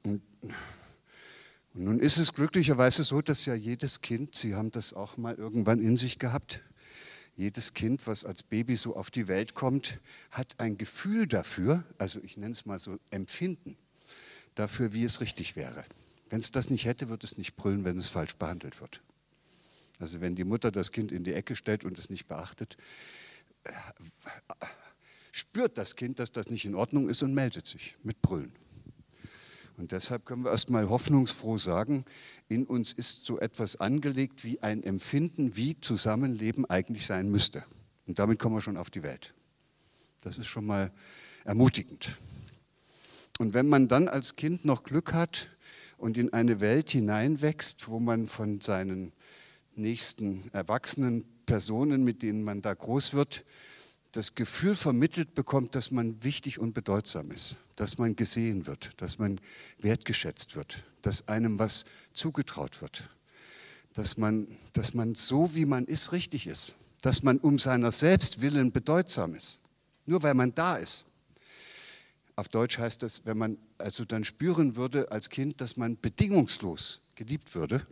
Und 0.03 0.21
und 1.73 1.85
nun 1.85 1.99
ist 1.99 2.17
es 2.17 2.33
glücklicherweise 2.33 3.03
so, 3.03 3.21
dass 3.21 3.45
ja 3.45 3.55
jedes 3.55 4.01
Kind, 4.01 4.35
Sie 4.35 4.53
haben 4.53 4.71
das 4.71 4.93
auch 4.93 5.17
mal 5.17 5.35
irgendwann 5.35 5.79
in 5.79 5.97
sich 5.97 6.19
gehabt, 6.19 6.59
jedes 7.35 7.73
Kind, 7.73 8.05
was 8.05 8.25
als 8.25 8.43
Baby 8.43 8.75
so 8.75 8.95
auf 8.95 9.09
die 9.09 9.27
Welt 9.27 9.55
kommt, 9.55 9.97
hat 10.29 10.59
ein 10.59 10.77
Gefühl 10.77 11.25
dafür, 11.25 11.83
also 11.97 12.19
ich 12.23 12.37
nenne 12.37 12.51
es 12.51 12.67
mal 12.67 12.77
so 12.77 12.99
Empfinden, 13.09 13.75
dafür, 14.53 14.93
wie 14.93 15.03
es 15.03 15.19
richtig 15.19 15.55
wäre. 15.55 15.83
Wenn 16.33 16.39
es 16.39 16.51
das 16.51 16.71
nicht 16.71 16.85
hätte, 16.85 17.09
würde 17.09 17.27
es 17.27 17.37
nicht 17.37 17.55
brüllen, 17.55 17.85
wenn 17.85 17.99
es 17.99 18.09
falsch 18.09 18.37
behandelt 18.37 18.81
wird. 18.81 19.01
Also 19.99 20.19
wenn 20.19 20.33
die 20.33 20.45
Mutter 20.45 20.71
das 20.71 20.91
Kind 20.91 21.11
in 21.11 21.23
die 21.23 21.33
Ecke 21.33 21.55
stellt 21.55 21.85
und 21.85 21.99
es 21.99 22.09
nicht 22.09 22.27
beachtet, 22.27 22.75
äh, 23.65 23.71
spürt 25.31 25.77
das 25.77 25.95
Kind, 25.95 26.17
dass 26.17 26.31
das 26.31 26.49
nicht 26.49 26.65
in 26.65 26.73
Ordnung 26.73 27.07
ist 27.07 27.21
und 27.21 27.35
meldet 27.35 27.67
sich 27.67 27.93
mit 28.01 28.19
Brüllen. 28.23 28.51
Und 29.77 29.91
deshalb 29.91 30.25
können 30.25 30.43
wir 30.43 30.49
erstmal 30.49 30.89
hoffnungsfroh 30.89 31.59
sagen, 31.59 32.03
in 32.49 32.65
uns 32.65 32.93
ist 32.93 33.27
so 33.27 33.37
etwas 33.37 33.79
angelegt 33.79 34.43
wie 34.43 34.59
ein 34.63 34.81
Empfinden, 34.81 35.55
wie 35.55 35.79
Zusammenleben 35.81 36.65
eigentlich 36.65 37.05
sein 37.05 37.29
müsste. 37.29 37.63
Und 38.07 38.17
damit 38.17 38.39
kommen 38.39 38.55
wir 38.55 38.61
schon 38.61 38.77
auf 38.77 38.89
die 38.89 39.03
Welt. 39.03 39.35
Das 40.21 40.39
ist 40.39 40.47
schon 40.47 40.65
mal 40.65 40.91
ermutigend. 41.43 42.17
Und 43.37 43.53
wenn 43.53 43.69
man 43.69 43.87
dann 43.87 44.07
als 44.07 44.35
Kind 44.35 44.65
noch 44.65 44.83
Glück 44.83 45.13
hat 45.13 45.49
und 46.03 46.17
in 46.17 46.33
eine 46.33 46.59
Welt 46.59 46.89
hineinwächst, 46.89 47.87
wo 47.87 47.97
man 47.97 48.27
von 48.27 48.59
seinen 48.59 49.13
nächsten 49.75 50.43
erwachsenen 50.51 51.23
Personen, 51.45 52.03
mit 52.03 52.23
denen 52.23 52.43
man 52.43 52.61
da 52.61 52.73
groß 52.73 53.13
wird, 53.13 53.45
das 54.11 54.35
Gefühl 54.35 54.75
vermittelt 54.75 55.33
bekommt, 55.33 55.75
dass 55.75 55.91
man 55.91 56.21
wichtig 56.21 56.59
und 56.59 56.73
bedeutsam 56.73 57.31
ist, 57.31 57.55
dass 57.77 57.99
man 57.99 58.17
gesehen 58.17 58.67
wird, 58.67 59.01
dass 59.01 59.17
man 59.17 59.39
wertgeschätzt 59.79 60.57
wird, 60.57 60.83
dass 61.03 61.29
einem 61.29 61.57
was 61.57 61.85
zugetraut 62.11 62.81
wird, 62.81 63.03
dass 63.93 64.17
man, 64.17 64.45
dass 64.73 64.93
man 64.93 65.15
so, 65.15 65.55
wie 65.55 65.65
man 65.65 65.85
ist, 65.85 66.11
richtig 66.11 66.47
ist, 66.47 66.73
dass 67.01 67.23
man 67.23 67.37
um 67.37 67.57
seiner 67.57 67.93
selbst 67.93 68.41
willen 68.41 68.73
bedeutsam 68.73 69.35
ist, 69.35 69.59
nur 70.05 70.21
weil 70.21 70.33
man 70.33 70.53
da 70.53 70.75
ist. 70.75 71.05
Auf 72.35 72.49
Deutsch 72.49 72.77
heißt 72.77 73.03
das, 73.03 73.25
wenn 73.25 73.37
man 73.37 73.57
also 73.83 74.05
dann 74.05 74.23
spüren 74.23 74.77
würde 74.77 75.11
als 75.11 75.29
Kind, 75.29 75.59
dass 75.59 75.75
man 75.75 75.99
bedingungslos 75.99 77.01
geliebt 77.15 77.53
würde, 77.53 77.85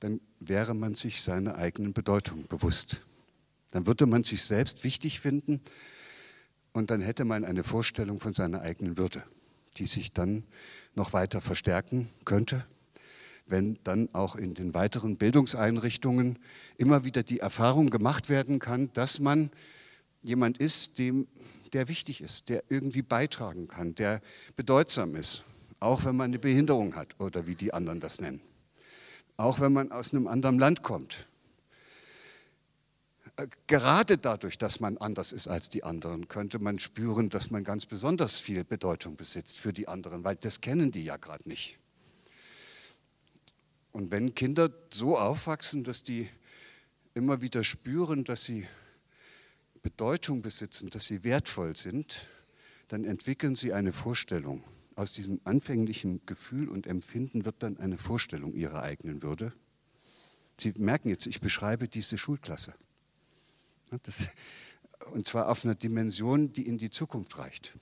dann 0.00 0.18
wäre 0.40 0.74
man 0.74 0.94
sich 0.94 1.20
seiner 1.20 1.56
eigenen 1.56 1.92
Bedeutung 1.92 2.46
bewusst. 2.48 3.02
Dann 3.72 3.86
würde 3.86 4.06
man 4.06 4.24
sich 4.24 4.42
selbst 4.42 4.82
wichtig 4.82 5.20
finden 5.20 5.60
und 6.72 6.90
dann 6.90 7.02
hätte 7.02 7.26
man 7.26 7.44
eine 7.44 7.64
Vorstellung 7.64 8.18
von 8.18 8.32
seiner 8.32 8.62
eigenen 8.62 8.96
Würde, 8.96 9.22
die 9.76 9.84
sich 9.84 10.14
dann 10.14 10.42
noch 10.94 11.12
weiter 11.12 11.42
verstärken 11.42 12.08
könnte, 12.24 12.64
wenn 13.46 13.78
dann 13.84 14.08
auch 14.14 14.36
in 14.36 14.54
den 14.54 14.72
weiteren 14.72 15.18
Bildungseinrichtungen 15.18 16.38
immer 16.78 17.04
wieder 17.04 17.22
die 17.22 17.40
Erfahrung 17.40 17.90
gemacht 17.90 18.30
werden 18.30 18.58
kann, 18.58 18.90
dass 18.94 19.18
man 19.18 19.50
jemand 20.22 20.56
ist, 20.58 20.98
dem, 20.98 21.28
der 21.76 21.88
wichtig 21.88 22.22
ist, 22.22 22.48
der 22.48 22.64
irgendwie 22.70 23.02
beitragen 23.02 23.68
kann, 23.68 23.94
der 23.94 24.22
bedeutsam 24.56 25.14
ist, 25.14 25.42
auch 25.78 26.06
wenn 26.06 26.16
man 26.16 26.30
eine 26.30 26.38
Behinderung 26.38 26.96
hat 26.96 27.20
oder 27.20 27.46
wie 27.46 27.54
die 27.54 27.74
anderen 27.74 28.00
das 28.00 28.18
nennen, 28.18 28.40
auch 29.36 29.60
wenn 29.60 29.74
man 29.74 29.92
aus 29.92 30.14
einem 30.14 30.26
anderen 30.26 30.58
Land 30.58 30.82
kommt 30.82 31.26
gerade 33.66 34.16
dadurch, 34.16 34.56
dass 34.56 34.80
man 34.80 34.96
anders 34.96 35.32
ist 35.32 35.46
als 35.46 35.68
die 35.68 35.84
anderen, 35.84 36.28
könnte 36.28 36.58
man 36.58 36.78
spüren, 36.78 37.28
dass 37.28 37.50
man 37.50 37.64
ganz 37.64 37.84
besonders 37.84 38.38
viel 38.38 38.64
Bedeutung 38.64 39.16
besitzt 39.16 39.58
für 39.58 39.74
die 39.74 39.88
anderen, 39.88 40.24
weil 40.24 40.36
das 40.36 40.62
kennen 40.62 40.90
die 40.90 41.04
ja 41.04 41.18
gerade 41.18 41.46
nicht. 41.46 41.76
Und 43.92 44.10
wenn 44.10 44.34
Kinder 44.34 44.70
so 44.90 45.18
aufwachsen, 45.18 45.84
dass 45.84 46.02
die 46.02 46.28
immer 47.12 47.42
wieder 47.42 47.62
spüren, 47.64 48.24
dass 48.24 48.44
sie 48.44 48.66
Bedeutung 49.86 50.42
besitzen, 50.42 50.90
dass 50.90 51.04
sie 51.04 51.22
wertvoll 51.22 51.76
sind, 51.76 52.26
dann 52.88 53.04
entwickeln 53.04 53.54
sie 53.54 53.72
eine 53.72 53.92
Vorstellung. 53.92 54.64
Aus 54.96 55.12
diesem 55.12 55.40
anfänglichen 55.44 56.26
Gefühl 56.26 56.68
und 56.68 56.88
Empfinden 56.88 57.44
wird 57.44 57.62
dann 57.62 57.76
eine 57.76 57.96
Vorstellung 57.96 58.52
ihrer 58.52 58.82
eigenen 58.82 59.22
Würde. 59.22 59.52
Sie 60.58 60.72
merken 60.78 61.08
jetzt, 61.08 61.28
ich 61.28 61.40
beschreibe 61.40 61.86
diese 61.86 62.18
Schulklasse. 62.18 62.74
Das, 64.02 64.34
und 65.12 65.24
zwar 65.24 65.48
auf 65.48 65.64
einer 65.64 65.76
Dimension, 65.76 66.52
die 66.52 66.66
in 66.66 66.78
die 66.78 66.90
Zukunft 66.90 67.38
reicht. 67.38 67.72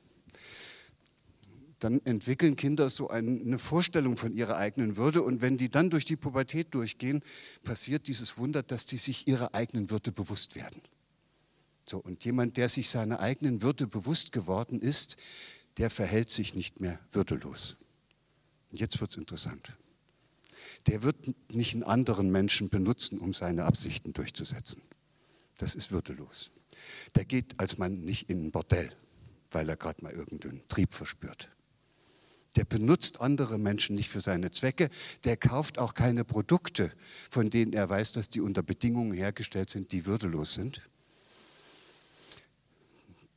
Dann 1.78 2.04
entwickeln 2.04 2.56
Kinder 2.56 2.90
so 2.90 3.08
eine 3.08 3.58
Vorstellung 3.58 4.18
von 4.18 4.34
ihrer 4.34 4.58
eigenen 4.58 4.98
Würde 4.98 5.22
und 5.22 5.40
wenn 5.40 5.56
die 5.56 5.70
dann 5.70 5.88
durch 5.88 6.04
die 6.04 6.16
Pubertät 6.16 6.74
durchgehen, 6.74 7.22
passiert 7.62 8.08
dieses 8.08 8.36
Wunder, 8.36 8.62
dass 8.62 8.84
die 8.84 8.98
sich 8.98 9.26
ihrer 9.26 9.54
eigenen 9.54 9.88
Würde 9.88 10.12
bewusst 10.12 10.54
werden. 10.54 10.82
So, 11.84 11.98
und 11.98 12.24
jemand, 12.24 12.56
der 12.56 12.68
sich 12.68 12.88
seiner 12.88 13.20
eigenen 13.20 13.62
Würde 13.62 13.86
bewusst 13.86 14.32
geworden 14.32 14.80
ist, 14.80 15.18
der 15.78 15.90
verhält 15.90 16.30
sich 16.30 16.54
nicht 16.54 16.80
mehr 16.80 16.98
würdelos. 17.10 17.76
Und 18.70 18.80
jetzt 18.80 19.00
wird 19.00 19.10
es 19.10 19.16
interessant. 19.16 19.72
Der 20.86 21.02
wird 21.02 21.16
nicht 21.52 21.74
einen 21.74 21.82
anderen 21.82 22.30
Menschen 22.30 22.68
benutzen, 22.68 23.18
um 23.18 23.34
seine 23.34 23.64
Absichten 23.64 24.12
durchzusetzen 24.12 24.82
das 25.58 25.74
ist 25.74 25.92
würdelos. 25.92 26.50
Der 27.14 27.24
geht 27.24 27.60
als 27.60 27.78
Mann 27.78 28.00
nicht 28.00 28.28
in 28.28 28.46
ein 28.46 28.50
Bordell, 28.50 28.90
weil 29.50 29.68
er 29.68 29.76
gerade 29.76 30.02
mal 30.02 30.12
irgendeinen 30.12 30.66
Trieb 30.68 30.92
verspürt. 30.92 31.48
Der 32.56 32.64
benutzt 32.64 33.20
andere 33.20 33.58
Menschen 33.58 33.96
nicht 33.96 34.08
für 34.08 34.20
seine 34.20 34.50
Zwecke. 34.50 34.88
Der 35.24 35.36
kauft 35.36 35.78
auch 35.78 35.94
keine 35.94 36.24
Produkte, 36.24 36.90
von 37.30 37.50
denen 37.50 37.72
er 37.72 37.88
weiß, 37.88 38.12
dass 38.12 38.30
die 38.30 38.40
unter 38.40 38.62
Bedingungen 38.62 39.12
hergestellt 39.12 39.70
sind, 39.70 39.90
die 39.90 40.06
würdelos 40.06 40.54
sind. 40.54 40.82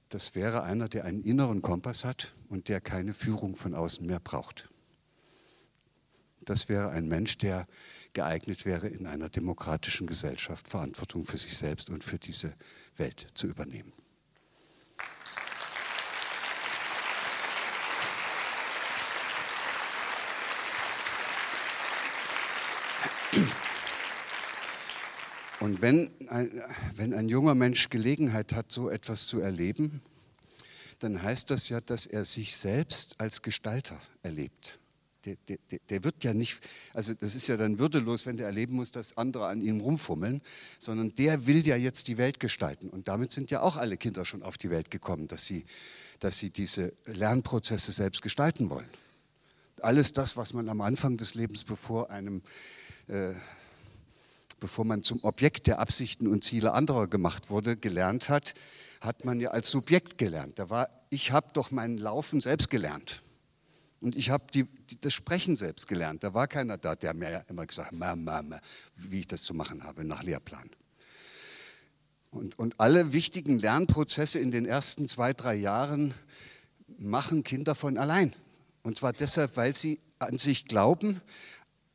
Das 0.10 0.36
wäre 0.36 0.64
einer, 0.64 0.88
der 0.88 1.05
einen 1.05 1.24
inneren 1.24 1.62
Kompass 1.62 2.05
hat 2.05 2.32
und 2.49 2.70
der 2.70 2.80
keine 2.80 3.14
Führung 3.14 3.55
von 3.55 3.76
außen 3.76 4.05
mehr 4.05 4.20
braucht. 4.20 4.70
Das 6.41 6.70
wäre 6.70 6.91
ein 6.91 7.08
Mensch, 7.08 7.38
der 7.39 7.68
geeignet 8.14 8.66
wäre, 8.66 8.88
in 8.88 9.05
einer 9.05 9.28
demokratischen 9.28 10.08
Gesellschaft 10.08 10.70
Verantwortung 10.70 11.24
für 11.24 11.38
sich 11.38 11.58
selbst 11.58 11.89
und 11.89 12.03
für 12.03 12.18
diese 12.18 12.53
Welt 12.95 13.28
zu 13.34 13.47
übernehmen. 13.47 13.91
Und 25.60 25.82
wenn 25.82 26.10
ein, 26.30 26.51
wenn 26.95 27.14
ein 27.14 27.30
junger 27.30 27.55
Mensch 27.55 27.89
Gelegenheit 27.89 28.53
hat, 28.53 28.72
so 28.72 28.89
etwas 28.89 29.28
zu 29.28 29.39
erleben, 29.39 30.01
dann 30.99 31.22
heißt 31.22 31.49
das 31.51 31.70
ja, 31.70 31.82
dass 31.82 32.05
er 32.05 32.26
sich 32.26 32.55
selbst 32.55 33.20
als 33.20 33.41
Gestalter 33.41 33.99
erlebt 34.24 34.80
der, 35.36 35.58
der, 35.70 35.80
der, 35.89 36.03
wird 36.03 36.24
ja 36.24 36.34
nicht, 36.34 36.62
also 36.93 37.14
das 37.14 37.36
ist 37.36 37.47
ja 37.47 37.58
dann 37.58 37.80
würdelos, 37.80 38.26
wenn 38.26 38.38
der 38.38 38.45
erleben 38.45 38.76
muss, 38.76 38.91
dass 38.91 39.18
andere 39.18 39.47
an 39.47 39.62
ihm 39.62 39.82
rumfummeln, 39.82 40.41
sondern 40.80 41.14
der 41.16 41.45
will 41.47 41.66
ja 41.66 41.76
jetzt 41.76 42.08
die 42.08 42.18
Welt 42.18 42.39
gestalten. 42.39 42.89
Und 42.89 43.08
damit 43.08 43.32
sind 43.32 43.51
ja 43.51 43.62
auch 43.62 43.78
alle 43.78 43.97
Kinder 43.97 44.26
schon 44.26 44.43
auf 44.43 44.58
die 44.58 44.70
Welt 44.70 44.91
gekommen, 44.91 45.28
dass 45.28 45.45
sie, 45.45 45.66
dass 46.20 46.38
sie 46.38 46.49
diese 46.49 46.93
Lernprozesse 47.05 47.91
selbst 47.91 48.22
gestalten 48.22 48.70
wollen. 48.70 48.88
Alles 49.82 50.14
das, 50.14 50.38
was 50.38 50.53
man 50.53 50.70
am 50.70 50.82
Anfang 50.82 51.18
des 51.18 51.36
Lebens, 51.36 51.64
bevor 51.64 52.10
einem 52.10 52.41
äh, 53.08 53.34
bevor 54.60 54.86
man 54.86 55.03
zum 55.03 55.24
Objekt 55.24 55.68
der 55.68 55.80
Absichten 55.80 56.28
und 56.28 56.43
Ziele 56.43 56.74
anderer 56.74 57.08
gemacht 57.08 57.49
wurde, 57.49 57.78
gelernt 57.78 58.30
hat, 58.30 58.53
hat 59.01 59.26
man 59.26 59.39
ja 59.39 59.51
als 59.51 59.70
Subjekt 59.70 60.18
gelernt. 60.18 60.58
Da 60.60 60.70
war, 60.70 60.89
ich 61.10 61.32
habe 61.32 61.47
doch 61.53 61.72
mein 61.72 61.97
Laufen 61.97 62.41
selbst 62.41 62.70
gelernt. 62.70 63.22
Und 63.99 64.16
ich 64.16 64.30
habe 64.30 64.43
das 65.01 65.14
Sprechen 65.14 65.55
selbst 65.55 65.88
gelernt. 65.88 66.24
Da 66.24 66.34
war 66.34 66.47
keiner 66.47 66.78
da, 66.78 66.95
der 66.95 67.14
mir 67.14 67.43
immer 67.49 67.66
gesagt 67.66 67.91
hat, 67.99 68.62
wie 68.95 69.20
ich 69.20 69.28
das 69.28 69.41
zu 69.41 69.53
machen 69.53 69.84
habe, 69.84 70.03
nach 70.03 70.24
Lehrplan. 70.24 70.70
Und, 72.30 72.60
und 72.60 72.80
alle 72.80 73.14
wichtigen 73.14 73.58
Lernprozesse 73.58 74.39
in 74.39 74.51
den 74.51 74.66
ersten 74.66 75.08
zwei, 75.08 75.34
drei 75.34 75.55
Jahren 75.55 76.14
machen 76.99 77.43
Kinder 77.43 77.74
von 77.74 77.97
allein. 77.97 78.32
Und 78.84 78.97
zwar 78.97 79.14
deshalb, 79.14 79.58
weil 79.58 79.76
sie 79.76 79.99
an 80.20 80.38
sich 80.38 80.66
glauben, 80.66 81.20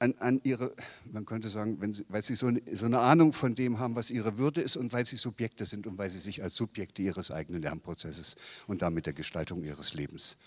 an, 0.03 0.15
an 0.19 0.41
ihre, 0.43 0.75
man 1.13 1.25
könnte 1.25 1.49
sagen, 1.49 1.79
sie, 1.93 2.05
weil 2.09 2.23
sie 2.25 2.35
so 2.35 2.49
eine, 2.49 2.61
so 2.73 2.87
eine 2.87 3.01
Ahnung 3.01 3.33
von 3.33 3.55
dem 3.55 3.79
haben, 3.79 3.95
was 3.95 4.11
ihre 4.11 4.37
Würde 4.37 4.61
ist 4.61 4.77
und 4.77 4.93
weil 4.93 5.07
sie 5.07 5.17
Subjekte 5.17 5.65
sind 5.65 5.87
und 5.87 5.97
weil 5.97 6.11
sie 6.11 6.19
sich 6.19 6.43
als 6.43 6.57
Subjekte 6.57 7.03
ihres 7.03 7.31
eigenen 7.31 7.63
Lernprozesses 7.63 8.37
und 8.67 8.83
damit 8.83 9.07
der 9.07 9.13
Gestaltung 9.13 9.63
ihres 9.63 9.95
Lebens 9.95 10.39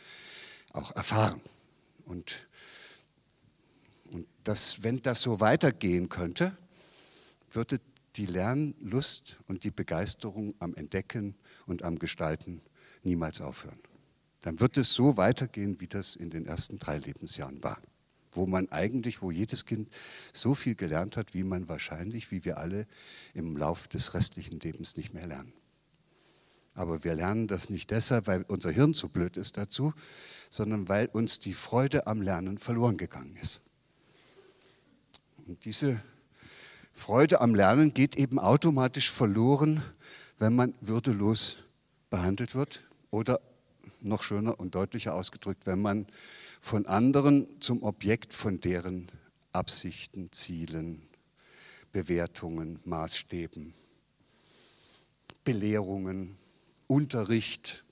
auch 0.73 0.93
erfahren. 0.95 1.39
Und, 2.03 2.43
und 4.11 4.27
das, 4.43 4.83
wenn 4.83 5.01
das 5.01 5.21
so 5.21 5.39
weitergehen 5.39 6.09
könnte, 6.09 6.55
würde 7.49 7.79
die 8.17 8.25
Lernlust 8.25 9.37
und 9.47 9.63
die 9.63 9.71
Begeisterung 9.71 10.53
am 10.59 10.75
Entdecken 10.75 11.33
und 11.65 11.83
am 11.83 11.97
Gestalten 11.97 12.61
niemals 13.03 13.39
aufhören. 13.39 13.79
Dann 14.41 14.59
wird 14.59 14.77
es 14.77 14.93
so 14.93 15.15
weitergehen, 15.15 15.79
wie 15.79 15.87
das 15.87 16.17
in 16.17 16.29
den 16.29 16.45
ersten 16.45 16.77
drei 16.77 16.97
Lebensjahren 16.97 17.63
war. 17.63 17.79
Wo 18.35 18.45
man 18.45 18.69
eigentlich, 18.71 19.21
wo 19.21 19.31
jedes 19.31 19.65
Kind 19.65 19.89
so 20.33 20.53
viel 20.53 20.75
gelernt 20.75 21.17
hat, 21.17 21.33
wie 21.33 21.43
man 21.43 21.67
wahrscheinlich, 21.69 22.31
wie 22.31 22.45
wir 22.45 22.57
alle 22.57 22.85
im 23.33 23.57
Lauf 23.57 23.87
des 23.87 24.13
restlichen 24.13 24.59
Lebens 24.59 24.97
nicht 24.97 25.13
mehr 25.13 25.27
lernen. 25.27 25.53
Aber 26.75 27.03
wir 27.03 27.15
lernen 27.15 27.47
das 27.47 27.69
nicht 27.69 27.89
deshalb, 27.91 28.27
weil 28.27 28.43
unser 28.49 28.69
Hirn 28.69 28.93
zu 28.93 29.07
blöd 29.07 29.37
ist 29.37 29.57
dazu, 29.57 29.93
sondern 30.49 30.89
weil 30.89 31.07
uns 31.07 31.39
die 31.39 31.53
Freude 31.53 32.07
am 32.07 32.21
Lernen 32.21 32.57
verloren 32.57 32.97
gegangen 32.97 33.35
ist. 33.41 33.61
Und 35.47 35.63
diese 35.65 36.01
Freude 36.91 37.41
am 37.41 37.55
Lernen 37.55 37.93
geht 37.93 38.15
eben 38.17 38.39
automatisch 38.39 39.11
verloren, 39.11 39.81
wenn 40.37 40.55
man 40.55 40.73
würdelos 40.81 41.65
behandelt 42.09 42.55
wird 42.55 42.83
oder 43.11 43.39
noch 44.01 44.23
schöner 44.23 44.59
und 44.59 44.75
deutlicher 44.75 45.13
ausgedrückt, 45.13 45.65
wenn 45.65 45.81
man 45.81 46.07
von 46.59 46.85
anderen 46.85 47.47
zum 47.61 47.83
Objekt 47.83 48.33
von 48.33 48.59
deren 48.59 49.07
Absichten, 49.51 50.31
Zielen, 50.31 51.01
Bewertungen, 51.91 52.79
Maßstäben, 52.85 53.73
Belehrungen, 55.45 56.35
Unterricht, 56.87 57.83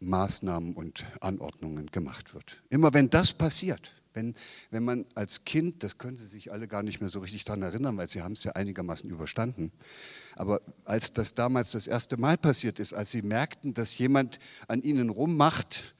Maßnahmen 0.00 0.74
und 0.74 1.06
Anordnungen 1.20 1.86
gemacht 1.86 2.34
wird. 2.34 2.62
Immer 2.68 2.92
wenn 2.92 3.08
das 3.08 3.32
passiert, 3.32 3.92
wenn, 4.12 4.34
wenn 4.70 4.84
man 4.84 5.06
als 5.14 5.44
Kind, 5.44 5.82
das 5.82 5.98
können 5.98 6.16
Sie 6.16 6.26
sich 6.26 6.52
alle 6.52 6.68
gar 6.68 6.82
nicht 6.82 7.00
mehr 7.00 7.10
so 7.10 7.20
richtig 7.20 7.44
daran 7.44 7.62
erinnern, 7.62 7.96
weil 7.96 8.08
Sie 8.08 8.22
haben 8.22 8.32
es 8.32 8.44
ja 8.44 8.52
einigermaßen 8.52 9.08
überstanden, 9.08 9.72
aber 10.34 10.60
als 10.84 11.14
das 11.14 11.34
damals 11.34 11.70
das 11.70 11.86
erste 11.86 12.16
Mal 12.16 12.36
passiert 12.36 12.78
ist, 12.78 12.92
als 12.92 13.10
Sie 13.10 13.22
merkten, 13.22 13.72
dass 13.72 13.96
jemand 13.96 14.38
an 14.68 14.82
Ihnen 14.82 15.08
rummacht 15.08 15.95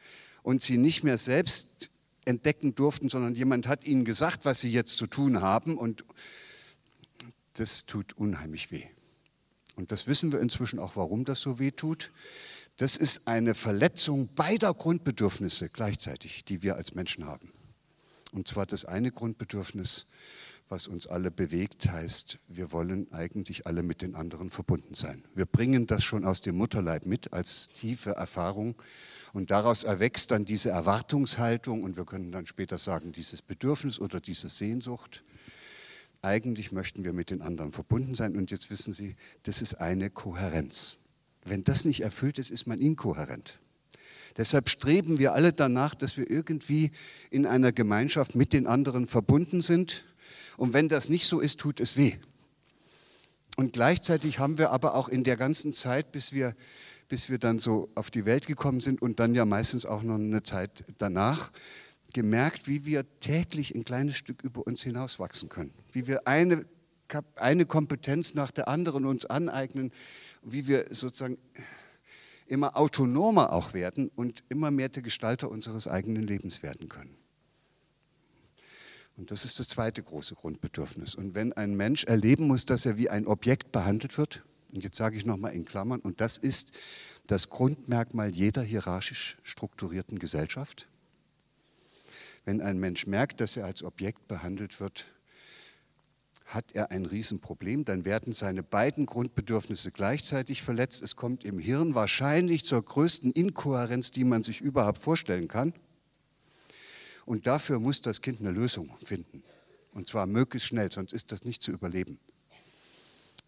und 0.47 0.63
Sie 0.63 0.79
nicht 0.79 1.03
mehr 1.03 1.19
selbst 1.19 1.91
entdecken 2.25 2.77
durften, 2.77 3.09
sondern 3.09 3.35
jemand 3.35 3.67
hat 3.67 3.85
Ihnen 3.85 4.05
gesagt, 4.05 4.45
was 4.45 4.61
Sie 4.61 4.71
jetzt 4.71 4.97
zu 4.97 5.09
tun 5.09 5.41
haben 5.41 5.77
und 5.77 6.05
das 7.55 7.87
tut 7.87 8.13
unheimlich 8.13 8.71
weh. 8.71 8.85
Und 9.75 9.91
das 9.91 10.07
wissen 10.07 10.31
wir 10.31 10.39
inzwischen 10.39 10.79
auch, 10.79 10.95
warum 10.95 11.25
das 11.25 11.41
so 11.41 11.59
weh 11.59 11.73
tut. 11.73 12.13
Das 12.77 12.97
ist 12.97 13.27
eine 13.27 13.55
Verletzung 13.55 14.29
beider 14.37 14.73
Grundbedürfnisse 14.73 15.69
gleichzeitig, 15.69 16.45
die 16.45 16.63
wir 16.63 16.77
als 16.77 16.95
Menschen 16.95 17.27
haben. 17.27 17.51
Und 18.31 18.47
zwar 18.47 18.67
das 18.67 18.85
eine 18.85 19.11
Grundbedürfnis, 19.11 20.13
was 20.69 20.87
uns 20.87 21.09
alle 21.09 21.33
bewegt, 21.33 21.89
heißt, 21.89 22.39
wir 22.51 22.71
wollen 22.71 23.13
eigentlich 23.13 23.67
alle 23.67 23.83
mit 23.83 24.01
den 24.01 24.15
anderen 24.15 24.51
verbunden 24.51 24.95
sein. 24.95 25.21
Wir 25.35 25.47
bringen 25.47 25.89
das 25.89 26.05
schon 26.05 26.25
aus 26.25 26.41
dem 26.41 26.57
Mutterleib 26.57 27.05
mit 27.05 27.33
als 27.33 27.71
tiefe 27.73 28.11
Erfahrung 28.11 28.77
und 29.33 29.51
daraus 29.51 29.85
erwächst 29.85 30.31
dann 30.31 30.45
diese 30.45 30.71
Erwartungshaltung 30.71 31.83
und 31.83 31.97
wir 31.97 32.05
können 32.05 32.33
dann 32.33 32.47
später 32.47 32.79
sagen, 32.79 33.13
dieses 33.13 33.43
Bedürfnis 33.43 33.99
oder 33.99 34.21
diese 34.21 34.49
Sehnsucht. 34.49 35.23
Eigentlich 36.23 36.73
möchten 36.73 37.05
wir 37.05 37.13
mit 37.13 37.31
den 37.31 37.43
anderen 37.43 37.73
verbunden 37.73 38.15
sein 38.15 38.37
und 38.37 38.51
jetzt 38.51 38.71
wissen 38.71 38.93
Sie, 38.93 39.17
das 39.45 39.63
ist 39.63 39.75
eine 39.75 40.11
Kohärenz. 40.11 40.99
Wenn 41.45 41.63
das 41.63 41.85
nicht 41.85 42.01
erfüllt 42.01 42.39
ist, 42.39 42.51
ist 42.51 42.67
man 42.67 42.81
inkohärent. 42.81 43.59
Deshalb 44.37 44.69
streben 44.69 45.19
wir 45.19 45.33
alle 45.33 45.53
danach, 45.53 45.95
dass 45.95 46.17
wir 46.17 46.31
irgendwie 46.31 46.91
in 47.31 47.47
einer 47.47 47.73
Gemeinschaft 47.73 48.35
mit 48.35 48.53
den 48.53 48.67
anderen 48.67 49.07
verbunden 49.07 49.63
sind. 49.63 50.05
Und 50.57 50.75
wenn 50.75 50.89
das 50.89 51.09
nicht 51.09 51.27
so 51.27 51.41
ist, 51.41 51.59
tut 51.61 51.81
es 51.81 51.97
weh. 51.97 52.15
Und 53.57 53.73
gleichzeitig 53.73 54.39
haben 54.39 54.59
wir 54.59 54.71
aber 54.71 54.95
auch 54.95 55.09
in 55.09 55.25
der 55.25 55.39
ganzen 55.39 55.73
Zeit, 55.73 56.13
bis 56.13 56.33
wir, 56.33 56.55
bis 57.09 57.31
wir 57.31 57.39
dann 57.39 57.59
so 57.59 57.89
auf 57.95 58.11
die 58.11 58.25
Welt 58.25 58.47
gekommen 58.47 58.81
sind 58.81 59.03
und 59.03 59.21
dann 59.21 59.35
ja 59.35 59.45
meistens 59.45 59.87
auch 59.87 60.03
noch 60.03 60.17
eine 60.17 60.43
Zeit 60.43 60.71
danach, 60.99 61.51
gemerkt, 62.13 62.67
wie 62.67 62.87
wir 62.87 63.05
täglich 63.21 63.75
ein 63.75 63.85
kleines 63.85 64.17
Stück 64.17 64.43
über 64.43 64.67
uns 64.67 64.83
hinauswachsen 64.83 65.51
können. 65.51 65.71
Wie 65.93 66.07
wir 66.07 66.27
eine, 66.27 66.65
eine 67.37 67.67
Kompetenz 67.67 68.33
nach 68.33 68.51
der 68.51 68.69
anderen 68.69 69.05
uns 69.05 69.27
aneignen, 69.27 69.93
wie 70.43 70.67
wir 70.67 70.87
sozusagen 70.91 71.37
immer 72.47 72.77
autonomer 72.77 73.53
auch 73.53 73.75
werden 73.75 74.11
und 74.17 74.45
immer 74.49 74.71
mehr 74.71 74.89
der 74.89 75.03
Gestalter 75.03 75.51
unseres 75.51 75.89
eigenen 75.89 76.23
Lebens 76.23 76.63
werden 76.63 76.89
können. 76.89 77.15
Und 79.17 79.31
das 79.31 79.45
ist 79.45 79.59
das 79.61 79.69
zweite 79.69 80.03
große 80.03 80.35
Grundbedürfnis. 80.35 81.15
Und 81.15 81.35
wenn 81.35 81.53
ein 81.55 81.77
Mensch 81.77 82.05
erleben 82.05 82.47
muss, 82.47 82.67
dass 82.67 82.87
er 82.87 82.97
wie 82.97 83.11
ein 83.11 83.27
Objekt 83.27 83.73
behandelt 83.73 84.17
wird, 84.19 84.43
und 84.73 84.85
jetzt 84.85 84.97
sage 84.97 85.17
ich 85.17 85.27
nochmal 85.27 85.53
in 85.53 85.65
Klammern, 85.65 86.01
und 86.01 86.21
das 86.21 86.39
ist 86.39 86.79
das 87.27 87.51
Grundmerkmal 87.51 88.35
jeder 88.35 88.63
hierarchisch 88.63 89.39
strukturierten 89.43 90.19
Gesellschaft, 90.19 90.87
wenn 92.45 92.61
ein 92.61 92.79
Mensch 92.79 93.07
merkt, 93.07 93.41
dass 93.41 93.57
er 93.57 93.65
als 93.65 93.83
Objekt 93.83 94.29
behandelt 94.29 94.79
wird, 94.79 95.07
hat 96.47 96.73
er 96.75 96.93
ein 96.93 97.05
Riesenproblem. 97.05 97.85
Dann 97.85 98.05
werden 98.05 98.33
seine 98.33 98.63
beiden 98.63 99.05
Grundbedürfnisse 99.05 99.91
gleichzeitig 99.91 100.63
verletzt. 100.63 101.03
Es 101.03 101.17
kommt 101.17 101.45
im 101.45 101.59
Hirn 101.59 101.97
wahrscheinlich 101.97 102.65
zur 102.65 102.83
größten 102.83 103.33
Inkohärenz, 103.33 104.13
die 104.13 104.23
man 104.23 104.45
sich 104.45 104.61
überhaupt 104.61 104.99
vorstellen 104.99 105.49
kann. 105.49 105.75
Und 107.25 107.49
dafür 107.49 107.81
muss 107.81 108.01
das 108.01 108.23
Kind 108.23 108.41
eine 108.41 108.53
Lösung 108.53 108.89
finden. 109.03 109.43
Und 109.93 110.09
zwar 110.09 110.27
möglichst 110.27 110.69
schnell, 110.69 110.93
sonst 110.93 111.13
ist 111.13 111.33
das 111.33 111.45
nicht 111.45 111.63
zu 111.63 111.73
überleben. 111.73 112.21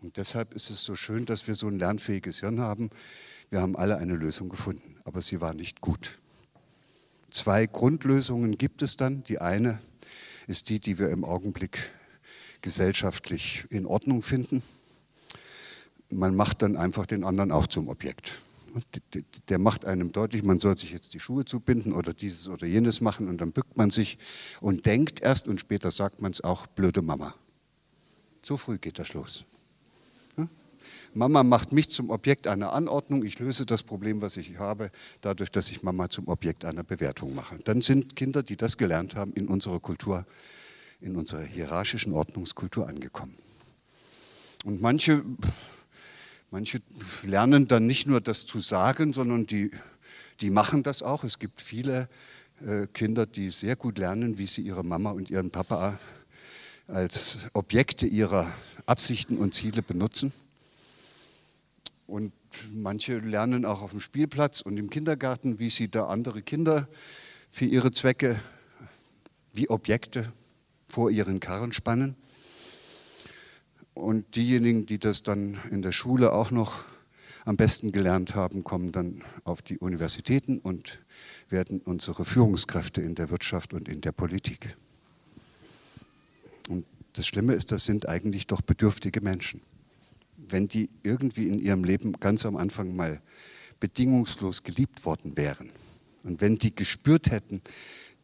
Und 0.01 0.16
deshalb 0.16 0.55
ist 0.55 0.70
es 0.70 0.84
so 0.84 0.94
schön, 0.94 1.26
dass 1.26 1.49
wir 1.49 1.55
so 1.55 1.66
ein 1.66 1.78
lernfähiges 1.78 2.40
Hirn 2.40 2.61
haben. 2.61 2.90
Wir 3.51 3.61
haben 3.61 3.76
alle 3.76 3.96
eine 3.96 4.14
Lösung 4.14 4.49
gefunden, 4.49 4.96
aber 5.05 5.22
sie 5.22 5.40
war 5.40 5.55
nicht 5.55 5.80
gut. 5.80 6.18
Zwei 7.30 7.66
Grundlösungen 7.66 8.57
gibt 8.57 8.82
es 8.82 8.96
dann. 8.96 9.24
Die 9.24 9.40
eine 9.40 9.78
ist 10.46 10.68
die, 10.68 10.78
die 10.78 10.99
wir 10.99 11.11
im 11.11 11.24
Augenblick 11.24 11.90
gesellschaftlich 12.62 13.66
in 13.70 13.86
Ordnung 13.86 14.22
finden. 14.22 14.62
Man 16.11 16.34
macht 16.34 16.62
dann 16.62 16.76
einfach 16.76 17.07
den 17.07 17.24
anderen 17.24 17.53
auch 17.53 17.66
zum 17.66 17.88
Objekt. 17.88 18.40
Der 19.49 19.59
macht 19.59 19.84
einem 19.84 20.12
deutlich, 20.12 20.42
man 20.42 20.59
soll 20.59 20.76
sich 20.78 20.92
jetzt 20.92 21.12
die 21.14 21.20
Schuhe 21.20 21.44
zubinden 21.44 21.92
oder 21.92 22.14
dieses 22.14 22.49
oder 22.49 22.66
jenes 22.66 23.01
machen 23.01 23.28
und 23.28 23.40
dann 23.40 23.53
bückt 23.53 23.76
man 23.76 23.90
sich 23.90 24.18
und 24.61 24.86
denkt 24.86 25.20
erst 25.20 25.49
und 25.49 25.59
später 25.59 25.90
sagt 25.90 26.20
man 26.20 26.30
es 26.30 26.42
auch, 26.42 26.66
blöde 26.66 27.03
Mama. 27.03 27.34
So 28.42 28.57
früh 28.57 28.78
geht 28.78 28.99
das 28.99 29.14
los. 29.14 29.44
Mama 31.14 31.42
macht 31.42 31.72
mich 31.72 31.88
zum 31.88 32.11
Objekt 32.11 32.46
einer 32.46 32.72
Anordnung, 32.72 33.24
ich 33.24 33.38
löse 33.38 33.66
das 33.66 33.82
Problem, 33.82 34.22
was 34.22 34.36
ich 34.36 34.59
habe, 34.59 34.90
dadurch, 35.20 35.50
dass 35.50 35.70
ich 35.70 35.82
Mama 35.82 36.09
zum 36.09 36.28
Objekt 36.28 36.64
einer 36.64 36.84
Bewertung 36.84 37.34
mache. 37.34 37.59
Dann 37.64 37.80
sind 37.82 38.16
Kinder, 38.16 38.42
die 38.42 38.56
das 38.56 38.78
gelernt 38.78 39.16
haben, 39.16 39.32
in 39.32 39.48
unserer 39.48 39.80
Kultur 39.80 40.24
in 41.00 41.16
unserer 41.16 41.42
hierarchischen 41.42 42.12
Ordnungskultur 42.12 42.88
angekommen. 42.88 43.34
Und 44.64 44.80
manche, 44.80 45.22
manche 46.50 46.80
lernen 47.22 47.68
dann 47.68 47.86
nicht 47.86 48.06
nur 48.06 48.20
das 48.20 48.46
zu 48.46 48.61
sagen, 48.61 49.12
sondern 49.12 49.46
die, 49.46 49.70
die 50.40 50.50
machen 50.50 50.82
das 50.82 51.02
auch. 51.02 51.24
Es 51.24 51.38
gibt 51.38 51.61
viele 51.62 52.09
äh, 52.66 52.86
Kinder, 52.88 53.26
die 53.26 53.50
sehr 53.50 53.76
gut 53.76 53.98
lernen, 53.98 54.38
wie 54.38 54.46
sie 54.46 54.62
ihre 54.62 54.84
Mama 54.84 55.12
und 55.12 55.30
ihren 55.30 55.50
Papa 55.50 55.98
als 56.88 57.50
Objekte 57.52 58.06
ihrer 58.06 58.50
Absichten 58.86 59.36
und 59.36 59.54
Ziele 59.54 59.82
benutzen. 59.82 60.32
Und 62.09 62.32
manche 62.72 63.18
lernen 63.18 63.66
auch 63.66 63.82
auf 63.82 63.90
dem 63.90 64.00
Spielplatz 64.00 64.62
und 64.62 64.78
im 64.78 64.88
Kindergarten, 64.88 65.59
wie 65.59 65.68
sie 65.68 65.90
da 65.90 66.06
andere 66.06 66.40
Kinder 66.40 66.88
für 67.50 67.66
ihre 67.66 67.92
Zwecke 67.92 68.40
wie 69.52 69.68
Objekte 69.68 70.32
vor 70.86 71.11
ihren 71.11 71.38
Karren 71.38 71.74
spannen. 71.74 72.16
Und 73.92 74.36
diejenigen, 74.36 74.86
die 74.86 74.98
das 74.98 75.22
dann 75.22 75.59
in 75.70 75.82
der 75.82 75.92
Schule 75.92 76.32
auch 76.32 76.50
noch 76.50 76.82
am 77.44 77.59
besten 77.59 77.92
gelernt 77.92 78.34
haben, 78.34 78.64
kommen 78.64 78.90
dann 78.90 79.22
auf 79.44 79.61
die 79.61 79.76
Universitäten 79.78 80.61
und 80.61 81.00
werden 81.50 81.82
unsere 81.82 82.24
Führungskräfte 82.24 83.02
in 83.02 83.16
der 83.16 83.28
Wirtschaft 83.28 83.74
und 83.74 83.86
in 83.86 84.00
der 84.00 84.12
Politik. 84.12 84.74
Und 86.70 86.86
das 87.12 87.26
Schlimme 87.26 87.52
ist, 87.52 87.70
das 87.70 87.84
sind 87.84 88.09
eigentlich 88.09 88.46
doch 88.46 88.62
bedürftige 88.62 89.20
Menschen. 89.20 89.61
Wenn 90.49 90.68
die 90.68 90.88
irgendwie 91.03 91.49
in 91.49 91.59
ihrem 91.59 91.84
Leben 91.84 92.12
ganz 92.20 92.46
am 92.46 92.57
Anfang 92.57 92.96
mal 92.96 93.20
bedingungslos 93.80 94.62
geliebt 94.62 95.05
worden 95.05 95.36
wären 95.36 95.70
und 96.24 96.40
wenn 96.40 96.57
die 96.57 96.74
gespürt 96.74 97.30
hätten, 97.30 97.61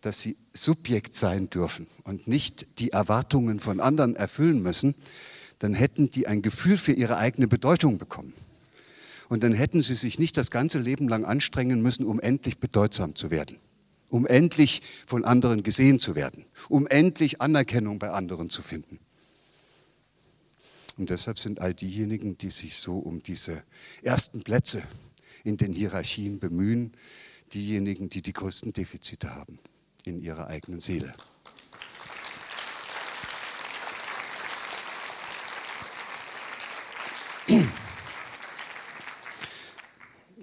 dass 0.00 0.20
sie 0.20 0.36
Subjekt 0.52 1.14
sein 1.14 1.48
dürfen 1.48 1.86
und 2.04 2.26
nicht 2.28 2.78
die 2.78 2.90
Erwartungen 2.90 3.58
von 3.58 3.80
anderen 3.80 4.16
erfüllen 4.16 4.62
müssen, 4.62 4.94
dann 5.58 5.72
hätten 5.72 6.10
die 6.10 6.26
ein 6.26 6.42
Gefühl 6.42 6.76
für 6.76 6.92
ihre 6.92 7.16
eigene 7.16 7.48
Bedeutung 7.48 7.98
bekommen. 7.98 8.34
Und 9.28 9.42
dann 9.42 9.54
hätten 9.54 9.80
sie 9.80 9.94
sich 9.94 10.18
nicht 10.18 10.36
das 10.36 10.50
ganze 10.50 10.78
Leben 10.78 11.08
lang 11.08 11.24
anstrengen 11.24 11.80
müssen, 11.80 12.04
um 12.04 12.20
endlich 12.20 12.58
bedeutsam 12.58 13.16
zu 13.16 13.30
werden, 13.30 13.56
um 14.10 14.26
endlich 14.26 14.82
von 15.06 15.24
anderen 15.24 15.62
gesehen 15.62 15.98
zu 15.98 16.14
werden, 16.14 16.44
um 16.68 16.86
endlich 16.86 17.40
Anerkennung 17.40 17.98
bei 17.98 18.10
anderen 18.10 18.50
zu 18.50 18.60
finden. 18.60 18.98
Und 20.96 21.10
deshalb 21.10 21.38
sind 21.38 21.60
all 21.60 21.74
diejenigen, 21.74 22.38
die 22.38 22.50
sich 22.50 22.76
so 22.76 22.98
um 22.98 23.22
diese 23.22 23.62
ersten 24.02 24.44
Plätze 24.44 24.82
in 25.42 25.56
den 25.56 25.72
Hierarchien 25.72 26.38
bemühen, 26.38 26.92
diejenigen, 27.52 28.08
die 28.08 28.22
die 28.22 28.32
größten 28.32 28.72
Defizite 28.72 29.34
haben 29.34 29.58
in 30.04 30.20
ihrer 30.20 30.46
eigenen 30.46 30.80
Seele. 30.80 31.14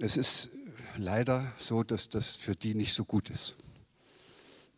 Es 0.00 0.16
ist 0.16 0.50
leider 0.96 1.44
so, 1.56 1.82
dass 1.82 2.10
das 2.10 2.36
für 2.36 2.54
die 2.54 2.74
nicht 2.74 2.92
so 2.92 3.04
gut 3.04 3.30
ist. 3.30 3.54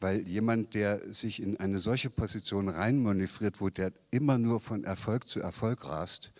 Weil 0.04 0.28
jemand, 0.28 0.74
der 0.74 1.00
sich 1.14 1.40
in 1.40 1.56
eine 1.56 1.78
solche 1.78 2.10
Position 2.10 2.68
reinmanövriert, 2.68 3.62
wo 3.62 3.70
der 3.70 3.90
immer 4.10 4.36
nur 4.36 4.60
von 4.60 4.84
Erfolg 4.84 5.26
zu 5.26 5.40
Erfolg 5.40 5.86
rast, 5.86 6.34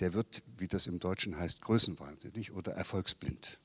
der 0.00 0.12
wird, 0.12 0.42
wie 0.58 0.68
das 0.68 0.86
im 0.86 1.00
Deutschen 1.00 1.34
heißt, 1.34 1.62
größenwahnsinnig 1.62 2.52
oder 2.52 2.72
erfolgsblind. 2.72 3.56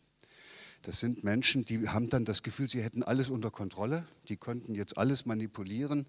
Das 0.83 1.01
sind 1.01 1.25
Menschen, 1.25 1.65
die 1.65 1.89
haben 1.89 2.09
dann 2.09 2.23
das 2.23 2.43
Gefühl, 2.43 2.69
sie 2.69 2.81
hätten 2.81 3.03
alles 3.03 3.29
unter 3.29 3.51
Kontrolle, 3.51 4.05
die 4.29 4.37
könnten 4.37 4.73
jetzt 4.73 4.97
alles 4.97 5.25
manipulieren 5.25 6.05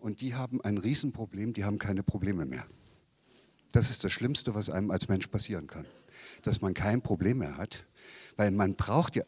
und 0.00 0.20
die 0.20 0.34
haben 0.34 0.60
ein 0.60 0.76
Riesenproblem, 0.76 1.52
die 1.52 1.62
haben 1.62 1.78
keine 1.78 2.02
Probleme 2.02 2.46
mehr. 2.46 2.66
Das 3.70 3.90
ist 3.90 4.02
das 4.02 4.10
Schlimmste, 4.10 4.56
was 4.56 4.70
einem 4.70 4.90
als 4.90 5.06
Mensch 5.06 5.28
passieren 5.28 5.68
kann, 5.68 5.86
dass 6.42 6.62
man 6.62 6.74
kein 6.74 7.00
Problem 7.00 7.38
mehr 7.38 7.58
hat, 7.58 7.84
weil 8.34 8.50
man 8.50 8.74
braucht 8.74 9.14
ja 9.14 9.22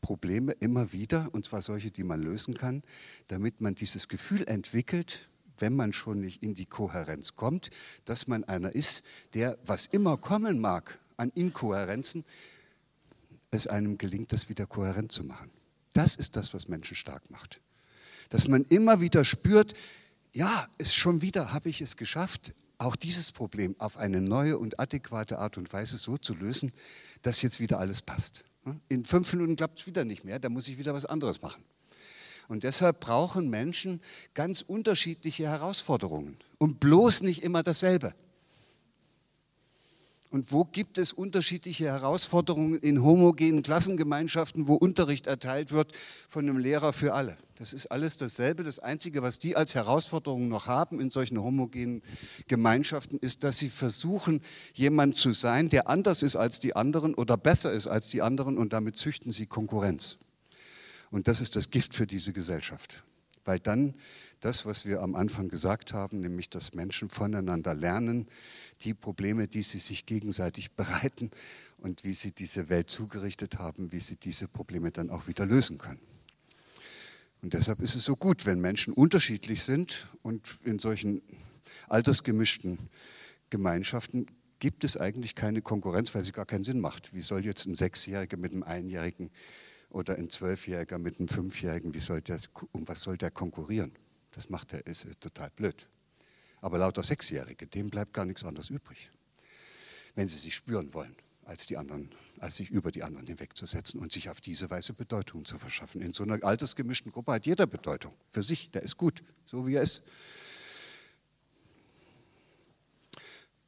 Probleme 0.00 0.52
immer 0.52 0.92
wieder, 0.92 1.28
und 1.32 1.44
zwar 1.44 1.62
solche, 1.62 1.90
die 1.90 2.04
man 2.04 2.22
lösen 2.22 2.54
kann, 2.54 2.82
damit 3.28 3.60
man 3.60 3.74
dieses 3.74 4.08
Gefühl 4.08 4.46
entwickelt, 4.46 5.26
wenn 5.58 5.76
man 5.76 5.92
schon 5.92 6.20
nicht 6.20 6.42
in 6.42 6.54
die 6.54 6.66
Kohärenz 6.66 7.36
kommt, 7.36 7.70
dass 8.04 8.26
man 8.26 8.44
einer 8.44 8.74
ist, 8.74 9.04
der, 9.34 9.58
was 9.66 9.86
immer 9.86 10.16
kommen 10.16 10.58
mag 10.58 10.98
an 11.16 11.30
Inkohärenzen, 11.30 12.24
es 13.50 13.66
einem 13.66 13.98
gelingt, 13.98 14.32
das 14.32 14.48
wieder 14.48 14.66
kohärent 14.66 15.12
zu 15.12 15.24
machen. 15.24 15.50
Das 15.92 16.16
ist 16.16 16.36
das, 16.36 16.54
was 16.54 16.68
Menschen 16.68 16.96
stark 16.96 17.30
macht. 17.30 17.60
Dass 18.28 18.48
man 18.48 18.64
immer 18.68 19.00
wieder 19.00 19.24
spürt, 19.24 19.74
ja, 20.34 20.68
es 20.78 20.94
schon 20.94 21.20
wieder 21.20 21.52
habe 21.52 21.68
ich 21.68 21.80
es 21.80 21.96
geschafft, 21.96 22.52
auch 22.78 22.96
dieses 22.96 23.32
Problem 23.32 23.74
auf 23.78 23.96
eine 23.98 24.20
neue 24.20 24.56
und 24.56 24.78
adäquate 24.80 25.38
Art 25.38 25.58
und 25.58 25.72
Weise 25.72 25.98
so 25.98 26.16
zu 26.16 26.34
lösen, 26.34 26.72
dass 27.22 27.42
jetzt 27.42 27.60
wieder 27.60 27.78
alles 27.78 28.00
passt. 28.00 28.44
In 28.88 29.04
fünf 29.04 29.32
Minuten 29.32 29.56
klappt 29.56 29.80
es 29.80 29.86
wieder 29.86 30.04
nicht 30.04 30.24
mehr, 30.24 30.38
da 30.38 30.48
muss 30.48 30.68
ich 30.68 30.78
wieder 30.78 30.94
was 30.94 31.06
anderes 31.06 31.40
machen. 31.42 31.64
Und 32.48 32.64
deshalb 32.64 33.00
brauchen 33.00 33.48
Menschen 33.48 34.00
ganz 34.34 34.60
unterschiedliche 34.60 35.44
Herausforderungen 35.44 36.36
und 36.58 36.80
bloß 36.80 37.22
nicht 37.22 37.42
immer 37.42 37.62
dasselbe. 37.62 38.12
Und 40.30 40.52
wo 40.52 40.64
gibt 40.64 40.96
es 40.98 41.12
unterschiedliche 41.12 41.86
Herausforderungen 41.86 42.78
in 42.78 43.02
homogenen 43.02 43.64
Klassengemeinschaften, 43.64 44.68
wo 44.68 44.74
Unterricht 44.74 45.26
erteilt 45.26 45.72
wird 45.72 45.92
von 46.28 46.48
einem 46.48 46.56
Lehrer 46.56 46.92
für 46.92 47.14
alle? 47.14 47.36
Das 47.58 47.72
ist 47.72 47.88
alles 47.88 48.16
dasselbe. 48.16 48.62
Das 48.62 48.78
Einzige, 48.78 49.22
was 49.22 49.40
die 49.40 49.56
als 49.56 49.74
Herausforderung 49.74 50.48
noch 50.48 50.68
haben 50.68 51.00
in 51.00 51.10
solchen 51.10 51.42
homogenen 51.42 52.00
Gemeinschaften, 52.46 53.18
ist, 53.18 53.42
dass 53.42 53.58
sie 53.58 53.68
versuchen, 53.68 54.40
jemand 54.74 55.16
zu 55.16 55.32
sein, 55.32 55.68
der 55.68 55.88
anders 55.88 56.22
ist 56.22 56.36
als 56.36 56.60
die 56.60 56.76
anderen 56.76 57.14
oder 57.14 57.36
besser 57.36 57.72
ist 57.72 57.88
als 57.88 58.08
die 58.10 58.22
anderen 58.22 58.56
und 58.56 58.72
damit 58.72 58.96
züchten 58.96 59.32
sie 59.32 59.46
Konkurrenz. 59.46 60.18
Und 61.10 61.26
das 61.26 61.40
ist 61.40 61.56
das 61.56 61.72
Gift 61.72 61.92
für 61.92 62.06
diese 62.06 62.32
Gesellschaft. 62.32 63.02
Weil 63.44 63.58
dann 63.58 63.94
das, 64.40 64.64
was 64.64 64.86
wir 64.86 65.02
am 65.02 65.16
Anfang 65.16 65.48
gesagt 65.48 65.92
haben, 65.92 66.20
nämlich 66.20 66.50
dass 66.50 66.72
Menschen 66.74 67.10
voneinander 67.10 67.74
lernen, 67.74 68.28
die 68.82 68.94
Probleme, 68.94 69.48
die 69.48 69.62
sie 69.62 69.78
sich 69.78 70.06
gegenseitig 70.06 70.70
bereiten 70.76 71.30
und 71.78 72.04
wie 72.04 72.14
sie 72.14 72.32
diese 72.32 72.68
Welt 72.68 72.90
zugerichtet 72.90 73.58
haben, 73.58 73.92
wie 73.92 74.00
sie 74.00 74.16
diese 74.16 74.48
Probleme 74.48 74.90
dann 74.90 75.10
auch 75.10 75.26
wieder 75.26 75.46
lösen 75.46 75.78
können. 75.78 76.00
Und 77.42 77.54
deshalb 77.54 77.80
ist 77.80 77.94
es 77.94 78.04
so 78.04 78.16
gut, 78.16 78.44
wenn 78.44 78.60
Menschen 78.60 78.92
unterschiedlich 78.92 79.62
sind 79.62 80.06
und 80.22 80.58
in 80.64 80.78
solchen 80.78 81.22
altersgemischten 81.88 82.78
Gemeinschaften 83.48 84.26
gibt 84.58 84.84
es 84.84 84.98
eigentlich 84.98 85.34
keine 85.34 85.62
Konkurrenz, 85.62 86.14
weil 86.14 86.22
sie 86.22 86.32
gar 86.32 86.44
keinen 86.44 86.64
Sinn 86.64 86.80
macht. 86.80 87.14
Wie 87.14 87.22
soll 87.22 87.44
jetzt 87.44 87.66
ein 87.66 87.74
Sechsjähriger 87.74 88.36
mit 88.36 88.52
einem 88.52 88.62
Einjährigen 88.62 89.30
oder 89.88 90.16
ein 90.16 90.28
Zwölfjähriger 90.28 90.98
mit 90.98 91.18
einem 91.18 91.28
Fünfjährigen, 91.28 91.94
wie 91.94 92.00
soll 92.00 92.20
der, 92.20 92.38
um 92.72 92.86
was 92.86 93.00
soll 93.00 93.16
der 93.16 93.30
konkurrieren? 93.30 93.90
Das 94.32 94.50
macht 94.50 94.72
er, 94.74 94.86
ist, 94.86 95.04
ist 95.04 95.22
total 95.22 95.50
blöd. 95.56 95.86
Aber 96.60 96.78
lauter 96.78 97.02
Sechsjährige, 97.02 97.66
dem 97.66 97.90
bleibt 97.90 98.12
gar 98.12 98.24
nichts 98.24 98.44
anderes 98.44 98.70
übrig, 98.70 99.10
wenn 100.14 100.28
sie 100.28 100.38
sich 100.38 100.54
spüren 100.54 100.92
wollen, 100.92 101.14
als 101.44 101.66
die 101.66 101.76
anderen, 101.76 102.10
als 102.38 102.56
sich 102.56 102.70
über 102.70 102.90
die 102.90 103.02
anderen 103.02 103.26
hinwegzusetzen 103.26 104.00
und 104.00 104.12
sich 104.12 104.28
auf 104.28 104.40
diese 104.40 104.68
Weise 104.70 104.92
Bedeutung 104.92 105.44
zu 105.44 105.58
verschaffen. 105.58 106.02
In 106.02 106.12
so 106.12 106.22
einer 106.22 106.42
altersgemischten 106.44 107.12
Gruppe 107.12 107.32
hat 107.32 107.46
jeder 107.46 107.66
Bedeutung 107.66 108.12
für 108.28 108.42
sich, 108.42 108.70
der 108.70 108.82
ist 108.82 108.96
gut, 108.96 109.22
so 109.46 109.66
wie 109.66 109.74
er 109.74 109.82
ist. 109.82 110.10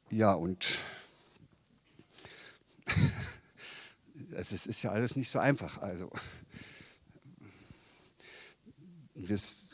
Ja, 0.09 0.33
und 0.33 0.77
es 4.35 4.67
ist 4.67 4.83
ja 4.83 4.91
alles 4.91 5.15
nicht 5.15 5.31
so 5.31 5.39
einfach. 5.39 5.79
Also, 5.79 6.11
es 9.15 9.72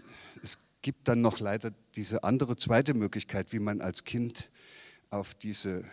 gibt 0.81 1.07
dann 1.07 1.21
noch 1.21 1.39
leider 1.39 1.71
diese 1.95 2.23
andere 2.23 2.55
zweite 2.55 2.93
Möglichkeit, 2.93 3.53
wie 3.53 3.59
man 3.59 3.81
als 3.81 4.03
Kind 4.03 4.49
auf 5.09 5.33
diese 5.33 5.83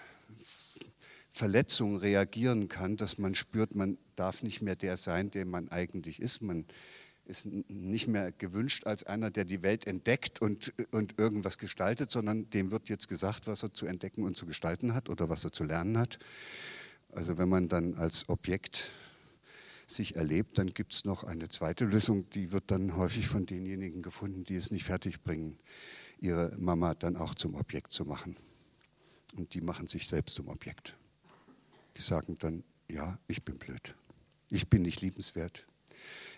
Verletzung 1.30 1.98
reagieren 1.98 2.68
kann, 2.68 2.96
dass 2.96 3.18
man 3.18 3.34
spürt, 3.34 3.74
man 3.74 3.98
darf 4.14 4.42
nicht 4.42 4.62
mehr 4.62 4.76
der 4.76 4.96
sein, 4.96 5.30
der 5.30 5.44
man 5.44 5.68
eigentlich 5.68 6.20
ist. 6.20 6.40
Man 6.40 6.64
ist 7.26 7.46
nicht 7.68 8.08
mehr 8.08 8.32
gewünscht 8.32 8.86
als 8.86 9.04
einer, 9.04 9.30
der 9.30 9.44
die 9.44 9.62
Welt 9.62 9.86
entdeckt 9.86 10.40
und, 10.40 10.72
und 10.92 11.18
irgendwas 11.18 11.58
gestaltet, 11.58 12.10
sondern 12.10 12.48
dem 12.50 12.70
wird 12.70 12.88
jetzt 12.88 13.08
gesagt, 13.08 13.48
was 13.48 13.62
er 13.62 13.72
zu 13.72 13.86
entdecken 13.86 14.22
und 14.22 14.36
zu 14.36 14.46
gestalten 14.46 14.94
hat 14.94 15.08
oder 15.08 15.28
was 15.28 15.44
er 15.44 15.52
zu 15.52 15.64
lernen 15.64 15.98
hat. 15.98 16.18
Also 17.10 17.36
wenn 17.38 17.48
man 17.48 17.68
dann 17.68 17.94
als 17.94 18.28
Objekt 18.28 18.90
sich 19.96 20.16
erlebt, 20.16 20.58
dann 20.58 20.68
gibt 20.68 20.92
es 20.92 21.04
noch 21.04 21.24
eine 21.24 21.48
zweite 21.48 21.84
Lösung, 21.84 22.28
die 22.30 22.52
wird 22.52 22.70
dann 22.70 22.96
häufig 22.96 23.26
von 23.26 23.46
denjenigen 23.46 24.02
gefunden, 24.02 24.44
die 24.44 24.56
es 24.56 24.70
nicht 24.70 24.84
fertigbringen, 24.84 25.58
ihre 26.20 26.54
Mama 26.58 26.94
dann 26.94 27.16
auch 27.16 27.34
zum 27.34 27.54
Objekt 27.54 27.92
zu 27.92 28.04
machen. 28.04 28.36
Und 29.36 29.54
die 29.54 29.60
machen 29.60 29.86
sich 29.86 30.06
selbst 30.06 30.36
zum 30.36 30.48
Objekt. 30.48 30.94
Die 31.96 32.02
sagen 32.02 32.36
dann, 32.38 32.62
ja, 32.90 33.18
ich 33.26 33.42
bin 33.42 33.58
blöd. 33.58 33.94
Ich 34.50 34.68
bin 34.68 34.82
nicht 34.82 35.00
liebenswert. 35.00 35.66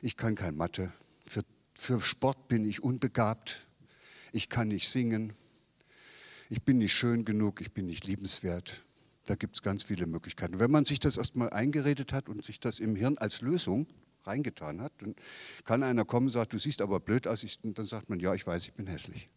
Ich 0.00 0.16
kann 0.16 0.34
kein 0.34 0.56
Mathe. 0.56 0.92
Für, 1.26 1.42
für 1.74 2.00
Sport 2.00 2.48
bin 2.48 2.64
ich 2.64 2.82
unbegabt. 2.82 3.60
Ich 4.32 4.48
kann 4.48 4.68
nicht 4.68 4.88
singen. 4.88 5.32
Ich 6.48 6.62
bin 6.62 6.78
nicht 6.78 6.94
schön 6.94 7.24
genug. 7.24 7.60
Ich 7.60 7.72
bin 7.72 7.86
nicht 7.86 8.06
liebenswert. 8.06 8.80
Da 9.28 9.34
gibt 9.34 9.56
es 9.56 9.62
ganz 9.62 9.82
viele 9.82 10.06
Möglichkeiten. 10.06 10.58
Wenn 10.58 10.70
man 10.70 10.86
sich 10.86 11.00
das 11.00 11.18
erstmal 11.18 11.50
eingeredet 11.50 12.14
hat 12.14 12.30
und 12.30 12.42
sich 12.46 12.60
das 12.60 12.78
im 12.78 12.96
Hirn 12.96 13.18
als 13.18 13.42
Lösung 13.42 13.86
reingetan 14.22 14.80
hat, 14.80 14.90
dann 15.00 15.14
kann 15.64 15.82
einer 15.82 16.06
kommen 16.06 16.28
und 16.28 16.32
sagen, 16.32 16.48
du 16.48 16.58
siehst 16.58 16.80
aber 16.80 16.98
blöd 16.98 17.28
aus. 17.28 17.44
Und 17.62 17.76
dann 17.76 17.84
sagt 17.84 18.08
man, 18.08 18.20
ja, 18.20 18.32
ich 18.32 18.46
weiß, 18.46 18.68
ich 18.68 18.72
bin 18.72 18.86
hässlich. 18.86 19.28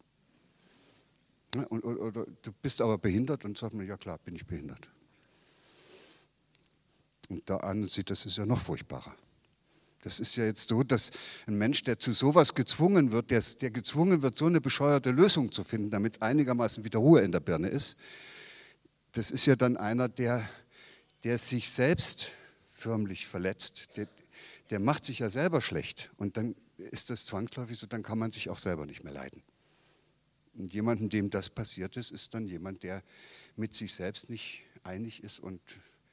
Und, 1.68 1.84
oder, 1.84 2.00
oder, 2.00 2.26
du 2.40 2.52
bist 2.62 2.80
aber 2.80 2.96
behindert 2.96 3.44
und 3.44 3.58
sagt 3.58 3.74
man, 3.74 3.86
ja 3.86 3.98
klar, 3.98 4.16
bin 4.16 4.34
ich 4.34 4.46
behindert. 4.46 4.88
Und 7.28 7.50
da 7.50 7.58
ahnen 7.58 7.86
sie, 7.86 8.02
das 8.02 8.24
ist 8.24 8.38
ja 8.38 8.46
noch 8.46 8.60
furchtbarer. 8.60 9.14
Das 10.00 10.20
ist 10.20 10.36
ja 10.36 10.46
jetzt 10.46 10.70
so, 10.70 10.82
dass 10.82 11.12
ein 11.46 11.58
Mensch, 11.58 11.84
der 11.84 12.00
zu 12.00 12.12
sowas 12.12 12.54
gezwungen 12.54 13.10
wird, 13.10 13.30
der, 13.30 13.42
der 13.60 13.70
gezwungen 13.70 14.22
wird, 14.22 14.38
so 14.38 14.46
eine 14.46 14.62
bescheuerte 14.62 15.10
Lösung 15.10 15.52
zu 15.52 15.62
finden, 15.64 15.90
damit 15.90 16.22
einigermaßen 16.22 16.82
wieder 16.82 16.98
Ruhe 16.98 17.20
in 17.20 17.30
der 17.30 17.40
Birne 17.40 17.68
ist, 17.68 17.98
das 19.12 19.30
ist 19.30 19.46
ja 19.46 19.56
dann 19.56 19.76
einer, 19.76 20.08
der, 20.08 20.46
der 21.24 21.38
sich 21.38 21.70
selbst 21.70 22.32
förmlich 22.68 23.26
verletzt. 23.26 23.96
Der, 23.96 24.08
der 24.70 24.80
macht 24.80 25.04
sich 25.04 25.20
ja 25.20 25.30
selber 25.30 25.60
schlecht. 25.60 26.10
Und 26.16 26.36
dann 26.36 26.54
ist 26.76 27.10
das 27.10 27.24
zwangsläufig 27.24 27.78
so, 27.78 27.86
dann 27.86 28.02
kann 28.02 28.18
man 28.18 28.30
sich 28.30 28.50
auch 28.50 28.58
selber 28.58 28.86
nicht 28.86 29.04
mehr 29.04 29.12
leiden. 29.12 29.42
Und 30.54 30.72
jemandem, 30.72 31.08
dem 31.08 31.30
das 31.30 31.50
passiert 31.50 31.96
ist, 31.96 32.10
ist 32.10 32.34
dann 32.34 32.46
jemand, 32.48 32.82
der 32.82 33.02
mit 33.56 33.74
sich 33.74 33.94
selbst 33.94 34.28
nicht 34.28 34.62
einig 34.82 35.22
ist 35.22 35.40
und 35.40 35.60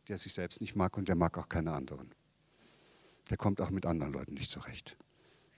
der 0.07 0.17
sich 0.17 0.33
selbst 0.33 0.61
nicht 0.61 0.75
mag 0.75 0.95
und 0.97 1.07
der 1.07 1.15
mag 1.15 1.37
auch 1.37 1.49
keine 1.49 1.73
anderen 1.73 2.13
der 3.29 3.37
kommt 3.37 3.61
auch 3.61 3.69
mit 3.69 3.85
anderen 3.85 4.13
Leuten 4.13 4.33
nicht 4.33 4.49
zurecht. 4.49 4.97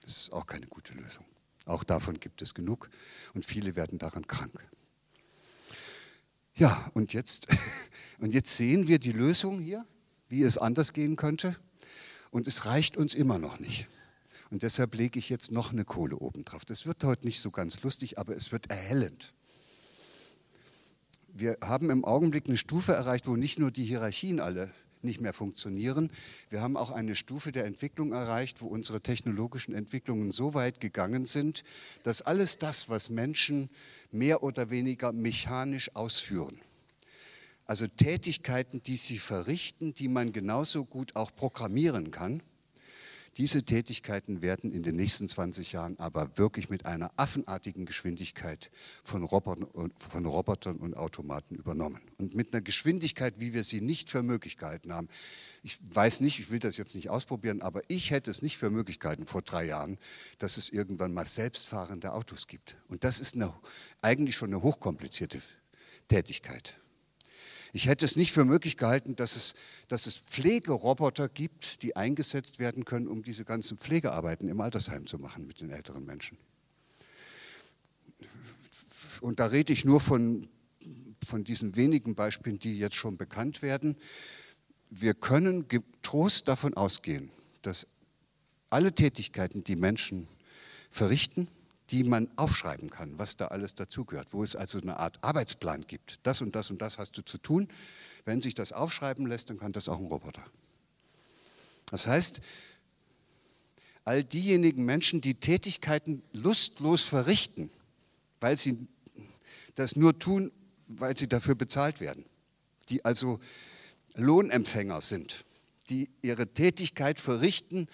Das 0.01 0.17
ist 0.17 0.33
auch 0.33 0.45
keine 0.45 0.67
gute 0.67 0.93
Lösung. 0.93 1.25
Auch 1.65 1.83
davon 1.83 2.19
gibt 2.19 2.41
es 2.41 2.53
genug 2.53 2.89
und 3.33 3.45
viele 3.45 3.75
werden 3.75 3.97
daran 3.97 4.27
krank. 4.27 4.51
Ja, 6.55 6.91
und 6.93 7.13
jetzt, 7.13 7.47
und 8.19 8.33
jetzt 8.33 8.55
sehen 8.55 8.87
wir 8.87 8.99
die 8.99 9.11
Lösung 9.11 9.59
hier, 9.59 9.85
wie 10.29 10.43
es 10.43 10.57
anders 10.57 10.93
gehen 10.93 11.15
könnte. 11.15 11.55
Und 12.31 12.47
es 12.47 12.65
reicht 12.65 12.97
uns 12.97 13.13
immer 13.13 13.39
noch 13.39 13.59
nicht. 13.59 13.87
Und 14.49 14.63
deshalb 14.63 14.95
lege 14.95 15.19
ich 15.19 15.29
jetzt 15.29 15.51
noch 15.51 15.71
eine 15.71 15.85
Kohle 15.85 16.17
oben 16.17 16.43
drauf. 16.43 16.65
Das 16.65 16.85
wird 16.85 17.03
heute 17.03 17.25
nicht 17.25 17.39
so 17.39 17.51
ganz 17.51 17.81
lustig, 17.83 18.19
aber 18.19 18.35
es 18.35 18.51
wird 18.51 18.69
erhellend. 18.69 19.33
Wir 21.33 21.57
haben 21.61 21.89
im 21.89 22.03
Augenblick 22.03 22.47
eine 22.47 22.57
Stufe 22.57 22.93
erreicht, 22.93 23.27
wo 23.27 23.37
nicht 23.37 23.59
nur 23.59 23.71
die 23.71 23.85
Hierarchien 23.85 24.41
alle 24.41 24.69
nicht 25.03 25.21
mehr 25.21 25.33
funktionieren. 25.33 26.11
Wir 26.49 26.61
haben 26.61 26.77
auch 26.77 26.91
eine 26.91 27.15
Stufe 27.15 27.51
der 27.51 27.65
Entwicklung 27.65 28.11
erreicht, 28.11 28.61
wo 28.61 28.67
unsere 28.67 29.01
technologischen 29.01 29.73
Entwicklungen 29.73 30.31
so 30.31 30.53
weit 30.53 30.79
gegangen 30.79 31.25
sind, 31.25 31.63
dass 32.03 32.21
alles 32.21 32.59
das, 32.59 32.89
was 32.89 33.09
Menschen 33.09 33.69
mehr 34.11 34.43
oder 34.43 34.69
weniger 34.69 35.11
mechanisch 35.11 35.95
ausführen, 35.95 36.59
also 37.65 37.87
Tätigkeiten, 37.87 38.83
die 38.83 38.97
sie 38.97 39.17
verrichten, 39.17 39.93
die 39.93 40.09
man 40.09 40.33
genauso 40.33 40.83
gut 40.83 41.15
auch 41.15 41.33
programmieren 41.35 42.11
kann, 42.11 42.41
diese 43.37 43.63
Tätigkeiten 43.63 44.41
werden 44.41 44.73
in 44.73 44.83
den 44.83 44.97
nächsten 44.97 45.27
20 45.27 45.71
Jahren 45.71 45.97
aber 45.99 46.37
wirklich 46.37 46.69
mit 46.69 46.85
einer 46.85 47.11
affenartigen 47.15 47.85
Geschwindigkeit 47.85 48.69
von 49.03 49.23
Robotern, 49.23 49.91
von 49.95 50.25
Robotern 50.25 50.77
und 50.77 50.97
Automaten 50.97 51.55
übernommen. 51.55 52.01
Und 52.17 52.35
mit 52.35 52.53
einer 52.53 52.61
Geschwindigkeit, 52.61 53.39
wie 53.39 53.53
wir 53.53 53.63
sie 53.63 53.79
nicht 53.79 54.09
für 54.09 54.21
möglich 54.21 54.57
gehalten 54.57 54.93
haben. 54.93 55.07
Ich 55.63 55.79
weiß 55.95 56.19
nicht, 56.21 56.39
ich 56.39 56.49
will 56.51 56.59
das 56.59 56.75
jetzt 56.75 56.93
nicht 56.93 57.09
ausprobieren, 57.09 57.61
aber 57.61 57.81
ich 57.87 58.11
hätte 58.11 58.29
es 58.29 58.41
nicht 58.41 58.57
für 58.57 58.69
möglich 58.69 58.99
gehalten 58.99 59.25
vor 59.25 59.41
drei 59.41 59.65
Jahren, 59.65 59.97
dass 60.39 60.57
es 60.57 60.69
irgendwann 60.69 61.13
mal 61.13 61.25
selbstfahrende 61.25 62.11
Autos 62.11 62.47
gibt. 62.47 62.75
Und 62.89 63.05
das 63.05 63.21
ist 63.21 63.35
eine, 63.35 63.53
eigentlich 64.01 64.35
schon 64.35 64.49
eine 64.49 64.61
hochkomplizierte 64.61 65.41
Tätigkeit. 66.09 66.75
Ich 67.73 67.87
hätte 67.87 68.05
es 68.05 68.15
nicht 68.15 68.33
für 68.33 68.43
möglich 68.43 68.77
gehalten, 68.77 69.15
dass 69.15 69.35
es, 69.35 69.55
dass 69.87 70.05
es 70.05 70.17
Pflegeroboter 70.17 71.29
gibt, 71.29 71.83
die 71.83 71.95
eingesetzt 71.95 72.59
werden 72.59 72.83
können, 72.83 73.07
um 73.07 73.23
diese 73.23 73.45
ganzen 73.45 73.77
Pflegearbeiten 73.77 74.49
im 74.49 74.59
Altersheim 74.59 75.07
zu 75.07 75.19
machen 75.19 75.47
mit 75.47 75.61
den 75.61 75.71
älteren 75.71 76.05
Menschen. 76.05 76.37
Und 79.21 79.39
da 79.39 79.45
rede 79.45 79.71
ich 79.71 79.85
nur 79.85 80.01
von, 80.01 80.47
von 81.25 81.43
diesen 81.43 81.75
wenigen 81.75 82.15
Beispielen, 82.15 82.59
die 82.59 82.77
jetzt 82.77 82.95
schon 82.95 83.17
bekannt 83.17 83.61
werden. 83.61 83.95
Wir 84.89 85.13
können 85.13 85.67
getrost 85.67 86.47
davon 86.47 86.73
ausgehen, 86.73 87.29
dass 87.61 87.87
alle 88.69 88.93
Tätigkeiten, 88.93 89.63
die 89.63 89.75
Menschen 89.75 90.27
verrichten, 90.89 91.47
die 91.91 92.03
man 92.05 92.29
aufschreiben 92.37 92.89
kann, 92.89 93.19
was 93.19 93.35
da 93.35 93.47
alles 93.47 93.75
dazugehört, 93.75 94.31
wo 94.31 94.43
es 94.43 94.55
also 94.55 94.79
eine 94.79 94.97
Art 94.97 95.21
Arbeitsplan 95.23 95.85
gibt. 95.87 96.19
Das 96.23 96.41
und 96.41 96.55
das 96.55 96.69
und 96.69 96.81
das 96.81 96.97
hast 96.97 97.17
du 97.17 97.21
zu 97.21 97.37
tun. 97.37 97.67
Wenn 98.23 98.41
sich 98.41 98.55
das 98.55 98.71
aufschreiben 98.71 99.27
lässt, 99.27 99.49
dann 99.49 99.59
kann 99.59 99.73
das 99.73 99.89
auch 99.89 99.99
ein 99.99 100.05
Roboter. 100.05 100.43
Das 101.87 102.07
heißt, 102.07 102.41
all 104.05 104.23
diejenigen 104.23 104.85
Menschen, 104.85 105.19
die 105.19 105.33
Tätigkeiten 105.35 106.23
lustlos 106.31 107.03
verrichten, 107.03 107.69
weil 108.39 108.57
sie 108.57 108.87
das 109.75 109.97
nur 109.97 110.17
tun, 110.17 110.51
weil 110.87 111.17
sie 111.17 111.27
dafür 111.27 111.55
bezahlt 111.55 111.99
werden, 111.99 112.23
die 112.89 113.03
also 113.03 113.39
Lohnempfänger 114.15 115.01
sind, 115.01 115.43
die 115.89 116.09
ihre 116.21 116.47
Tätigkeit 116.47 117.19
verrichten, 117.19 117.87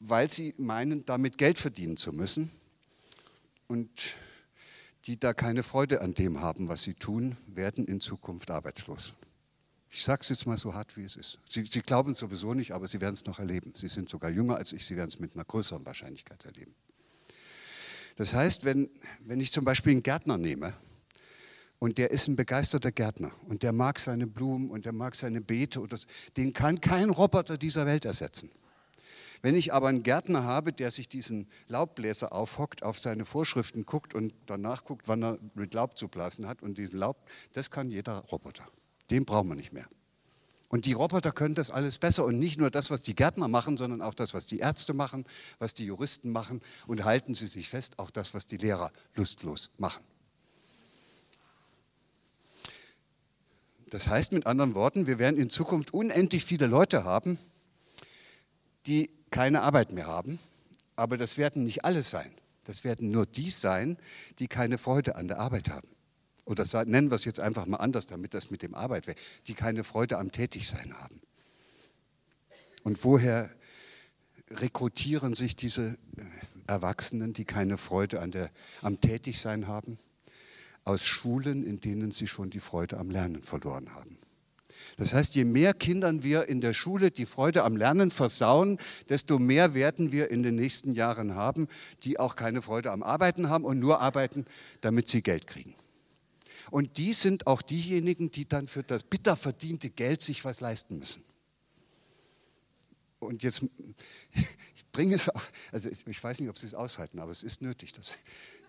weil 0.00 0.30
sie 0.30 0.54
meinen, 0.58 1.04
damit 1.06 1.38
Geld 1.38 1.58
verdienen 1.58 1.96
zu 1.96 2.12
müssen, 2.12 2.50
und 3.68 4.16
die 5.06 5.18
da 5.18 5.34
keine 5.34 5.62
Freude 5.62 6.00
an 6.00 6.14
dem 6.14 6.40
haben, 6.40 6.68
was 6.68 6.82
sie 6.82 6.94
tun, 6.94 7.36
werden 7.48 7.86
in 7.86 8.00
Zukunft 8.00 8.50
arbeitslos. 8.50 9.14
Ich 9.90 10.02
sage 10.02 10.22
es 10.22 10.28
jetzt 10.30 10.46
mal 10.46 10.58
so 10.58 10.74
hart, 10.74 10.96
wie 10.96 11.04
es 11.04 11.14
ist. 11.14 11.38
Sie, 11.48 11.62
sie 11.64 11.80
glauben 11.80 12.12
es 12.12 12.18
sowieso 12.18 12.54
nicht, 12.54 12.72
aber 12.72 12.88
sie 12.88 13.00
werden 13.00 13.14
es 13.14 13.26
noch 13.26 13.38
erleben. 13.38 13.72
Sie 13.74 13.88
sind 13.88 14.08
sogar 14.08 14.30
jünger 14.30 14.56
als 14.56 14.72
ich, 14.72 14.84
sie 14.84 14.96
werden 14.96 15.08
es 15.08 15.20
mit 15.20 15.34
einer 15.34 15.44
größeren 15.44 15.84
Wahrscheinlichkeit 15.84 16.44
erleben. 16.44 16.74
Das 18.16 18.34
heißt, 18.34 18.64
wenn, 18.64 18.90
wenn 19.20 19.40
ich 19.40 19.52
zum 19.52 19.64
Beispiel 19.64 19.92
einen 19.92 20.02
Gärtner 20.02 20.38
nehme 20.38 20.72
und 21.78 21.98
der 21.98 22.10
ist 22.10 22.28
ein 22.28 22.36
begeisterter 22.36 22.92
Gärtner 22.92 23.30
und 23.46 23.62
der 23.62 23.72
mag 23.72 24.00
seine 24.00 24.26
Blumen 24.26 24.70
und 24.70 24.84
der 24.84 24.92
mag 24.92 25.14
seine 25.14 25.40
Beete, 25.40 25.80
oder, 25.80 25.98
den 26.36 26.52
kann 26.52 26.80
kein 26.80 27.10
Roboter 27.10 27.58
dieser 27.58 27.86
Welt 27.86 28.04
ersetzen. 28.04 28.50
Wenn 29.44 29.56
ich 29.56 29.74
aber 29.74 29.88
einen 29.88 30.02
Gärtner 30.02 30.44
habe, 30.44 30.72
der 30.72 30.90
sich 30.90 31.10
diesen 31.10 31.46
Laubbläser 31.68 32.32
aufhockt, 32.32 32.82
auf 32.82 32.98
seine 32.98 33.26
Vorschriften 33.26 33.84
guckt 33.84 34.14
und 34.14 34.32
danach 34.46 34.84
guckt, 34.84 35.06
wann 35.06 35.22
er 35.22 35.38
mit 35.52 35.74
Laub 35.74 35.98
zu 35.98 36.08
blasen 36.08 36.48
hat 36.48 36.62
und 36.62 36.78
diesen 36.78 36.98
Laub, 36.98 37.18
das 37.52 37.70
kann 37.70 37.90
jeder 37.90 38.20
Roboter. 38.32 38.66
Den 39.10 39.26
brauchen 39.26 39.48
wir 39.48 39.54
nicht 39.54 39.74
mehr. 39.74 39.86
Und 40.70 40.86
die 40.86 40.94
Roboter 40.94 41.30
können 41.30 41.54
das 41.54 41.68
alles 41.68 41.98
besser 41.98 42.24
und 42.24 42.38
nicht 42.38 42.58
nur 42.58 42.70
das, 42.70 42.90
was 42.90 43.02
die 43.02 43.14
Gärtner 43.14 43.46
machen, 43.48 43.76
sondern 43.76 44.00
auch 44.00 44.14
das, 44.14 44.32
was 44.32 44.46
die 44.46 44.60
Ärzte 44.60 44.94
machen, 44.94 45.26
was 45.58 45.74
die 45.74 45.84
Juristen 45.84 46.32
machen 46.32 46.62
und 46.86 47.04
halten 47.04 47.34
Sie 47.34 47.46
sich 47.46 47.68
fest, 47.68 47.98
auch 47.98 48.10
das, 48.10 48.32
was 48.32 48.46
die 48.46 48.56
Lehrer 48.56 48.90
lustlos 49.14 49.72
machen. 49.76 50.02
Das 53.90 54.08
heißt 54.08 54.32
mit 54.32 54.46
anderen 54.46 54.72
Worten, 54.72 55.06
wir 55.06 55.18
werden 55.18 55.38
in 55.38 55.50
Zukunft 55.50 55.92
unendlich 55.92 56.46
viele 56.46 56.66
Leute 56.66 57.04
haben, 57.04 57.36
die 58.86 59.10
keine 59.34 59.62
Arbeit 59.62 59.90
mehr 59.90 60.06
haben. 60.06 60.38
Aber 60.94 61.16
das 61.16 61.38
werden 61.38 61.64
nicht 61.64 61.84
alle 61.84 62.04
sein. 62.04 62.30
Das 62.66 62.84
werden 62.84 63.10
nur 63.10 63.26
die 63.26 63.50
sein, 63.50 63.98
die 64.38 64.46
keine 64.46 64.78
Freude 64.78 65.16
an 65.16 65.26
der 65.26 65.40
Arbeit 65.40 65.70
haben. 65.70 65.88
Oder 66.44 66.64
nennen 66.84 67.10
wir 67.10 67.16
es 67.16 67.24
jetzt 67.24 67.40
einfach 67.40 67.66
mal 67.66 67.78
anders, 67.78 68.06
damit 68.06 68.32
das 68.32 68.50
mit 68.50 68.62
dem 68.62 68.76
Arbeit 68.76 69.08
wäre, 69.08 69.18
die 69.48 69.54
keine 69.54 69.82
Freude 69.82 70.18
am 70.18 70.30
Tätigsein 70.30 70.94
haben. 71.00 71.20
Und 72.84 73.02
woher 73.02 73.50
rekrutieren 74.50 75.34
sich 75.34 75.56
diese 75.56 75.88
äh, 75.88 75.96
Erwachsenen, 76.68 77.32
die 77.32 77.44
keine 77.44 77.76
Freude 77.76 78.20
an 78.20 78.30
der, 78.30 78.50
am 78.82 79.00
Tätigsein 79.00 79.66
haben? 79.66 79.98
Aus 80.84 81.06
Schulen, 81.06 81.64
in 81.64 81.80
denen 81.80 82.12
sie 82.12 82.28
schon 82.28 82.50
die 82.50 82.60
Freude 82.60 82.98
am 82.98 83.10
Lernen 83.10 83.42
verloren 83.42 83.92
haben. 83.94 84.16
Das 84.96 85.12
heißt, 85.12 85.34
je 85.34 85.44
mehr 85.44 85.74
Kindern 85.74 86.22
wir 86.22 86.48
in 86.48 86.60
der 86.60 86.72
Schule 86.72 87.10
die 87.10 87.26
Freude 87.26 87.64
am 87.64 87.76
Lernen 87.76 88.10
versauen, 88.10 88.78
desto 89.08 89.38
mehr 89.38 89.74
werden 89.74 90.12
wir 90.12 90.30
in 90.30 90.42
den 90.42 90.54
nächsten 90.54 90.92
Jahren 90.92 91.34
haben, 91.34 91.66
die 92.04 92.20
auch 92.20 92.36
keine 92.36 92.62
Freude 92.62 92.92
am 92.92 93.02
Arbeiten 93.02 93.48
haben 93.48 93.64
und 93.64 93.80
nur 93.80 94.00
arbeiten, 94.00 94.44
damit 94.82 95.08
sie 95.08 95.22
Geld 95.22 95.46
kriegen. 95.46 95.74
Und 96.70 96.96
die 96.96 97.12
sind 97.12 97.46
auch 97.46 97.60
diejenigen, 97.60 98.30
die 98.30 98.48
dann 98.48 98.68
für 98.68 98.82
das 98.82 99.02
bitter 99.02 99.36
verdiente 99.36 99.90
Geld 99.90 100.22
sich 100.22 100.44
was 100.44 100.60
leisten 100.60 100.98
müssen. 100.98 101.22
Und 103.18 103.42
jetzt, 103.42 103.62
ich 104.32 104.86
bringe 104.92 105.14
es 105.14 105.28
auch, 105.28 105.42
also 105.72 105.88
ich 105.88 106.22
weiß 106.22 106.40
nicht, 106.40 106.50
ob 106.50 106.58
Sie 106.58 106.66
es 106.66 106.74
aushalten, 106.74 107.18
aber 107.18 107.32
es 107.32 107.42
ist 107.42 107.62
nötig. 107.62 107.92
Das, 107.94 108.14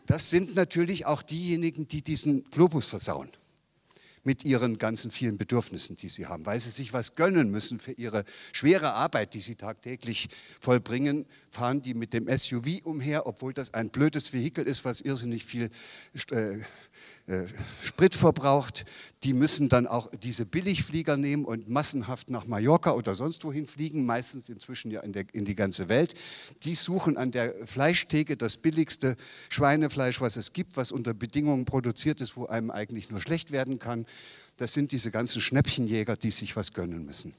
das 0.08 0.30
sind 0.30 0.56
natürlich 0.56 1.06
auch 1.06 1.22
diejenigen, 1.22 1.88
die 1.88 2.02
diesen 2.02 2.44
Globus 2.46 2.88
versauen 2.88 3.30
mit 4.26 4.44
ihren 4.44 4.78
ganzen 4.78 5.12
vielen 5.12 5.38
Bedürfnissen, 5.38 5.96
die 5.96 6.10
sie 6.10 6.26
haben. 6.26 6.46
Weil 6.46 6.60
sie 6.60 6.72
sich 6.72 6.92
was 6.92 7.16
gönnen 7.16 7.50
müssen 7.52 7.80
für 7.80 7.94
ihre 7.94 8.26
schwere 8.52 8.94
Arbeit, 8.94 9.34
die 9.34 9.40
sie 9.40 9.56
tagtäglich 9.56 10.30
vollbringen, 10.60 11.26
fahren 11.52 11.82
die 11.82 11.94
mit 11.94 12.12
dem 12.12 12.28
SUV 12.28 12.82
umher, 12.84 13.28
obwohl 13.28 13.54
das 13.54 13.74
ein 13.74 13.90
blödes 13.90 14.34
Vehikel 14.34 14.66
ist, 14.66 14.84
was 14.84 15.02
irrsinnig 15.02 15.46
viel 15.46 15.70
äh, 16.32 16.58
Sprit 17.84 18.14
verbraucht, 18.14 18.86
die 19.24 19.34
müssen 19.34 19.68
dann 19.68 19.88
auch 19.88 20.12
diese 20.22 20.46
Billigflieger 20.46 21.18
nehmen 21.18 21.44
und 21.44 21.68
massenhaft 21.68 22.30
nach 22.30 22.46
Mallorca 22.46 22.92
oder 22.92 23.16
sonst 23.16 23.44
wohin 23.44 23.66
fliegen, 23.66 24.06
meistens 24.06 24.48
inzwischen 24.50 24.92
ja 24.92 25.00
in, 25.00 25.14
der, 25.14 25.26
in 25.34 25.44
die 25.44 25.56
ganze 25.56 25.90
Welt. 25.90 26.14
Die 26.64 26.76
suchen 26.76 27.18
an 27.18 27.32
der 27.32 27.52
Fleischtheke 27.66 28.38
das 28.38 28.58
billigste 28.58 29.18
Schweinefleisch, 29.50 30.22
was 30.22 30.36
es 30.36 30.54
gibt, 30.54 30.78
was 30.78 30.92
unter 30.92 31.16
Bedingungen 31.16 31.66
produziert 31.66 32.22
ist, 32.22 32.38
wo 32.38 32.46
einem 32.46 32.70
eigentlich 32.70 33.10
nur 33.10 33.20
schlecht 33.20 33.52
werden 33.52 33.80
kann. 33.80 34.06
Das 34.58 34.74
sind 34.74 34.92
diese 34.92 35.10
ganzen 35.10 35.42
Schnäppchenjäger, 35.42 36.18
die 36.18 36.32
sich 36.32 36.56
was 36.56 36.74
gönnen 36.74 37.08
müssen. 37.08 37.34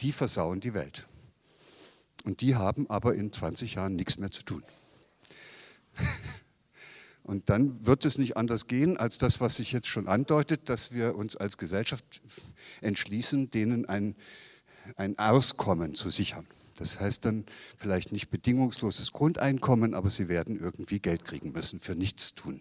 Die 0.00 0.10
versauen 0.10 0.58
die 0.58 0.74
Welt. 0.74 1.06
Und 2.24 2.40
die 2.40 2.56
haben 2.56 2.90
aber 2.90 3.14
in 3.14 3.32
20 3.32 3.74
Jahren 3.74 3.94
nichts 3.94 4.18
mehr 4.18 4.32
zu 4.32 4.42
tun. 4.42 4.64
Und 7.22 7.50
dann 7.50 7.86
wird 7.86 8.04
es 8.04 8.18
nicht 8.18 8.36
anders 8.36 8.66
gehen, 8.66 8.96
als 8.96 9.18
das, 9.18 9.40
was 9.40 9.56
sich 9.56 9.72
jetzt 9.72 9.86
schon 9.86 10.08
andeutet, 10.08 10.68
dass 10.68 10.92
wir 10.92 11.14
uns 11.14 11.36
als 11.36 11.56
Gesellschaft 11.56 12.20
entschließen, 12.80 13.50
denen 13.50 13.86
ein, 13.88 14.16
ein 14.96 15.18
Auskommen 15.18 15.94
zu 15.94 16.10
sichern. 16.10 16.46
Das 16.76 16.98
heißt 16.98 17.24
dann 17.24 17.44
vielleicht 17.78 18.10
nicht 18.10 18.30
bedingungsloses 18.30 19.12
Grundeinkommen, 19.12 19.94
aber 19.94 20.10
sie 20.10 20.28
werden 20.28 20.58
irgendwie 20.58 20.98
Geld 20.98 21.24
kriegen 21.24 21.52
müssen 21.52 21.78
für 21.78 21.94
nichts 21.94 22.34
tun. 22.34 22.60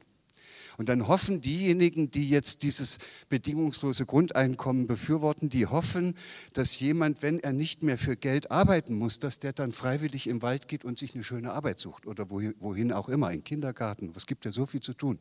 Und 0.77 0.89
dann 0.89 1.07
hoffen 1.07 1.41
diejenigen, 1.41 2.11
die 2.11 2.29
jetzt 2.29 2.63
dieses 2.63 2.99
bedingungslose 3.29 4.05
Grundeinkommen 4.05 4.87
befürworten, 4.87 5.49
die 5.49 5.67
hoffen, 5.67 6.15
dass 6.53 6.79
jemand, 6.79 7.21
wenn 7.21 7.39
er 7.39 7.53
nicht 7.53 7.83
mehr 7.83 7.97
für 7.97 8.15
Geld 8.15 8.51
arbeiten 8.51 8.95
muss, 8.95 9.19
dass 9.19 9.39
der 9.39 9.53
dann 9.53 9.71
freiwillig 9.71 10.27
im 10.27 10.41
Wald 10.41 10.67
geht 10.67 10.85
und 10.85 10.97
sich 10.97 11.13
eine 11.13 11.23
schöne 11.23 11.51
Arbeit 11.51 11.79
sucht 11.79 12.07
oder 12.07 12.29
wohin, 12.29 12.91
auch 12.91 13.09
immer, 13.09 13.31
in 13.31 13.43
Kindergarten. 13.43 14.11
Es 14.15 14.25
gibt 14.25 14.45
ja 14.45 14.51
so 14.51 14.65
viel 14.65 14.81
zu 14.81 14.93
tun. 14.93 15.19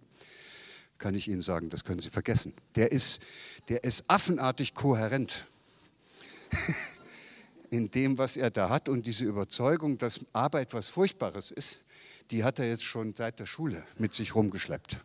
Kann 0.99 1.15
ich 1.15 1.29
Ihnen 1.29 1.41
sagen, 1.41 1.71
das 1.71 1.85
können 1.85 2.01
Sie 2.01 2.11
vergessen. 2.11 2.53
Der 2.77 2.93
ist, 2.93 3.25
der 3.69 3.85
ist 3.85 4.11
affenartig 4.11 4.75
kohärent 4.75 5.45
in 7.71 7.91
dem, 7.91 8.19
was 8.19 8.37
er 8.37 8.51
da 8.51 8.69
hat. 8.69 8.89
Und 8.89 9.07
diese 9.07 9.25
Überzeugung, 9.25 9.99
dass 9.99 10.35
Arbeit 10.35 10.75
was 10.75 10.89
Furchtbares 10.89 11.51
ist, 11.51 11.87
die 12.31 12.45
hat 12.45 12.59
er 12.59 12.69
jetzt 12.69 12.85
schon 12.85 13.15
seit 13.15 13.41
der 13.41 13.47
Schule 13.47 13.85
mit 13.99 14.15
sich 14.15 14.35
rumgeschleppt 14.35 15.01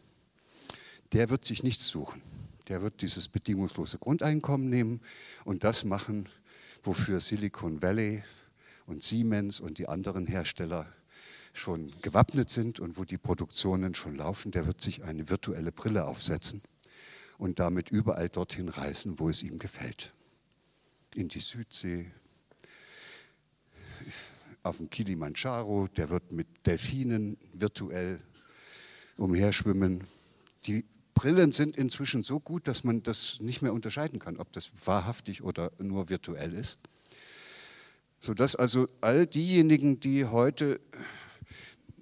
der 1.15 1.29
wird 1.29 1.45
sich 1.45 1.63
nichts 1.63 1.87
suchen. 1.87 2.21
Der 2.67 2.81
wird 2.81 3.01
dieses 3.01 3.29
bedingungslose 3.29 3.99
Grundeinkommen 3.99 4.69
nehmen 4.69 4.99
und 5.45 5.63
das 5.63 5.85
machen, 5.85 6.27
wofür 6.83 7.21
Silicon 7.21 7.81
Valley 7.81 8.21
und 8.85 9.01
Siemens 9.01 9.61
und 9.61 9.77
die 9.77 9.87
anderen 9.87 10.27
Hersteller 10.27 10.85
schon 11.53 11.89
gewappnet 12.01 12.49
sind 12.49 12.81
und 12.81 12.97
wo 12.97 13.05
die 13.05 13.17
Produktionen 13.17 13.95
schon 13.95 14.17
laufen. 14.17 14.51
Der 14.51 14.67
wird 14.67 14.81
sich 14.81 15.05
eine 15.05 15.29
virtuelle 15.29 15.71
Brille 15.71 16.03
aufsetzen 16.03 16.61
und 17.37 17.59
damit 17.59 17.91
überall 17.91 18.27
dorthin 18.27 18.67
reisen, 18.67 19.17
wo 19.17 19.29
es 19.29 19.41
ihm 19.41 19.57
gefällt. 19.57 20.11
In 21.15 21.29
die 21.29 21.39
Südsee, 21.39 22.11
auf 24.63 24.77
dem 24.77 24.89
Kilimanjaro, 24.89 25.87
der 25.95 26.09
wird 26.09 26.33
mit 26.33 26.65
Delfinen 26.65 27.37
virtuell 27.53 28.19
umherschwimmen. 29.15 30.03
Die 30.65 30.83
Brillen 31.15 31.51
sind 31.51 31.77
inzwischen 31.77 32.21
so 32.21 32.39
gut, 32.39 32.67
dass 32.67 32.83
man 32.83 33.01
das 33.01 33.39
nicht 33.39 33.61
mehr 33.61 33.73
unterscheiden 33.73 34.19
kann, 34.19 34.37
ob 34.37 34.51
das 34.51 34.69
wahrhaftig 34.85 35.43
oder 35.43 35.71
nur 35.79 36.09
virtuell 36.09 36.53
ist. 36.53 36.79
Sodass 38.19 38.55
also 38.55 38.87
all 39.01 39.25
diejenigen, 39.25 39.99
die 39.99 40.25
heute 40.25 40.79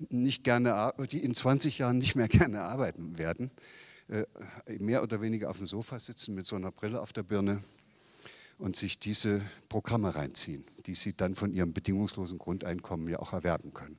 nicht 0.10 0.44
gerne, 0.44 0.94
die 1.12 1.20
in 1.20 1.34
20 1.34 1.78
Jahren 1.78 2.00
nicht 2.00 2.16
mehr 2.16 2.28
gerne 2.40 2.64
arbeiten 2.64 3.18
werden, 3.18 3.52
äh, 4.10 4.26
mehr 4.80 5.04
oder 5.04 5.22
weniger 5.22 5.50
auf 5.50 5.60
dem 5.60 5.68
Sofa 5.68 6.00
sitzen 6.00 6.36
mit 6.36 6.46
so 6.46 6.56
einer 6.56 6.72
Brille 6.72 7.00
auf 7.00 7.14
der 7.14 7.24
Birne 7.24 7.62
und 8.58 8.76
sich 8.76 9.00
diese 9.00 9.42
Programme 9.70 10.16
reinziehen, 10.16 10.64
die 10.86 10.96
sie 10.96 11.14
dann 11.16 11.36
von 11.36 11.54
ihrem 11.54 11.72
bedingungslosen 11.72 12.40
Grundeinkommen 12.40 13.08
ja 13.08 13.20
auch 13.20 13.34
erwerben 13.34 13.74
können. 13.74 13.98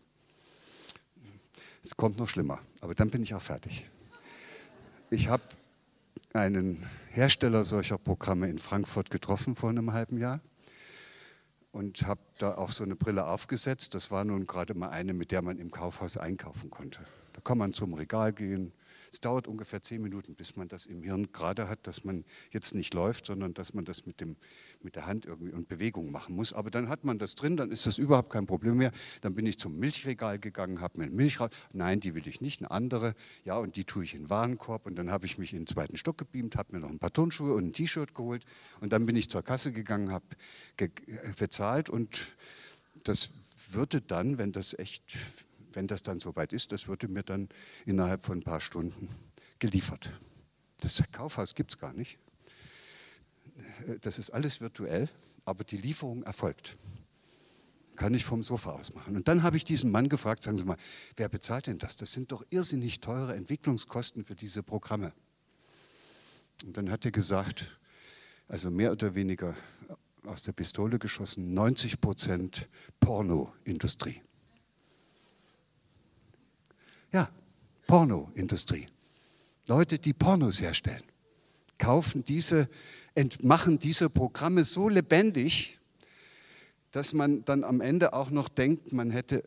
Es 1.82 1.96
kommt 1.96 2.18
noch 2.18 2.28
schlimmer, 2.28 2.58
aber 2.80 2.94
dann 2.94 3.10
bin 3.10 3.22
ich 3.22 3.34
auch 3.34 3.42
fertig. 3.42 3.86
Ich 5.14 5.28
habe 5.28 5.44
einen 6.32 6.76
Hersteller 7.10 7.62
solcher 7.62 7.98
Programme 7.98 8.48
in 8.48 8.58
Frankfurt 8.58 9.10
getroffen 9.10 9.54
vor 9.54 9.70
einem 9.70 9.92
halben 9.92 10.18
Jahr 10.18 10.40
und 11.70 12.04
habe 12.08 12.20
da 12.38 12.56
auch 12.56 12.72
so 12.72 12.82
eine 12.82 12.96
Brille 12.96 13.24
aufgesetzt. 13.24 13.94
Das 13.94 14.10
war 14.10 14.24
nun 14.24 14.44
gerade 14.44 14.74
mal 14.74 14.88
eine, 14.88 15.14
mit 15.14 15.30
der 15.30 15.40
man 15.40 15.60
im 15.60 15.70
Kaufhaus 15.70 16.16
einkaufen 16.16 16.68
konnte. 16.68 16.98
Da 17.32 17.40
kann 17.42 17.58
man 17.58 17.72
zum 17.74 17.94
Regal 17.94 18.32
gehen, 18.32 18.72
es 19.12 19.20
dauert 19.20 19.46
ungefähr 19.46 19.80
zehn 19.80 20.02
Minuten, 20.02 20.34
bis 20.34 20.56
man 20.56 20.66
das 20.66 20.86
im 20.86 21.04
Hirn 21.04 21.30
gerade 21.30 21.68
hat, 21.68 21.86
dass 21.86 22.02
man 22.02 22.24
jetzt 22.50 22.74
nicht 22.74 22.92
läuft, 22.92 23.26
sondern 23.26 23.54
dass 23.54 23.72
man 23.72 23.84
das 23.84 24.06
mit, 24.06 24.20
dem, 24.20 24.34
mit 24.84 24.96
der 24.96 25.06
Hand 25.06 25.26
irgendwie 25.26 25.52
und 25.52 25.68
Bewegung 25.68 26.10
machen 26.10 26.36
muss. 26.36 26.52
Aber 26.52 26.70
dann 26.70 26.88
hat 26.88 27.04
man 27.04 27.18
das 27.18 27.34
drin, 27.34 27.56
dann 27.56 27.70
ist 27.70 27.86
das 27.86 27.98
überhaupt 27.98 28.30
kein 28.30 28.46
Problem 28.46 28.76
mehr. 28.76 28.92
Dann 29.22 29.34
bin 29.34 29.46
ich 29.46 29.58
zum 29.58 29.78
Milchregal 29.78 30.38
gegangen, 30.38 30.80
habe 30.80 30.98
mir 30.98 31.06
eine 31.06 31.14
Milch. 31.14 31.38
Nein, 31.72 32.00
die 32.00 32.14
will 32.14 32.26
ich 32.28 32.40
nicht, 32.40 32.60
eine 32.60 32.70
andere. 32.70 33.14
Ja, 33.44 33.56
und 33.58 33.76
die 33.76 33.84
tue 33.84 34.04
ich 34.04 34.14
in 34.14 34.24
den 34.24 34.30
Warenkorb. 34.30 34.86
Und 34.86 34.96
dann 34.96 35.10
habe 35.10 35.26
ich 35.26 35.38
mich 35.38 35.52
in 35.52 35.60
den 35.60 35.66
zweiten 35.66 35.96
Stock 35.96 36.18
gebeamt, 36.18 36.56
habe 36.56 36.76
mir 36.76 36.80
noch 36.80 36.90
ein 36.90 36.98
paar 36.98 37.12
Turnschuhe 37.12 37.54
und 37.54 37.64
ein 37.64 37.72
T-Shirt 37.72 38.14
geholt. 38.14 38.44
Und 38.80 38.92
dann 38.92 39.06
bin 39.06 39.16
ich 39.16 39.30
zur 39.30 39.42
Kasse 39.42 39.72
gegangen, 39.72 40.12
habe 40.12 40.26
ge 40.76 40.90
bezahlt. 41.38 41.90
Und 41.90 42.28
das 43.04 43.30
würde 43.70 44.00
dann, 44.00 44.38
wenn 44.38 44.52
das 44.52 44.74
echt 44.78 45.16
wenn 45.74 45.86
das 45.86 46.02
dann 46.02 46.20
soweit 46.20 46.52
ist, 46.52 46.72
das 46.72 46.88
würde 46.88 47.08
mir 47.08 47.22
dann 47.22 47.48
innerhalb 47.86 48.22
von 48.22 48.38
ein 48.38 48.42
paar 48.42 48.60
Stunden 48.60 49.08
geliefert. 49.58 50.10
Das 50.80 51.02
Kaufhaus 51.12 51.54
gibt 51.54 51.72
es 51.72 51.78
gar 51.78 51.92
nicht. 51.92 52.18
Das 54.00 54.18
ist 54.18 54.30
alles 54.30 54.60
virtuell, 54.60 55.08
aber 55.44 55.64
die 55.64 55.76
Lieferung 55.76 56.22
erfolgt. 56.24 56.76
Kann 57.96 58.12
ich 58.12 58.24
vom 58.24 58.42
Sofa 58.42 58.72
aus 58.72 58.94
machen. 58.94 59.14
Und 59.14 59.28
dann 59.28 59.44
habe 59.44 59.56
ich 59.56 59.64
diesen 59.64 59.90
Mann 59.92 60.08
gefragt, 60.08 60.42
sagen 60.42 60.56
Sie 60.56 60.64
mal, 60.64 60.76
wer 61.16 61.28
bezahlt 61.28 61.68
denn 61.68 61.78
das? 61.78 61.96
Das 61.96 62.12
sind 62.12 62.32
doch 62.32 62.44
irrsinnig 62.50 63.00
teure 63.00 63.36
Entwicklungskosten 63.36 64.24
für 64.24 64.34
diese 64.34 64.62
Programme. 64.62 65.12
Und 66.64 66.76
dann 66.76 66.90
hat 66.90 67.04
er 67.04 67.12
gesagt, 67.12 67.78
also 68.48 68.70
mehr 68.70 68.90
oder 68.90 69.14
weniger 69.14 69.54
aus 70.26 70.42
der 70.42 70.52
Pistole 70.52 70.98
geschossen, 70.98 71.54
90 71.54 72.00
Prozent 72.00 72.66
Pornoindustrie. 72.98 74.20
Ja, 77.12 77.28
Pornoindustrie. 77.86 78.86
Leute, 79.66 79.98
die 79.98 80.12
Pornos 80.12 80.60
herstellen, 80.60 81.02
kaufen 81.78 82.24
diese, 82.24 82.68
machen 83.42 83.78
diese 83.78 84.10
Programme 84.10 84.64
so 84.64 84.88
lebendig, 84.88 85.78
dass 86.90 87.12
man 87.12 87.44
dann 87.44 87.64
am 87.64 87.80
Ende 87.80 88.12
auch 88.12 88.30
noch 88.30 88.48
denkt, 88.48 88.92
man 88.92 89.10
hätte 89.10 89.42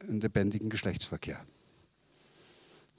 einen 0.00 0.20
lebendigen 0.20 0.70
Geschlechtsverkehr. 0.70 1.40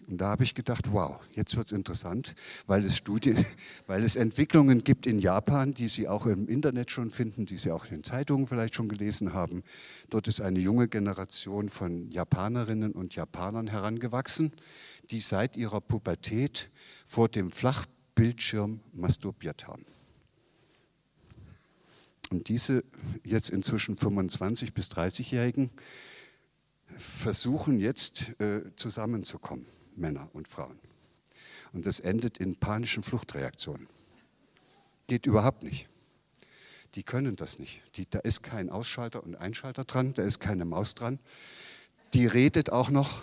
Und 0.07 0.19
da 0.19 0.29
habe 0.29 0.43
ich 0.45 0.55
gedacht, 0.55 0.93
wow, 0.93 1.19
jetzt 1.35 1.57
wird 1.57 1.67
es 1.67 1.73
interessant, 1.73 2.33
weil 2.65 2.83
es 2.85 2.95
Studien, 2.95 3.37
weil 3.87 4.03
es 4.03 4.15
Entwicklungen 4.15 4.83
gibt 4.83 5.05
in 5.05 5.19
Japan, 5.19 5.73
die 5.73 5.89
Sie 5.89 6.07
auch 6.07 6.25
im 6.25 6.47
Internet 6.47 6.91
schon 6.91 7.11
finden, 7.11 7.45
die 7.45 7.57
Sie 7.57 7.71
auch 7.71 7.85
in 7.91 8.03
Zeitungen 8.03 8.47
vielleicht 8.47 8.75
schon 8.75 8.87
gelesen 8.87 9.33
haben. 9.33 9.63
Dort 10.09 10.29
ist 10.29 10.39
eine 10.39 10.59
junge 10.59 10.87
Generation 10.87 11.67
von 11.67 12.09
Japanerinnen 12.09 12.93
und 12.93 13.15
Japanern 13.15 13.67
herangewachsen, 13.67 14.51
die 15.09 15.19
seit 15.19 15.57
ihrer 15.57 15.81
Pubertät 15.81 16.69
vor 17.03 17.27
dem 17.27 17.51
Flachbildschirm 18.17 18.79
masturbiert 18.93 19.67
haben. 19.67 19.85
Und 22.31 22.49
diese 22.49 22.83
jetzt 23.23 23.51
inzwischen 23.51 23.95
25 23.95 24.73
bis 24.73 24.89
30-Jährigen 24.91 25.69
versuchen 26.97 27.79
jetzt 27.79 28.39
äh, 28.41 28.75
zusammenzukommen. 28.75 29.65
Männer 29.95 30.27
und 30.33 30.47
Frauen. 30.47 30.77
Und 31.73 31.85
das 31.85 31.99
endet 31.99 32.39
in 32.39 32.55
panischen 32.55 33.03
Fluchtreaktionen. 33.03 33.87
Geht 35.05 35.27
überhaupt 35.27 35.63
nicht. 35.63 35.87
Die 36.95 37.03
können 37.03 37.35
das 37.35 37.59
nicht. 37.59 37.81
Die, 37.95 38.09
da 38.09 38.19
ist 38.19 38.41
kein 38.41 38.69
Ausschalter 38.69 39.23
und 39.23 39.35
Einschalter 39.35 39.83
dran, 39.83 40.13
da 40.15 40.23
ist 40.23 40.39
keine 40.39 40.65
Maus 40.65 40.95
dran. 40.95 41.19
Die 42.13 42.25
redet 42.25 42.71
auch 42.71 42.89
noch. 42.89 43.21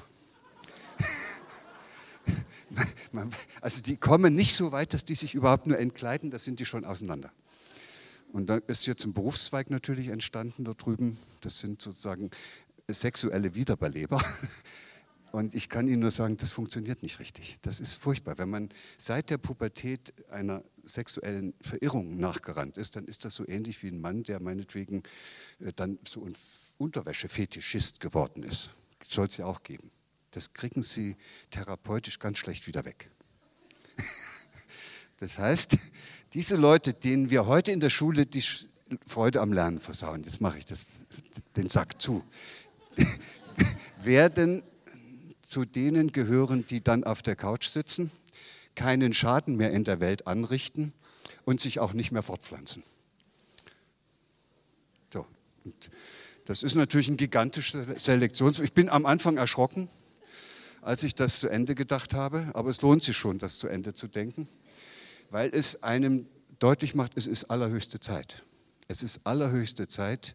Also 3.61 3.83
die 3.83 3.97
kommen 3.97 4.35
nicht 4.35 4.55
so 4.55 4.73
weit, 4.73 4.95
dass 4.95 5.05
die 5.05 5.15
sich 5.15 5.35
überhaupt 5.35 5.67
nur 5.67 5.79
entkleiden, 5.79 6.31
da 6.31 6.39
sind 6.39 6.61
die 6.61 6.67
schon 6.67 6.85
auseinander. 6.85 7.33
Und 8.33 8.49
da 8.49 8.57
ist 8.67 8.87
jetzt 8.87 9.05
ein 9.05 9.13
Berufszweig 9.13 9.71
natürlich 9.71 10.09
entstanden 10.09 10.65
da 10.65 10.75
drüben. 10.75 11.17
Das 11.43 11.61
sind 11.61 11.81
sozusagen 11.81 12.31
sexuelle 12.89 13.55
Wiederbeleber. 13.55 14.21
Und 15.35 15.55
ich 15.55 15.69
kann 15.69 15.89
Ihnen 15.89 16.01
nur 16.01 16.13
sagen, 16.13 16.37
das 16.37 16.53
funktioniert 16.53 17.03
nicht 17.03 17.19
richtig. 17.19 17.57
Das 17.63 17.81
ist 17.81 17.95
furchtbar. 17.95 18.39
Wenn 18.39 18.51
man 18.51 18.69
seit 18.99 19.31
der 19.31 19.39
Pubertät 19.39 20.15
einer 20.31 20.63
sexuellen 20.85 21.55
Verirrung 21.61 22.17
nachgerannt 22.19 22.77
ist, 22.77 22.95
dann 22.97 23.05
ist 23.07 23.25
das 23.25 23.35
so 23.35 23.47
ähnlich 23.49 23.83
wie 23.83 23.89
ein 23.89 24.01
Mann, 24.01 24.23
der 24.23 24.41
meinetwegen 24.41 25.03
äh, 25.61 25.73
dann 25.75 25.99
so 26.05 26.25
ein 26.25 26.35
Unterwäschefetischist 26.79 28.01
geworden 28.01 28.43
ist. 28.43 28.71
Soll 29.03 29.27
es 29.27 29.37
ja 29.37 29.47
auch 29.47 29.63
geben. 29.63 29.91
Das 30.35 30.53
kriegen 30.53 30.83
Sie 30.83 31.15
therapeutisch 31.53 32.19
ganz 32.19 32.39
schlecht 32.39 32.67
wieder 32.67 32.85
weg. 32.85 33.09
Das 35.19 35.39
heißt, 35.39 35.79
diese 36.35 36.57
Leute, 36.57 36.93
denen 36.93 37.31
wir 37.31 37.47
heute 37.47 37.71
in 37.71 37.79
der 37.79 37.89
Schule 37.89 38.27
die 38.27 38.43
Freude 39.07 39.41
am 39.41 39.53
Lernen 39.53 39.79
versauen, 39.79 40.25
jetzt 40.25 40.41
mache 40.41 40.59
ich 40.59 40.67
das, 40.67 40.99
den 41.57 41.71
Sack 41.71 42.03
zu, 42.03 42.23
werden 44.03 44.63
zu 45.41 45.65
denen 45.65 46.11
gehören, 46.11 46.67
die 46.67 46.83
dann 46.83 47.05
auf 47.05 47.23
der 47.23 47.37
Couch 47.37 47.69
sitzen, 47.69 48.11
keinen 48.75 49.15
Schaden 49.15 49.57
mehr 49.57 49.71
in 49.71 49.85
der 49.85 50.01
Welt 50.01 50.27
anrichten 50.27 50.93
und 51.45 51.61
sich 51.61 51.79
auch 51.79 51.93
nicht 51.93 52.11
mehr 52.11 52.25
fortpflanzen. 52.25 52.83
So. 55.13 55.25
Und 55.65 55.91
Das 56.45 56.65
ist 56.65 56.75
natürlich 56.75 57.09
ein 57.09 57.17
gigantischer 57.17 57.99
Selektions... 57.99 58.59
Ich 58.59 58.73
bin 58.73 58.89
am 58.89 59.07
Anfang 59.07 59.37
erschrocken, 59.37 59.89
als 60.85 61.03
ich 61.03 61.15
das 61.15 61.41
zu 61.41 61.49
Ende 61.49 61.75
gedacht 61.75 62.15
habe, 62.15 62.51
aber 62.53 62.71
es 62.71 62.83
lohnt 62.83 63.03
sich 63.03 63.17
schon, 63.17 63.39
das 63.39 63.59
zu 63.59 63.69
Ende 63.69 63.95
zu 63.95 64.07
denken, 64.07 64.47
weil 65.31 65.51
es 65.53 65.83
einem 65.83 66.27
deutlich 66.59 66.95
macht, 66.95 67.17
es 67.17 67.27
ist 67.27 67.45
allerhöchste 67.45 68.01
Zeit. 68.01 68.43
Es 68.87 69.03
ist 69.03 69.27
allerhöchste 69.27 69.89
Zeit, 69.89 70.35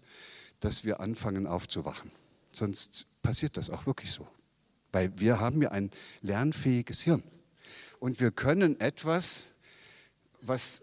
dass 0.60 0.84
wir 0.84 1.00
anfangen 1.00 1.46
aufzuwachen. 1.46 2.10
Sonst 2.52 3.22
passiert 3.22 3.58
das 3.58 3.70
auch 3.70 3.86
wirklich 3.86 4.12
so. 4.12 4.28
Weil 4.92 5.18
wir 5.20 5.40
haben 5.40 5.62
ja 5.62 5.70
ein 5.70 5.92
lernfähiges 6.24 7.02
Hirn. 7.02 7.24
Und 8.00 8.20
wir 8.20 8.32
können 8.32 8.80
etwas, 8.80 9.60
was, 10.42 10.82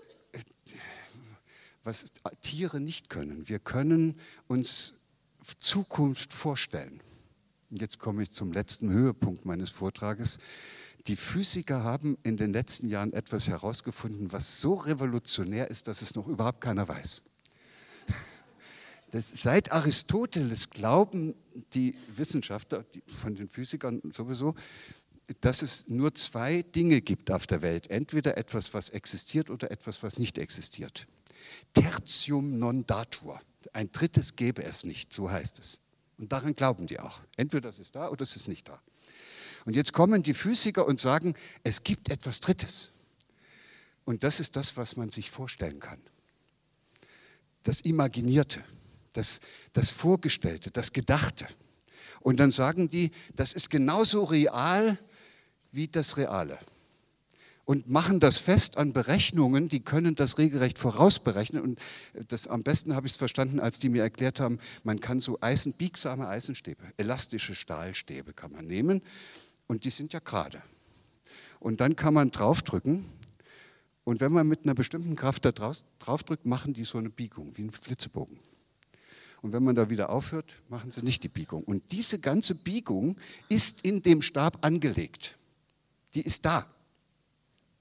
was 1.83 2.05
Tiere 2.41 2.79
nicht 2.79 3.11
können. 3.11 3.49
Wir 3.49 3.59
können 3.59 4.19
uns 4.47 5.09
Zukunft 5.59 6.33
vorstellen. 6.33 7.01
Jetzt 7.71 7.99
komme 7.99 8.23
ich 8.23 8.31
zum 8.31 8.53
letzten 8.53 8.91
Höhepunkt 8.91 9.45
meines 9.45 9.71
Vortrages. 9.71 10.39
Die 11.09 11.17
Physiker 11.17 11.83
haben 11.85 12.17
in 12.23 12.37
den 12.37 12.53
letzten 12.53 12.89
Jahren 12.89 13.13
etwas 13.13 13.49
herausgefunden, 13.49 14.33
was 14.33 14.61
so 14.61 14.75
revolutionär 14.75 15.71
ist, 15.71 15.89
dass 15.89 16.03
es 16.03 16.15
noch 16.15 16.27
überhaupt 16.29 16.61
keiner 16.61 16.87
weiß. 16.87 17.23
Das, 19.13 19.31
seit 19.41 19.71
Aristoteles 19.71 20.71
glauben 20.71 21.35
die 21.75 21.95
Wissenschaftler, 22.17 22.85
die, 22.93 23.03
von 23.07 23.37
den 23.37 23.49
Physikern 23.49 24.03
sowieso, 24.13 24.57
dass 25.41 25.63
es 25.63 25.89
nur 25.89 26.13
zwei 26.15 26.63
Dinge 26.63 27.01
gibt 27.01 27.31
auf 27.31 27.47
der 27.47 27.63
Welt. 27.63 27.89
Entweder 27.89 28.37
etwas, 28.37 28.75
was 28.75 28.91
existiert 28.91 29.49
oder 29.49 29.71
etwas, 29.71 30.03
was 30.03 30.19
nicht 30.19 30.39
existiert. 30.39 31.07
Tertium 31.73 32.59
non 32.59 32.85
datur. 32.87 33.41
Ein 33.73 33.91
drittes 33.93 34.35
gäbe 34.35 34.65
es 34.65 34.85
nicht, 34.85 35.13
so 35.13 35.31
heißt 35.31 35.61
es. 35.61 35.86
Und 36.19 36.33
daran 36.33 36.55
glauben 36.55 36.87
die 36.87 36.99
auch. 36.99 37.21
Entweder 37.37 37.69
das 37.69 37.79
ist 37.79 37.95
da 37.95 38.09
oder 38.09 38.23
es 38.23 38.37
ist 38.37 38.49
nicht 38.49 38.69
da. 38.69 38.81
Und 39.65 39.75
jetzt 39.75 39.93
kommen 39.93 40.23
die 40.23 40.35
Physiker 40.35 40.87
und 40.87 40.99
sagen, 40.99 41.35
es 41.63 41.83
gibt 41.83 42.11
etwas 42.11 42.41
Drittes. 42.41 42.91
Und 44.05 44.23
das 44.23 44.41
ist 44.41 44.57
das, 44.57 44.77
was 44.77 44.97
man 44.97 45.11
sich 45.11 45.31
vorstellen 45.31 45.81
kann. 45.81 46.01
Das 47.65 47.81
Imaginierte 47.81 48.63
das, 49.17 49.41
das 49.73 49.91
Vorgestellte, 49.91 50.71
das 50.71 50.93
Gedachte. 50.93 51.47
Und 52.21 52.39
dann 52.39 52.51
sagen 52.51 52.89
die, 52.89 53.11
das 53.35 53.53
ist 53.53 53.71
genauso 53.71 54.25
real 54.25 54.99
wie 55.73 55.89
das 55.89 56.17
Reale. 56.17 56.59
Und 57.67 57.91
machen 57.91 58.21
das 58.21 58.39
fest 58.39 58.79
an 58.79 58.93
Berechnungen, 58.93 59.69
die 59.69 59.81
können 59.81 60.15
das 60.15 60.39
regelrecht 60.39 60.79
vorausberechnen. 60.79 61.61
Und 61.61 61.79
das, 62.29 62.47
am 62.47 62.63
besten 62.63 62.95
habe 62.95 63.07
ich 63.07 63.13
es 63.13 63.19
verstanden, 63.19 63.59
als 63.59 63.81
die 63.81 63.89
mir 63.89 64.03
erklärt 64.03 64.41
haben, 64.41 64.61
man 64.85 65.01
kann 65.01 65.19
so 65.19 65.37
Eisen, 65.41 65.73
biegsame 65.73 66.29
Eisenstäbe, 66.29 66.85
elastische 66.97 67.57
Stahlstäbe 67.57 68.33
kann 68.33 68.53
man 68.53 68.67
nehmen 68.67 69.03
und 69.67 69.85
die 69.85 69.91
sind 69.91 70.13
ja 70.13 70.21
gerade. 70.21 70.63
Und 71.59 71.81
dann 71.81 71.97
kann 71.97 72.15
man 72.15 72.31
draufdrücken 72.31 73.05
und 74.05 74.21
wenn 74.21 74.33
man 74.33 74.47
mit 74.47 74.63
einer 74.63 74.75
bestimmten 74.75 75.17
Kraft 75.17 75.45
da 75.45 75.51
draufdrückt, 75.99 76.47
machen 76.47 76.73
die 76.73 76.85
so 76.85 76.99
eine 76.99 77.11
Biegung, 77.11 77.51
wie 77.57 77.63
ein 77.63 77.73
Flitzebogen. 77.73 78.39
Und 79.43 79.53
wenn 79.53 79.65
man 79.65 79.75
da 79.75 79.91
wieder 79.91 80.11
aufhört, 80.11 80.55
machen 80.69 80.93
sie 80.93 81.03
nicht 81.03 81.25
die 81.25 81.29
Biegung. 81.29 81.65
Und 81.65 81.91
diese 81.91 82.21
ganze 82.21 82.55
Biegung 82.55 83.17
ist 83.49 83.85
in 83.85 84.05
dem 84.05 84.23
Stab 84.23 84.65
angelegt. 84.65 85.35
Die 86.15 86.21
ist 86.21 86.45
da. 86.45 86.65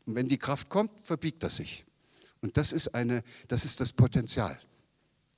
Und 0.06 0.16
wenn 0.16 0.28
die 0.28 0.38
Kraft 0.38 0.70
kommt, 0.70 0.92
verbiegt 1.04 1.44
er 1.44 1.50
sich. 1.50 1.84
Und 2.42 2.58
das 2.58 2.74
ist, 2.74 2.90
eine, 2.90 3.24
das 3.48 3.66
ist 3.66 3.80
das 3.80 3.92
Potenzial. 3.92 4.58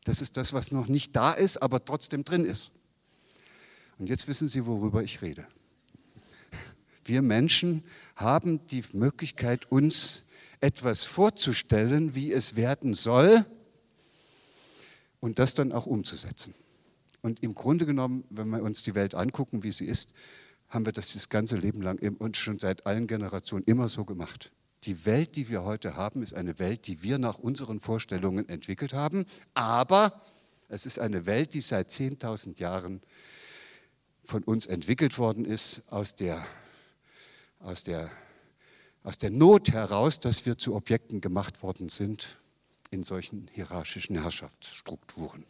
Das 0.03 0.22
ist 0.22 0.38
das, 0.38 0.53
was 0.53 0.72
noch 0.72 0.88
nicht 0.88 1.15
da 1.15 1.34
ist, 1.34 1.57
aber 1.57 1.84
trotzdem 1.84 2.24
drin 2.24 2.45
ist. 2.45 2.72
Und 3.97 4.09
jetzt 4.09 4.28
wissen 4.28 4.47
Sie, 4.47 4.65
worüber 4.65 5.03
ich 5.03 5.22
rede. 5.22 5.47
Wir 7.05 7.22
Menschen 7.22 7.84
haben 8.15 8.65
die 8.68 8.84
Möglichkeit, 8.93 9.72
uns 9.72 10.32
etwas 10.59 11.05
vorzustellen, 11.05 12.15
wie 12.15 12.32
es 12.32 12.55
werden 12.55 12.93
soll, 12.93 13.45
und 15.20 15.39
das 15.39 15.53
dann 15.53 15.72
auch 15.72 15.86
umzusetzen. 15.86 16.53
Und 17.22 17.43
im 17.43 17.55
Grunde 17.55 17.86
genommen, 17.86 18.24
wenn 18.30 18.49
wir 18.49 18.61
uns 18.61 18.84
die 18.84 18.95
Welt 18.95 19.15
angucken, 19.15 19.63
wie 19.63 19.72
sie 19.72 19.86
ist, 19.86 20.15
haben 20.70 20.86
wir 20.86 20.93
das 20.93 21.13
das 21.13 21.30
ganze 21.30 21.57
Leben 21.57 21.82
lang 21.82 21.99
und 22.20 22.38
schon 22.38 22.59
seit 22.59 22.86
allen 22.86 23.07
Generationen 23.07 23.63
immer 23.65 23.88
so 23.88 24.03
gemacht. 24.03 24.51
Die 24.84 25.05
Welt, 25.05 25.36
die 25.36 25.49
wir 25.49 25.63
heute 25.63 25.95
haben, 25.95 26.22
ist 26.22 26.34
eine 26.34 26.59
Welt, 26.59 26.88
die 26.88 27.03
wir 27.03 27.18
nach 27.18 27.39
unseren 27.39 27.80
Vorstellungen 27.80 28.47
entwickelt 28.47 28.93
haben, 28.93 29.26
aber 29.53 30.13
es 30.70 30.86
ist 30.86 30.99
eine 30.99 31.26
Welt, 31.26 31.53
die 31.53 31.61
seit 31.61 31.89
10.000 31.89 32.59
Jahren 32.59 33.01
von 34.24 34.43
uns 34.43 34.65
entwickelt 34.65 35.18
worden 35.18 35.45
ist, 35.45 35.91
aus 35.93 36.15
der, 36.15 36.45
aus, 37.59 37.84
der, 37.86 38.11
aus 39.03 39.18
der 39.18 39.30
Not 39.30 39.72
heraus, 39.72 40.20
dass 40.20 40.45
wir 40.45 40.57
zu 40.57 40.76
Objekten 40.76 41.22
gemacht 41.22 41.63
worden 41.63 41.88
sind 41.88 42.36
in 42.91 43.03
solchen 43.03 43.47
hierarchischen 43.53 44.22
Herrschaftsstrukturen. 44.22 45.43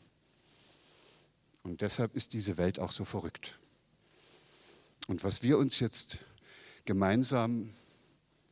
Und 1.63 1.81
deshalb 1.81 2.15
ist 2.15 2.33
diese 2.33 2.57
Welt 2.57 2.79
auch 2.79 2.91
so 2.91 3.03
verrückt. 3.03 3.55
Und 5.07 5.23
was 5.23 5.41
wir 5.41 5.57
uns 5.57 5.79
jetzt 5.79 6.19
gemeinsam 6.85 7.69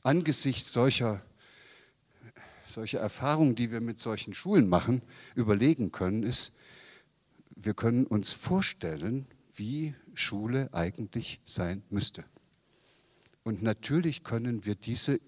angesichts 0.04 0.72
solcher, 0.72 1.22
solcher 2.66 3.00
Erfahrungen, 3.00 3.56
die 3.56 3.72
wir 3.72 3.82
mit 3.82 4.00
solchen 4.00 4.34
Schulen 4.34 4.68
machen, 4.70 5.02
überlegen 5.36 5.92
können, 5.92 6.24
ist, 6.24 6.62
wir 7.56 7.74
können 7.74 8.06
uns 8.06 8.32
vorstellen, 8.32 9.28
wie 9.56 9.96
Schule 10.14 10.74
eigentlich 10.74 11.40
sein 11.46 11.84
müsste. 11.90 12.24
Und 13.44 13.64
natürlich 13.64 14.24
können 14.24 14.66
wir 14.66 14.76
diese, 14.76 15.20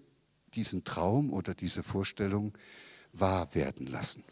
diesen 0.54 0.84
Traum 0.84 1.32
oder 1.32 1.54
diese 1.54 1.84
Vorstellung 1.84 2.58
wahr 3.14 3.54
werden 3.54 3.88
lassen. 3.88 4.24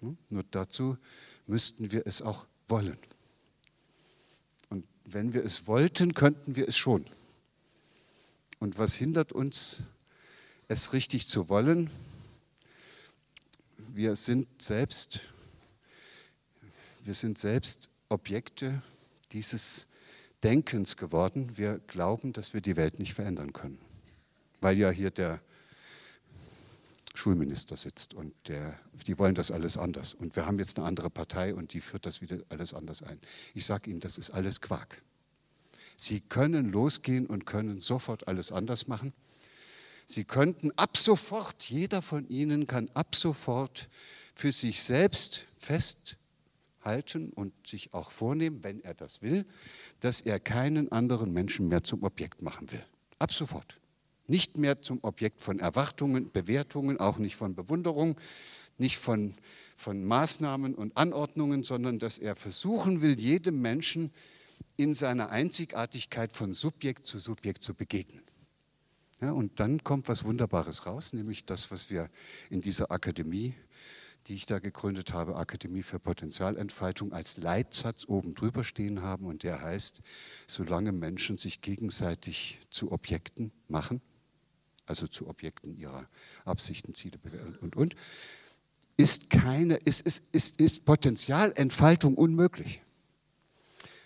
Hm? 0.00 0.18
Nur 0.30 0.44
dazu 0.50 0.96
müssten 1.46 1.92
wir 1.92 2.06
es 2.06 2.22
auch 2.22 2.46
wollen. 2.66 2.98
Wenn 5.06 5.32
wir 5.32 5.44
es 5.44 5.68
wollten, 5.68 6.14
könnten 6.14 6.56
wir 6.56 6.68
es 6.68 6.76
schon. 6.76 7.06
Und 8.58 8.78
was 8.78 8.94
hindert 8.96 9.32
uns, 9.32 9.78
es 10.66 10.92
richtig 10.92 11.28
zu 11.28 11.48
wollen? 11.48 11.88
Wir 13.94 14.16
sind 14.16 14.48
selbst, 14.60 15.20
wir 17.04 17.14
sind 17.14 17.38
selbst 17.38 17.88
Objekte 18.08 18.82
dieses 19.30 19.88
Denkens 20.42 20.96
geworden. 20.96 21.56
Wir 21.56 21.78
glauben, 21.86 22.32
dass 22.32 22.52
wir 22.52 22.60
die 22.60 22.76
Welt 22.76 22.98
nicht 22.98 23.14
verändern 23.14 23.52
können. 23.52 23.78
Weil 24.60 24.76
ja 24.76 24.90
hier 24.90 25.10
der 25.10 25.40
Schulminister 27.16 27.76
sitzt 27.76 28.14
und 28.14 28.34
der, 28.48 28.78
die 29.06 29.18
wollen 29.18 29.34
das 29.34 29.50
alles 29.50 29.76
anders. 29.76 30.14
Und 30.14 30.36
wir 30.36 30.46
haben 30.46 30.58
jetzt 30.58 30.78
eine 30.78 30.86
andere 30.86 31.10
Partei 31.10 31.54
und 31.54 31.72
die 31.72 31.80
führt 31.80 32.06
das 32.06 32.20
wieder 32.20 32.38
alles 32.48 32.74
anders 32.74 33.02
ein. 33.02 33.18
Ich 33.54 33.64
sage 33.64 33.90
Ihnen, 33.90 34.00
das 34.00 34.18
ist 34.18 34.30
alles 34.30 34.60
Quark. 34.60 35.02
Sie 35.96 36.20
können 36.20 36.70
losgehen 36.70 37.26
und 37.26 37.46
können 37.46 37.80
sofort 37.80 38.28
alles 38.28 38.52
anders 38.52 38.86
machen. 38.86 39.12
Sie 40.06 40.24
könnten 40.24 40.70
ab 40.76 40.96
sofort, 40.96 41.64
jeder 41.64 42.02
von 42.02 42.28
Ihnen 42.28 42.66
kann 42.66 42.88
ab 42.94 43.16
sofort 43.16 43.88
für 44.34 44.52
sich 44.52 44.82
selbst 44.82 45.44
festhalten 45.56 47.30
und 47.30 47.52
sich 47.66 47.94
auch 47.94 48.10
vornehmen, 48.10 48.62
wenn 48.62 48.80
er 48.84 48.94
das 48.94 49.22
will, 49.22 49.44
dass 50.00 50.20
er 50.20 50.38
keinen 50.38 50.92
anderen 50.92 51.32
Menschen 51.32 51.68
mehr 51.68 51.82
zum 51.82 52.04
Objekt 52.04 52.42
machen 52.42 52.70
will. 52.70 52.84
Ab 53.18 53.32
sofort. 53.32 53.76
Nicht 54.28 54.58
mehr 54.58 54.82
zum 54.82 54.98
Objekt 55.02 55.40
von 55.40 55.58
Erwartungen, 55.58 56.30
Bewertungen, 56.32 56.98
auch 56.98 57.18
nicht 57.18 57.36
von 57.36 57.54
Bewunderung, 57.54 58.16
nicht 58.78 58.98
von, 58.98 59.32
von 59.76 60.04
Maßnahmen 60.04 60.74
und 60.74 60.96
Anordnungen, 60.96 61.62
sondern 61.62 61.98
dass 61.98 62.18
er 62.18 62.36
versuchen 62.36 63.02
will, 63.02 63.18
jedem 63.18 63.62
Menschen 63.62 64.12
in 64.76 64.94
seiner 64.94 65.30
Einzigartigkeit 65.30 66.32
von 66.32 66.52
Subjekt 66.52 67.06
zu 67.06 67.18
Subjekt 67.18 67.62
zu 67.62 67.74
begegnen. 67.74 68.22
Ja, 69.20 69.32
und 69.32 69.60
dann 69.60 69.82
kommt 69.82 70.08
was 70.08 70.24
Wunderbares 70.24 70.84
raus, 70.84 71.14
nämlich 71.14 71.46
das, 71.46 71.70
was 71.70 71.88
wir 71.88 72.10
in 72.50 72.60
dieser 72.60 72.90
Akademie, 72.90 73.54
die 74.26 74.34
ich 74.34 74.44
da 74.44 74.58
gegründet 74.58 75.14
habe, 75.14 75.36
Akademie 75.36 75.82
für 75.82 75.98
Potenzialentfaltung, 75.98 77.12
als 77.12 77.38
Leitsatz 77.38 78.08
oben 78.08 78.34
drüber 78.34 78.64
stehen 78.64 79.00
haben. 79.02 79.26
Und 79.26 79.42
der 79.42 79.62
heißt, 79.62 80.04
solange 80.46 80.92
Menschen 80.92 81.38
sich 81.38 81.62
gegenseitig 81.62 82.58
zu 82.68 82.92
Objekten 82.92 83.52
machen, 83.68 84.02
also 84.86 85.06
zu 85.06 85.28
Objekten 85.28 85.76
ihrer 85.76 86.08
Absichten, 86.44 86.94
Ziele 86.94 87.18
und, 87.60 87.76
und, 87.76 87.94
ist, 88.96 89.30
keine, 89.30 89.74
ist, 89.76 90.00
ist, 90.00 90.34
ist, 90.34 90.60
ist 90.60 90.86
Potenzialentfaltung 90.86 92.14
unmöglich. 92.14 92.80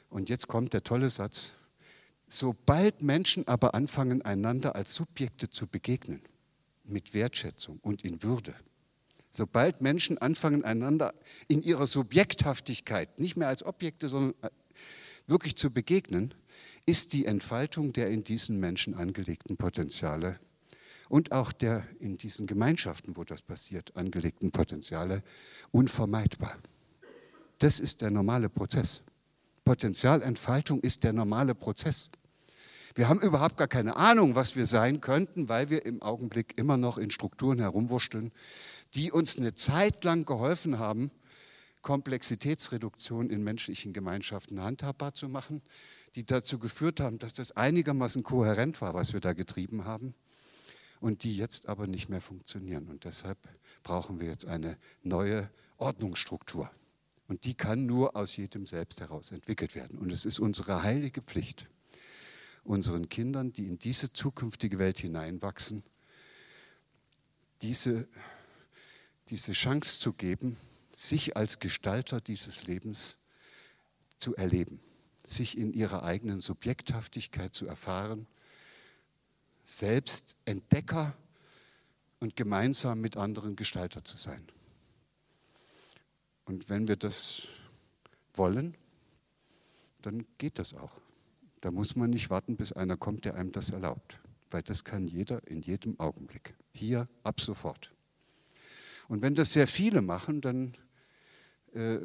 Und 0.08 0.28
jetzt 0.28 0.48
kommt 0.48 0.72
der 0.72 0.82
tolle 0.82 1.10
Satz. 1.10 1.52
Sobald 2.26 3.02
Menschen 3.02 3.46
aber 3.46 3.74
anfangen, 3.74 4.22
einander 4.22 4.74
als 4.74 4.94
Subjekte 4.94 5.50
zu 5.50 5.66
begegnen, 5.66 6.20
mit 6.84 7.14
Wertschätzung 7.14 7.78
und 7.82 8.04
in 8.04 8.22
Würde, 8.22 8.54
Sobald 9.30 9.80
Menschen 9.80 10.18
anfangen, 10.18 10.64
einander 10.64 11.14
in 11.46 11.62
ihrer 11.62 11.86
Subjekthaftigkeit, 11.86 13.20
nicht 13.20 13.36
mehr 13.36 13.48
als 13.48 13.64
Objekte, 13.64 14.08
sondern 14.08 14.34
wirklich 15.26 15.56
zu 15.56 15.70
begegnen, 15.70 16.34
ist 16.84 17.12
die 17.12 17.26
Entfaltung 17.26 17.92
der 17.92 18.08
in 18.08 18.24
diesen 18.24 18.58
Menschen 18.58 18.94
angelegten 18.94 19.56
Potenziale 19.56 20.38
und 21.10 21.32
auch 21.32 21.50
der 21.50 21.84
in 21.98 22.16
diesen 22.16 22.46
Gemeinschaften, 22.46 23.16
wo 23.16 23.24
das 23.24 23.42
passiert, 23.42 23.96
angelegten 23.96 24.52
Potenziale 24.52 25.22
unvermeidbar. 25.72 26.56
Das 27.58 27.80
ist 27.80 28.00
der 28.00 28.10
normale 28.10 28.48
Prozess. 28.48 29.02
Potenzialentfaltung 29.64 30.80
ist 30.80 31.02
der 31.02 31.12
normale 31.12 31.56
Prozess. 31.56 32.10
Wir 32.94 33.08
haben 33.08 33.20
überhaupt 33.20 33.56
gar 33.56 33.66
keine 33.66 33.96
Ahnung, 33.96 34.36
was 34.36 34.54
wir 34.54 34.66
sein 34.66 35.00
könnten, 35.00 35.48
weil 35.48 35.68
wir 35.68 35.84
im 35.84 36.00
Augenblick 36.00 36.56
immer 36.56 36.76
noch 36.76 36.96
in 36.96 37.10
Strukturen 37.10 37.58
herumwurschteln, 37.58 38.30
die 38.94 39.10
uns 39.10 39.36
eine 39.36 39.54
Zeit 39.54 40.04
lang 40.04 40.24
geholfen 40.24 40.78
haben, 40.78 41.10
Komplexitätsreduktion 41.82 43.30
in 43.30 43.42
menschlichen 43.42 43.92
Gemeinschaften 43.92 44.62
handhabbar 44.62 45.12
zu 45.12 45.28
machen, 45.28 45.60
die 46.14 46.24
dazu 46.24 46.60
geführt 46.60 47.00
haben, 47.00 47.18
dass 47.18 47.32
das 47.32 47.56
einigermaßen 47.56 48.22
kohärent 48.22 48.80
war, 48.80 48.94
was 48.94 49.12
wir 49.12 49.20
da 49.20 49.32
getrieben 49.32 49.84
haben, 49.84 50.14
und 51.00 51.24
die 51.24 51.36
jetzt 51.36 51.68
aber 51.68 51.86
nicht 51.86 52.08
mehr 52.08 52.20
funktionieren. 52.20 52.88
Und 52.88 53.04
deshalb 53.04 53.38
brauchen 53.82 54.20
wir 54.20 54.28
jetzt 54.28 54.46
eine 54.46 54.76
neue 55.02 55.50
Ordnungsstruktur. 55.78 56.70
Und 57.26 57.44
die 57.44 57.54
kann 57.54 57.86
nur 57.86 58.16
aus 58.16 58.36
jedem 58.36 58.66
Selbst 58.66 59.00
heraus 59.00 59.30
entwickelt 59.30 59.74
werden. 59.74 59.98
Und 59.98 60.10
es 60.10 60.24
ist 60.24 60.38
unsere 60.38 60.82
heilige 60.82 61.22
Pflicht, 61.22 61.66
unseren 62.64 63.08
Kindern, 63.08 63.52
die 63.52 63.66
in 63.66 63.78
diese 63.78 64.12
zukünftige 64.12 64.78
Welt 64.78 64.98
hineinwachsen, 64.98 65.82
diese 67.62 68.06
diese 69.30 69.52
Chance 69.52 70.00
zu 70.00 70.12
geben, 70.12 70.56
sich 70.92 71.36
als 71.36 71.60
Gestalter 71.60 72.20
dieses 72.20 72.64
Lebens 72.64 73.28
zu 74.16 74.34
erleben, 74.34 74.80
sich 75.24 75.56
in 75.56 75.72
ihrer 75.72 76.02
eigenen 76.02 76.40
Subjekthaftigkeit 76.40 77.54
zu 77.54 77.66
erfahren, 77.66 78.26
selbst 79.70 80.40
Entdecker 80.46 81.14
und 82.18 82.34
gemeinsam 82.34 83.00
mit 83.00 83.16
anderen 83.16 83.54
Gestalter 83.56 84.04
zu 84.04 84.16
sein. 84.16 84.44
Und 86.44 86.68
wenn 86.68 86.88
wir 86.88 86.96
das 86.96 87.46
wollen, 88.32 88.74
dann 90.02 90.26
geht 90.38 90.58
das 90.58 90.74
auch. 90.74 91.00
Da 91.60 91.70
muss 91.70 91.94
man 91.94 92.10
nicht 92.10 92.30
warten, 92.30 92.56
bis 92.56 92.72
einer 92.72 92.96
kommt, 92.96 93.24
der 93.24 93.36
einem 93.36 93.52
das 93.52 93.70
erlaubt, 93.70 94.18
weil 94.50 94.62
das 94.62 94.82
kann 94.82 95.06
jeder 95.06 95.46
in 95.46 95.62
jedem 95.62 95.98
Augenblick, 96.00 96.54
hier 96.72 97.08
ab 97.22 97.40
sofort. 97.40 97.92
Und 99.08 99.22
wenn 99.22 99.34
das 99.34 99.52
sehr 99.52 99.68
viele 99.68 100.02
machen, 100.02 100.40
dann, 100.40 100.74
äh, 101.74 101.98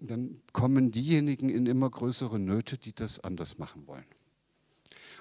dann 0.00 0.40
kommen 0.52 0.90
diejenigen 0.90 1.48
in 1.48 1.66
immer 1.66 1.90
größere 1.90 2.38
Nöte, 2.38 2.76
die 2.76 2.94
das 2.94 3.20
anders 3.20 3.58
machen 3.58 3.86
wollen. 3.86 4.06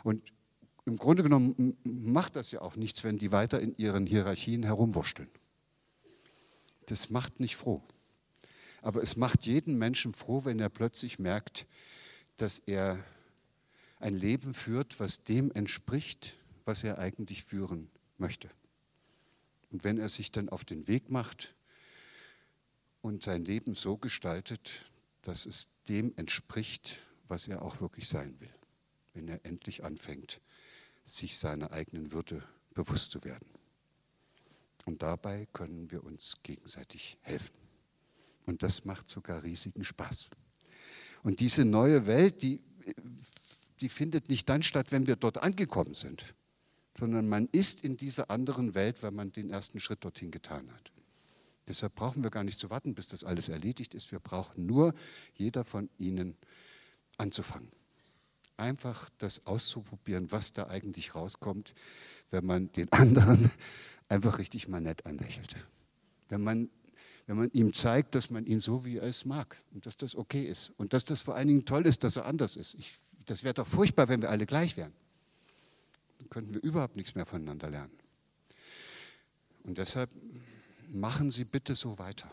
Und 0.03 0.23
im 0.89 0.97
Grunde 0.97 1.23
genommen 1.23 1.77
macht 1.83 2.35
das 2.35 2.51
ja 2.51 2.61
auch 2.61 2.75
nichts, 2.75 3.03
wenn 3.03 3.17
die 3.17 3.31
weiter 3.31 3.59
in 3.59 3.77
ihren 3.77 4.05
Hierarchien 4.05 4.63
herumwurschteln. 4.63 5.29
Das 6.87 7.11
macht 7.11 7.39
nicht 7.39 7.55
froh. 7.55 7.81
Aber 8.81 9.01
es 9.03 9.15
macht 9.15 9.45
jeden 9.45 9.77
Menschen 9.77 10.13
froh, 10.13 10.45
wenn 10.45 10.59
er 10.59 10.69
plötzlich 10.69 11.19
merkt, 11.19 11.65
dass 12.37 12.59
er 12.59 13.01
ein 13.99 14.13
Leben 14.13 14.53
führt, 14.53 14.99
was 14.99 15.23
dem 15.23 15.51
entspricht, 15.51 16.33
was 16.65 16.83
er 16.83 16.97
eigentlich 16.97 17.43
führen 17.43 17.89
möchte. 18.17 18.49
Und 19.71 19.83
wenn 19.83 19.99
er 19.99 20.09
sich 20.09 20.31
dann 20.31 20.49
auf 20.49 20.65
den 20.65 20.87
Weg 20.87 21.11
macht 21.11 21.53
und 23.01 23.21
sein 23.21 23.45
Leben 23.45 23.75
so 23.75 23.97
gestaltet, 23.97 24.85
dass 25.21 25.45
es 25.45 25.83
dem 25.83 26.13
entspricht, 26.15 26.99
was 27.27 27.47
er 27.47 27.61
auch 27.61 27.81
wirklich 27.81 28.07
sein 28.07 28.33
will. 28.39 28.53
Wenn 29.13 29.27
er 29.27 29.45
endlich 29.45 29.83
anfängt, 29.83 30.41
sich 31.03 31.37
seiner 31.37 31.71
eigenen 31.71 32.11
Würde 32.11 32.43
bewusst 32.73 33.11
zu 33.11 33.23
werden. 33.23 33.47
Und 34.85 35.01
dabei 35.01 35.47
können 35.53 35.91
wir 35.91 36.03
uns 36.03 36.37
gegenseitig 36.43 37.17
helfen. 37.21 37.55
Und 38.45 38.63
das 38.63 38.85
macht 38.85 39.09
sogar 39.09 39.43
riesigen 39.43 39.83
Spaß. 39.83 40.29
Und 41.23 41.39
diese 41.39 41.65
neue 41.65 42.07
Welt, 42.07 42.41
die, 42.41 42.61
die 43.81 43.89
findet 43.89 44.29
nicht 44.29 44.47
dann 44.49 44.63
statt, 44.63 44.91
wenn 44.91 45.07
wir 45.07 45.15
dort 45.15 45.37
angekommen 45.39 45.93
sind 45.93 46.23
sondern 46.99 47.29
man 47.29 47.47
ist 47.51 47.85
in 47.85 47.97
dieser 47.97 48.29
anderen 48.29 48.75
Welt, 48.75 49.01
wenn 49.03 49.15
man 49.15 49.31
den 49.31 49.49
ersten 49.49 49.79
Schritt 49.79 50.03
dorthin 50.03 50.31
getan 50.31 50.69
hat. 50.71 50.91
Deshalb 51.67 51.95
brauchen 51.95 52.23
wir 52.23 52.29
gar 52.29 52.43
nicht 52.43 52.59
zu 52.59 52.69
warten, 52.69 52.93
bis 52.93 53.07
das 53.07 53.23
alles 53.23 53.47
erledigt 53.47 53.93
ist. 53.93 54.11
Wir 54.11 54.19
brauchen 54.19 54.65
nur 54.65 54.93
jeder 55.35 55.63
von 55.63 55.89
Ihnen 55.97 56.35
anzufangen. 57.17 57.69
Einfach 58.59 59.09
das 59.17 59.47
auszuprobieren, 59.47 60.31
was 60.31 60.53
da 60.53 60.67
eigentlich 60.67 61.15
rauskommt, 61.15 61.73
wenn 62.29 62.45
man 62.45 62.71
den 62.73 62.89
anderen 62.91 63.51
einfach 64.07 64.37
richtig 64.37 64.67
mal 64.67 64.81
nett 64.81 65.05
anlächelt. 65.05 65.55
Wenn 66.29 66.43
man, 66.43 66.69
wenn 67.27 67.37
man 67.37 67.51
ihm 67.51 67.73
zeigt, 67.73 68.15
dass 68.15 68.29
man 68.29 68.45
ihn 68.45 68.59
so 68.59 68.85
wie 68.85 68.97
er 68.97 69.03
es 69.03 69.25
mag 69.25 69.55
und 69.73 69.85
dass 69.85 69.97
das 69.97 70.15
okay 70.15 70.45
ist 70.45 70.71
und 70.77 70.93
dass 70.93 71.05
das 71.05 71.21
vor 71.21 71.35
allen 71.35 71.47
Dingen 71.47 71.65
toll 71.65 71.85
ist, 71.85 72.03
dass 72.03 72.15
er 72.15 72.25
anders 72.25 72.55
ist. 72.55 72.75
Ich, 72.75 72.97
das 73.25 73.43
wäre 73.43 73.53
doch 73.53 73.67
furchtbar, 73.67 74.07
wenn 74.09 74.21
wir 74.21 74.29
alle 74.29 74.45
gleich 74.45 74.77
wären 74.77 74.93
dann 76.19 76.29
könnten 76.29 76.53
wir 76.53 76.61
überhaupt 76.61 76.97
nichts 76.97 77.15
mehr 77.15 77.25
voneinander 77.25 77.69
lernen. 77.69 77.97
Und 79.63 79.77
deshalb 79.77 80.09
machen 80.89 81.31
Sie 81.31 81.45
bitte 81.45 81.75
so 81.75 81.97
weiter. 81.97 82.31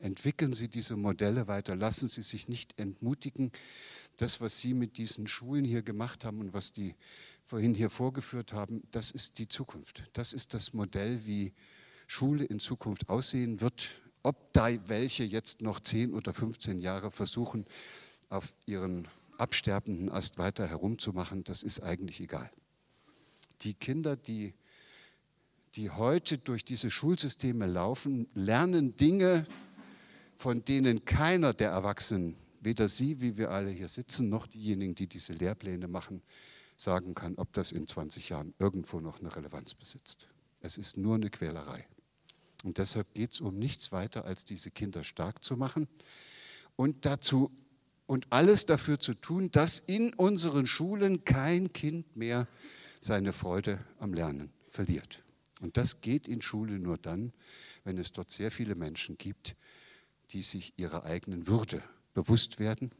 Entwickeln 0.00 0.52
Sie 0.52 0.68
diese 0.68 0.96
Modelle 0.96 1.48
weiter. 1.48 1.74
Lassen 1.74 2.08
Sie 2.08 2.22
sich 2.22 2.48
nicht 2.48 2.78
entmutigen. 2.78 3.50
Das, 4.18 4.40
was 4.40 4.60
Sie 4.60 4.74
mit 4.74 4.98
diesen 4.98 5.26
Schulen 5.26 5.64
hier 5.64 5.82
gemacht 5.82 6.24
haben 6.24 6.40
und 6.40 6.52
was 6.52 6.72
die 6.72 6.94
vorhin 7.44 7.74
hier 7.74 7.88
vorgeführt 7.88 8.52
haben, 8.52 8.82
das 8.90 9.10
ist 9.10 9.38
die 9.38 9.48
Zukunft. 9.48 10.02
Das 10.12 10.32
ist 10.32 10.52
das 10.52 10.74
Modell, 10.74 11.24
wie 11.24 11.52
Schule 12.06 12.44
in 12.44 12.60
Zukunft 12.60 13.08
aussehen 13.08 13.60
wird. 13.60 13.88
Ob 14.22 14.52
da 14.52 14.68
welche 14.88 15.24
jetzt 15.24 15.62
noch 15.62 15.80
10 15.80 16.12
oder 16.12 16.34
15 16.34 16.80
Jahre 16.80 17.10
versuchen, 17.10 17.64
auf 18.28 18.52
ihren 18.66 19.08
absterbenden 19.38 20.10
Ast 20.10 20.38
weiter 20.38 20.68
herumzumachen, 20.68 21.44
das 21.44 21.62
ist 21.62 21.82
eigentlich 21.82 22.20
egal 22.20 22.50
die 23.62 23.74
Kinder, 23.74 24.16
die, 24.16 24.54
die 25.74 25.90
heute 25.90 26.38
durch 26.38 26.64
diese 26.64 26.90
Schulsysteme 26.90 27.66
laufen, 27.66 28.26
lernen 28.34 28.96
Dinge, 28.96 29.46
von 30.34 30.64
denen 30.64 31.04
keiner 31.04 31.52
der 31.52 31.70
Erwachsenen, 31.70 32.36
weder 32.60 32.88
Sie, 32.88 33.20
wie 33.20 33.36
wir 33.36 33.50
alle 33.50 33.70
hier 33.70 33.88
sitzen, 33.88 34.28
noch 34.28 34.46
diejenigen, 34.46 34.94
die 34.94 35.06
diese 35.06 35.32
Lehrpläne 35.32 35.88
machen, 35.88 36.22
sagen 36.76 37.14
kann, 37.14 37.34
ob 37.36 37.52
das 37.52 37.72
in 37.72 37.86
20 37.86 38.28
Jahren 38.28 38.54
irgendwo 38.58 39.00
noch 39.00 39.20
eine 39.20 39.34
Relevanz 39.34 39.74
besitzt. 39.74 40.28
Es 40.60 40.78
ist 40.78 40.96
nur 40.96 41.16
eine 41.16 41.30
Quälerei. 41.30 41.86
Und 42.64 42.78
deshalb 42.78 43.12
geht 43.14 43.32
es 43.32 43.40
um 43.40 43.58
nichts 43.58 43.92
weiter, 43.92 44.24
als 44.24 44.44
diese 44.44 44.70
Kinder 44.70 45.04
stark 45.04 45.44
zu 45.44 45.56
machen 45.56 45.88
und 46.76 47.04
dazu 47.04 47.50
und 48.06 48.26
alles 48.30 48.66
dafür 48.66 48.98
zu 48.98 49.14
tun, 49.14 49.50
dass 49.50 49.78
in 49.78 50.14
unseren 50.14 50.66
Schulen 50.66 51.24
kein 51.24 51.72
Kind 51.72 52.16
mehr 52.16 52.48
seine 53.00 53.32
Freude 53.32 53.78
am 53.98 54.14
Lernen 54.14 54.50
verliert. 54.66 55.22
Und 55.60 55.76
das 55.76 56.00
geht 56.00 56.26
in 56.26 56.40
Schule 56.40 56.78
nur 56.78 56.96
dann, 56.96 57.32
wenn 57.84 57.98
es 57.98 58.12
dort 58.12 58.30
sehr 58.30 58.50
viele 58.50 58.74
Menschen 58.74 59.18
gibt, 59.18 59.56
die 60.30 60.42
sich 60.42 60.78
ihrer 60.78 61.04
eigenen 61.04 61.46
Würde 61.46 61.82
bewusst 62.18 62.58
werden 62.58 62.90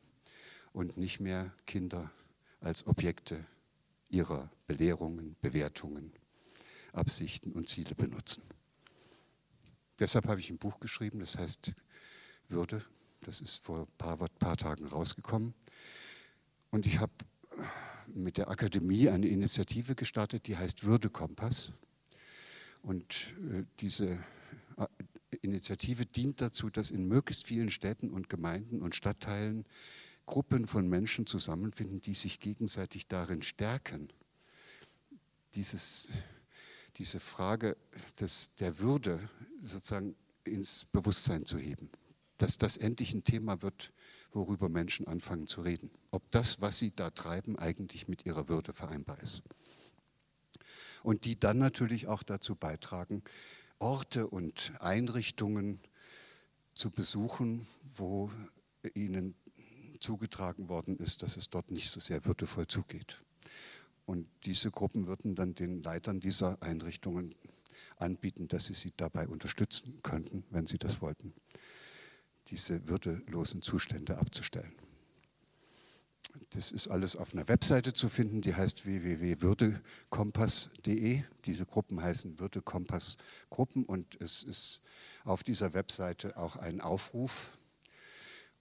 und 0.72 0.96
nicht 0.96 1.18
mehr 1.18 1.52
Kinder 1.66 2.08
als 2.60 2.86
Objekte 2.86 3.44
ihrer 4.10 4.48
Belehrungen, 4.68 5.34
Bewertungen, 5.40 6.12
Absichten 6.92 7.50
und 7.50 7.68
Ziele 7.68 7.96
benutzen. 7.96 8.44
Deshalb 9.98 10.28
habe 10.28 10.38
ich 10.38 10.50
ein 10.50 10.58
Buch 10.58 10.78
geschrieben, 10.78 11.18
das 11.18 11.36
heißt 11.36 11.72
Würde. 12.46 12.80
Das 13.22 13.40
ist 13.40 13.56
vor 13.56 13.80
ein 13.80 13.98
paar, 13.98 14.16
paar 14.38 14.56
Tagen 14.56 14.86
rausgekommen. 14.86 15.52
Und 16.70 16.86
ich 16.86 17.00
habe 17.00 17.12
mit 18.14 18.36
der 18.36 18.48
Akademie 18.48 19.08
eine 19.08 19.26
Initiative 19.26 19.96
gestartet, 19.96 20.46
die 20.46 20.56
heißt 20.56 20.84
Würdekompass. 20.84 21.72
Und 22.82 23.32
äh, 23.52 23.64
diese 23.80 24.16
Initiative 25.43 26.06
dient 26.06 26.40
dazu, 26.40 26.70
dass 26.70 26.90
in 26.90 27.06
möglichst 27.06 27.47
vielen 27.47 27.70
Städten 27.70 28.10
und 28.10 28.28
Gemeinden 28.28 28.82
und 28.82 28.94
Stadtteilen 28.94 29.65
Gruppen 30.27 30.66
von 30.66 30.89
Menschen 30.89 31.27
zusammenfinden, 31.27 32.01
die 32.01 32.15
sich 32.15 32.40
gegenseitig 32.40 33.06
darin 33.06 33.43
stärken, 33.43 34.12
dieses, 35.55 36.09
diese 36.97 37.19
Frage 37.19 37.77
des, 38.20 38.56
der 38.56 38.78
Würde 38.78 39.19
sozusagen 39.62 40.15
ins 40.44 40.85
Bewusstsein 40.86 41.47
zu 41.47 41.59
heben. 41.59 41.89
Dass 42.36 42.59
das 42.59 42.77
endlich 42.77 43.15
ein 43.15 43.24
Thema 43.24 43.62
wird, 43.62 43.90
worüber 44.32 44.69
Menschen 44.69 45.06
anfangen 45.06 45.47
zu 45.47 45.62
reden. 45.62 45.90
Ob 46.10 46.31
das, 46.31 46.60
was 46.60 46.78
sie 46.78 46.94
da 46.94 47.10
treiben, 47.10 47.59
eigentlich 47.59 48.09
mit 48.09 48.27
ihrer 48.27 48.48
Würde 48.48 48.73
vereinbar 48.73 49.20
ist. 49.23 49.43
Und 51.02 51.24
die 51.24 51.40
dann 51.40 51.59
natürlich 51.59 52.06
auch 52.06 52.23
dazu 52.23 52.55
beitragen, 52.55 53.23
Orte 53.78 54.26
und 54.26 54.72
Einrichtungen 54.80 55.78
zu 56.74 56.90
besuchen, 56.90 57.66
wo 57.96 58.30
ihnen 58.94 59.34
zugetragen 60.00 60.68
worden 60.68 60.96
ist, 60.96 61.22
dass 61.22 61.36
es 61.36 61.50
dort 61.50 61.70
nicht 61.70 61.90
so 61.90 62.00
sehr 62.00 62.24
würdevoll 62.24 62.66
zugeht. 62.66 63.22
Und 64.06 64.26
diese 64.44 64.70
Gruppen 64.70 65.06
würden 65.06 65.34
dann 65.34 65.55
den 65.55 65.82
Leitern 65.82 66.20
dieser 66.20 66.62
Einrichtungen 66.62 67.34
anbieten, 67.98 68.48
dass 68.48 68.66
sie 68.66 68.74
sie 68.74 68.92
dabei 68.96 69.28
unterstützen 69.28 70.00
könnten, 70.02 70.44
wenn 70.50 70.66
sie 70.66 70.78
das 70.78 71.02
wollten, 71.02 71.34
diese 72.46 72.88
würdelosen 72.88 73.60
Zustände 73.60 74.18
abzustellen. 74.18 74.72
Das 76.51 76.73
ist 76.73 76.89
alles 76.89 77.16
auf 77.16 77.35
einer 77.35 77.48
Webseite 77.48 77.93
zu 77.93 78.09
finden, 78.09 78.40
die 78.40 78.55
heißt 78.55 78.86
www.würdekompass.de. 78.86 81.23
Diese 81.44 81.66
Gruppen 81.66 82.02
heißen 82.02 82.39
Würdekompass-Gruppen 82.39 83.85
und 83.85 84.19
es 84.20 84.43
ist 84.43 84.81
auf 85.24 85.43
dieser 85.43 85.74
Webseite 85.74 86.36
auch 86.36 86.56
ein 86.56 86.81
Aufruf. 86.81 87.59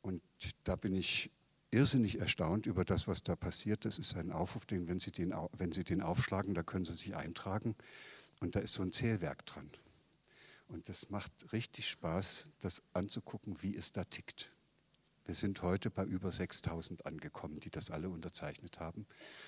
Und 0.01 0.21
da 0.65 0.75
bin 0.75 0.95
ich 0.95 1.29
irrsinnig 1.71 2.19
erstaunt 2.19 2.65
über 2.65 2.85
das, 2.85 3.07
was 3.07 3.23
da 3.23 3.35
passiert. 3.35 3.85
Das 3.85 3.99
ist 3.99 4.15
ein 4.15 4.31
Aufruf, 4.31 4.65
den, 4.65 4.87
wenn 4.87 4.99
Sie 4.99 5.11
den, 5.11 5.33
wenn 5.57 5.71
Sie 5.71 5.83
den 5.83 6.01
aufschlagen, 6.01 6.53
da 6.53 6.63
können 6.63 6.85
Sie 6.85 6.93
sich 6.93 7.15
eintragen. 7.15 7.75
Und 8.39 8.55
da 8.55 8.59
ist 8.59 8.73
so 8.73 8.83
ein 8.83 8.91
Zählwerk 8.91 9.45
dran. 9.45 9.69
Und 10.67 10.89
das 10.89 11.09
macht 11.09 11.31
richtig 11.53 11.89
Spaß, 11.89 12.57
das 12.61 12.83
anzugucken, 12.93 13.57
wie 13.61 13.75
es 13.75 13.93
da 13.93 14.03
tickt. 14.03 14.51
Wir 15.27 15.35
sind 15.35 15.61
heute 15.61 15.89
bei 15.89 16.05
über 16.05 16.31
6000 16.31 17.05
angekommen, 17.05 17.59
die 17.59 17.69
das 17.69 17.91
alle 17.91 18.09
unterzeichnet 18.09 18.79
haben, 18.79 19.05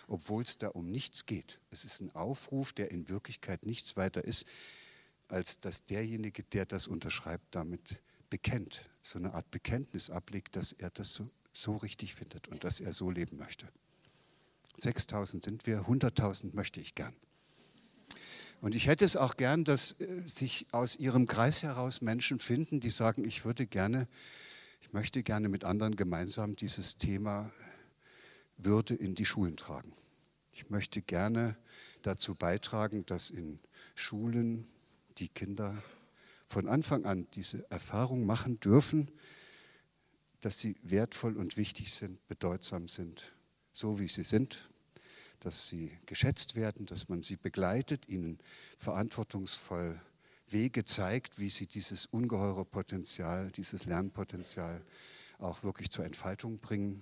obwohl 0.07 0.43
es 0.43 0.57
da 0.57 0.67
um 0.67 0.91
nichts 0.91 1.25
geht. 1.25 1.61
Es 1.71 1.85
ist 1.85 2.01
ein 2.01 2.13
Aufruf, 2.15 2.73
der 2.73 2.91
in 2.91 3.07
Wirklichkeit 3.07 3.65
nichts 3.65 3.95
weiter 3.95 4.25
ist, 4.25 4.45
als 5.29 5.61
dass 5.61 5.85
derjenige, 5.85 6.43
der 6.43 6.65
das 6.65 6.87
unterschreibt, 6.87 7.55
damit 7.55 7.95
bekennt, 8.29 8.81
so 9.01 9.19
eine 9.19 9.33
Art 9.33 9.49
Bekenntnis 9.51 10.09
ablegt, 10.09 10.57
dass 10.57 10.73
er 10.73 10.89
das 10.89 11.13
so, 11.13 11.25
so 11.53 11.77
richtig 11.77 12.13
findet 12.13 12.49
und 12.49 12.65
dass 12.65 12.81
er 12.81 12.91
so 12.91 13.09
leben 13.09 13.37
möchte. 13.37 13.65
6000 14.75 15.41
sind 15.41 15.65
wir, 15.65 15.83
100.000 15.87 16.55
möchte 16.55 16.81
ich 16.81 16.93
gern. 16.93 17.15
Und 18.59 18.75
ich 18.75 18.87
hätte 18.87 19.05
es 19.05 19.15
auch 19.15 19.37
gern, 19.37 19.63
dass 19.63 20.01
äh, 20.01 20.21
sich 20.27 20.65
aus 20.71 20.97
Ihrem 20.97 21.25
Kreis 21.25 21.63
heraus 21.63 22.01
Menschen 22.01 22.37
finden, 22.37 22.81
die 22.81 22.89
sagen, 22.89 23.23
ich 23.23 23.45
würde 23.45 23.65
gerne 23.65 24.09
ich 24.79 24.93
möchte 24.93 25.23
gerne 25.23 25.49
mit 25.49 25.63
anderen 25.63 25.95
gemeinsam 25.95 26.55
dieses 26.55 26.97
Thema 26.97 27.51
Würde 28.57 28.95
in 28.95 29.15
die 29.15 29.25
Schulen 29.25 29.55
tragen. 29.55 29.91
Ich 30.51 30.69
möchte 30.69 31.01
gerne 31.01 31.55
dazu 32.01 32.35
beitragen, 32.35 33.05
dass 33.05 33.29
in 33.29 33.59
Schulen 33.95 34.67
die 35.17 35.29
Kinder 35.29 35.75
von 36.45 36.67
Anfang 36.67 37.05
an 37.05 37.27
diese 37.35 37.69
Erfahrung 37.71 38.25
machen 38.25 38.59
dürfen, 38.59 39.07
dass 40.41 40.59
sie 40.59 40.75
wertvoll 40.83 41.37
und 41.37 41.57
wichtig 41.57 41.93
sind, 41.93 42.27
bedeutsam 42.27 42.87
sind, 42.87 43.31
so 43.71 43.99
wie 43.99 44.07
sie 44.07 44.23
sind, 44.23 44.69
dass 45.39 45.67
sie 45.67 45.91
geschätzt 46.05 46.55
werden, 46.55 46.85
dass 46.85 47.09
man 47.09 47.21
sie 47.21 47.35
begleitet, 47.35 48.09
ihnen 48.09 48.39
verantwortungsvoll 48.77 49.99
Wege 50.51 50.83
zeigt, 50.83 51.39
wie 51.39 51.49
sie 51.49 51.65
dieses 51.65 52.05
ungeheure 52.05 52.65
Potenzial, 52.65 53.51
dieses 53.51 53.85
Lernpotenzial 53.85 54.81
auch 55.39 55.63
wirklich 55.63 55.89
zur 55.89 56.05
Entfaltung 56.05 56.57
bringen 56.57 57.01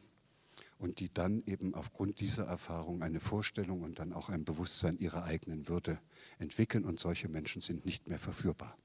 und 0.79 0.99
die 0.99 1.13
dann 1.13 1.43
eben 1.45 1.73
aufgrund 1.73 2.19
dieser 2.19 2.45
Erfahrung 2.45 3.01
eine 3.01 3.19
Vorstellung 3.19 3.81
und 3.81 3.99
dann 3.99 4.13
auch 4.13 4.29
ein 4.29 4.45
Bewusstsein 4.45 4.97
ihrer 4.99 5.23
eigenen 5.23 5.67
Würde 5.67 5.99
entwickeln 6.39 6.85
und 6.85 6.99
solche 6.99 7.29
Menschen 7.29 7.61
sind 7.61 7.85
nicht 7.85 8.07
mehr 8.07 8.19
verführbar. 8.19 8.77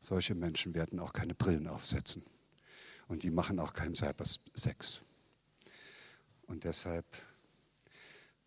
Solche 0.00 0.34
Menschen 0.34 0.74
werden 0.74 1.00
auch 1.00 1.12
keine 1.12 1.34
Brillen 1.34 1.66
aufsetzen 1.66 2.22
und 3.08 3.22
die 3.22 3.30
machen 3.30 3.58
auch 3.58 3.72
keinen 3.72 3.94
Cybersex. 3.94 5.02
Und 6.46 6.64
deshalb 6.64 7.04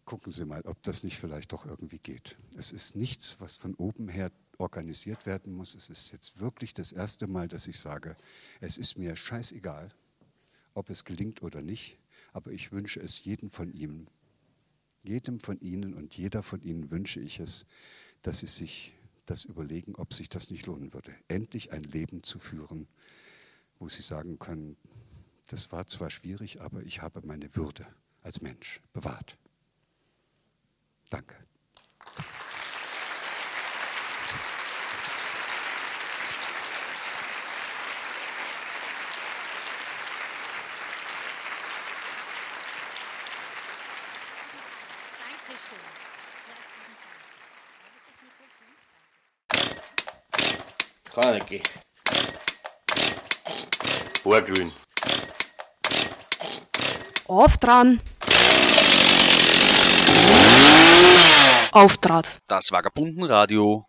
gucken 0.05 0.31
Sie 0.31 0.45
mal, 0.45 0.61
ob 0.63 0.81
das 0.83 1.03
nicht 1.03 1.17
vielleicht 1.17 1.51
doch 1.51 1.65
irgendwie 1.65 1.99
geht. 1.99 2.35
Es 2.57 2.71
ist 2.71 2.95
nichts, 2.95 3.41
was 3.41 3.57
von 3.57 3.75
oben 3.75 4.07
her 4.07 4.31
organisiert 4.57 5.25
werden 5.25 5.53
muss. 5.53 5.75
Es 5.75 5.89
ist 5.89 6.11
jetzt 6.11 6.39
wirklich 6.39 6.73
das 6.73 6.91
erste 6.91 7.27
Mal, 7.27 7.47
dass 7.47 7.67
ich 7.67 7.79
sage, 7.79 8.15
es 8.59 8.77
ist 8.77 8.97
mir 8.97 9.15
scheißegal, 9.15 9.89
ob 10.73 10.89
es 10.89 11.05
gelingt 11.05 11.41
oder 11.41 11.61
nicht, 11.61 11.97
aber 12.33 12.51
ich 12.51 12.71
wünsche 12.71 12.99
es 12.99 13.23
jedem 13.23 13.49
von 13.49 13.73
Ihnen. 13.73 14.07
Jedem 15.03 15.39
von 15.39 15.59
Ihnen 15.59 15.93
und 15.93 16.15
jeder 16.17 16.43
von 16.43 16.61
Ihnen 16.61 16.91
wünsche 16.91 17.19
ich 17.19 17.39
es, 17.39 17.65
dass 18.21 18.39
Sie 18.39 18.47
sich 18.47 18.93
das 19.25 19.45
überlegen, 19.45 19.95
ob 19.95 20.13
sich 20.13 20.29
das 20.29 20.51
nicht 20.51 20.65
lohnen 20.65 20.93
würde, 20.93 21.13
endlich 21.27 21.71
ein 21.71 21.83
Leben 21.83 22.23
zu 22.23 22.39
führen, 22.39 22.87
wo 23.79 23.89
Sie 23.89 24.01
sagen 24.01 24.39
können, 24.39 24.77
das 25.47 25.71
war 25.71 25.87
zwar 25.87 26.09
schwierig, 26.09 26.61
aber 26.61 26.81
ich 26.83 27.01
habe 27.01 27.25
meine 27.25 27.55
Würde 27.55 27.85
als 28.21 28.41
Mensch 28.41 28.81
bewahrt. 28.93 29.37
Danke. 31.09 31.35
Kaneki. 51.15 51.61
Ohrgrün. 54.25 54.71
Auf 57.27 57.57
dran. 57.57 57.99
Auftrat. 61.73 62.41
Das 62.47 62.71
Vagabundenradio 62.71 63.85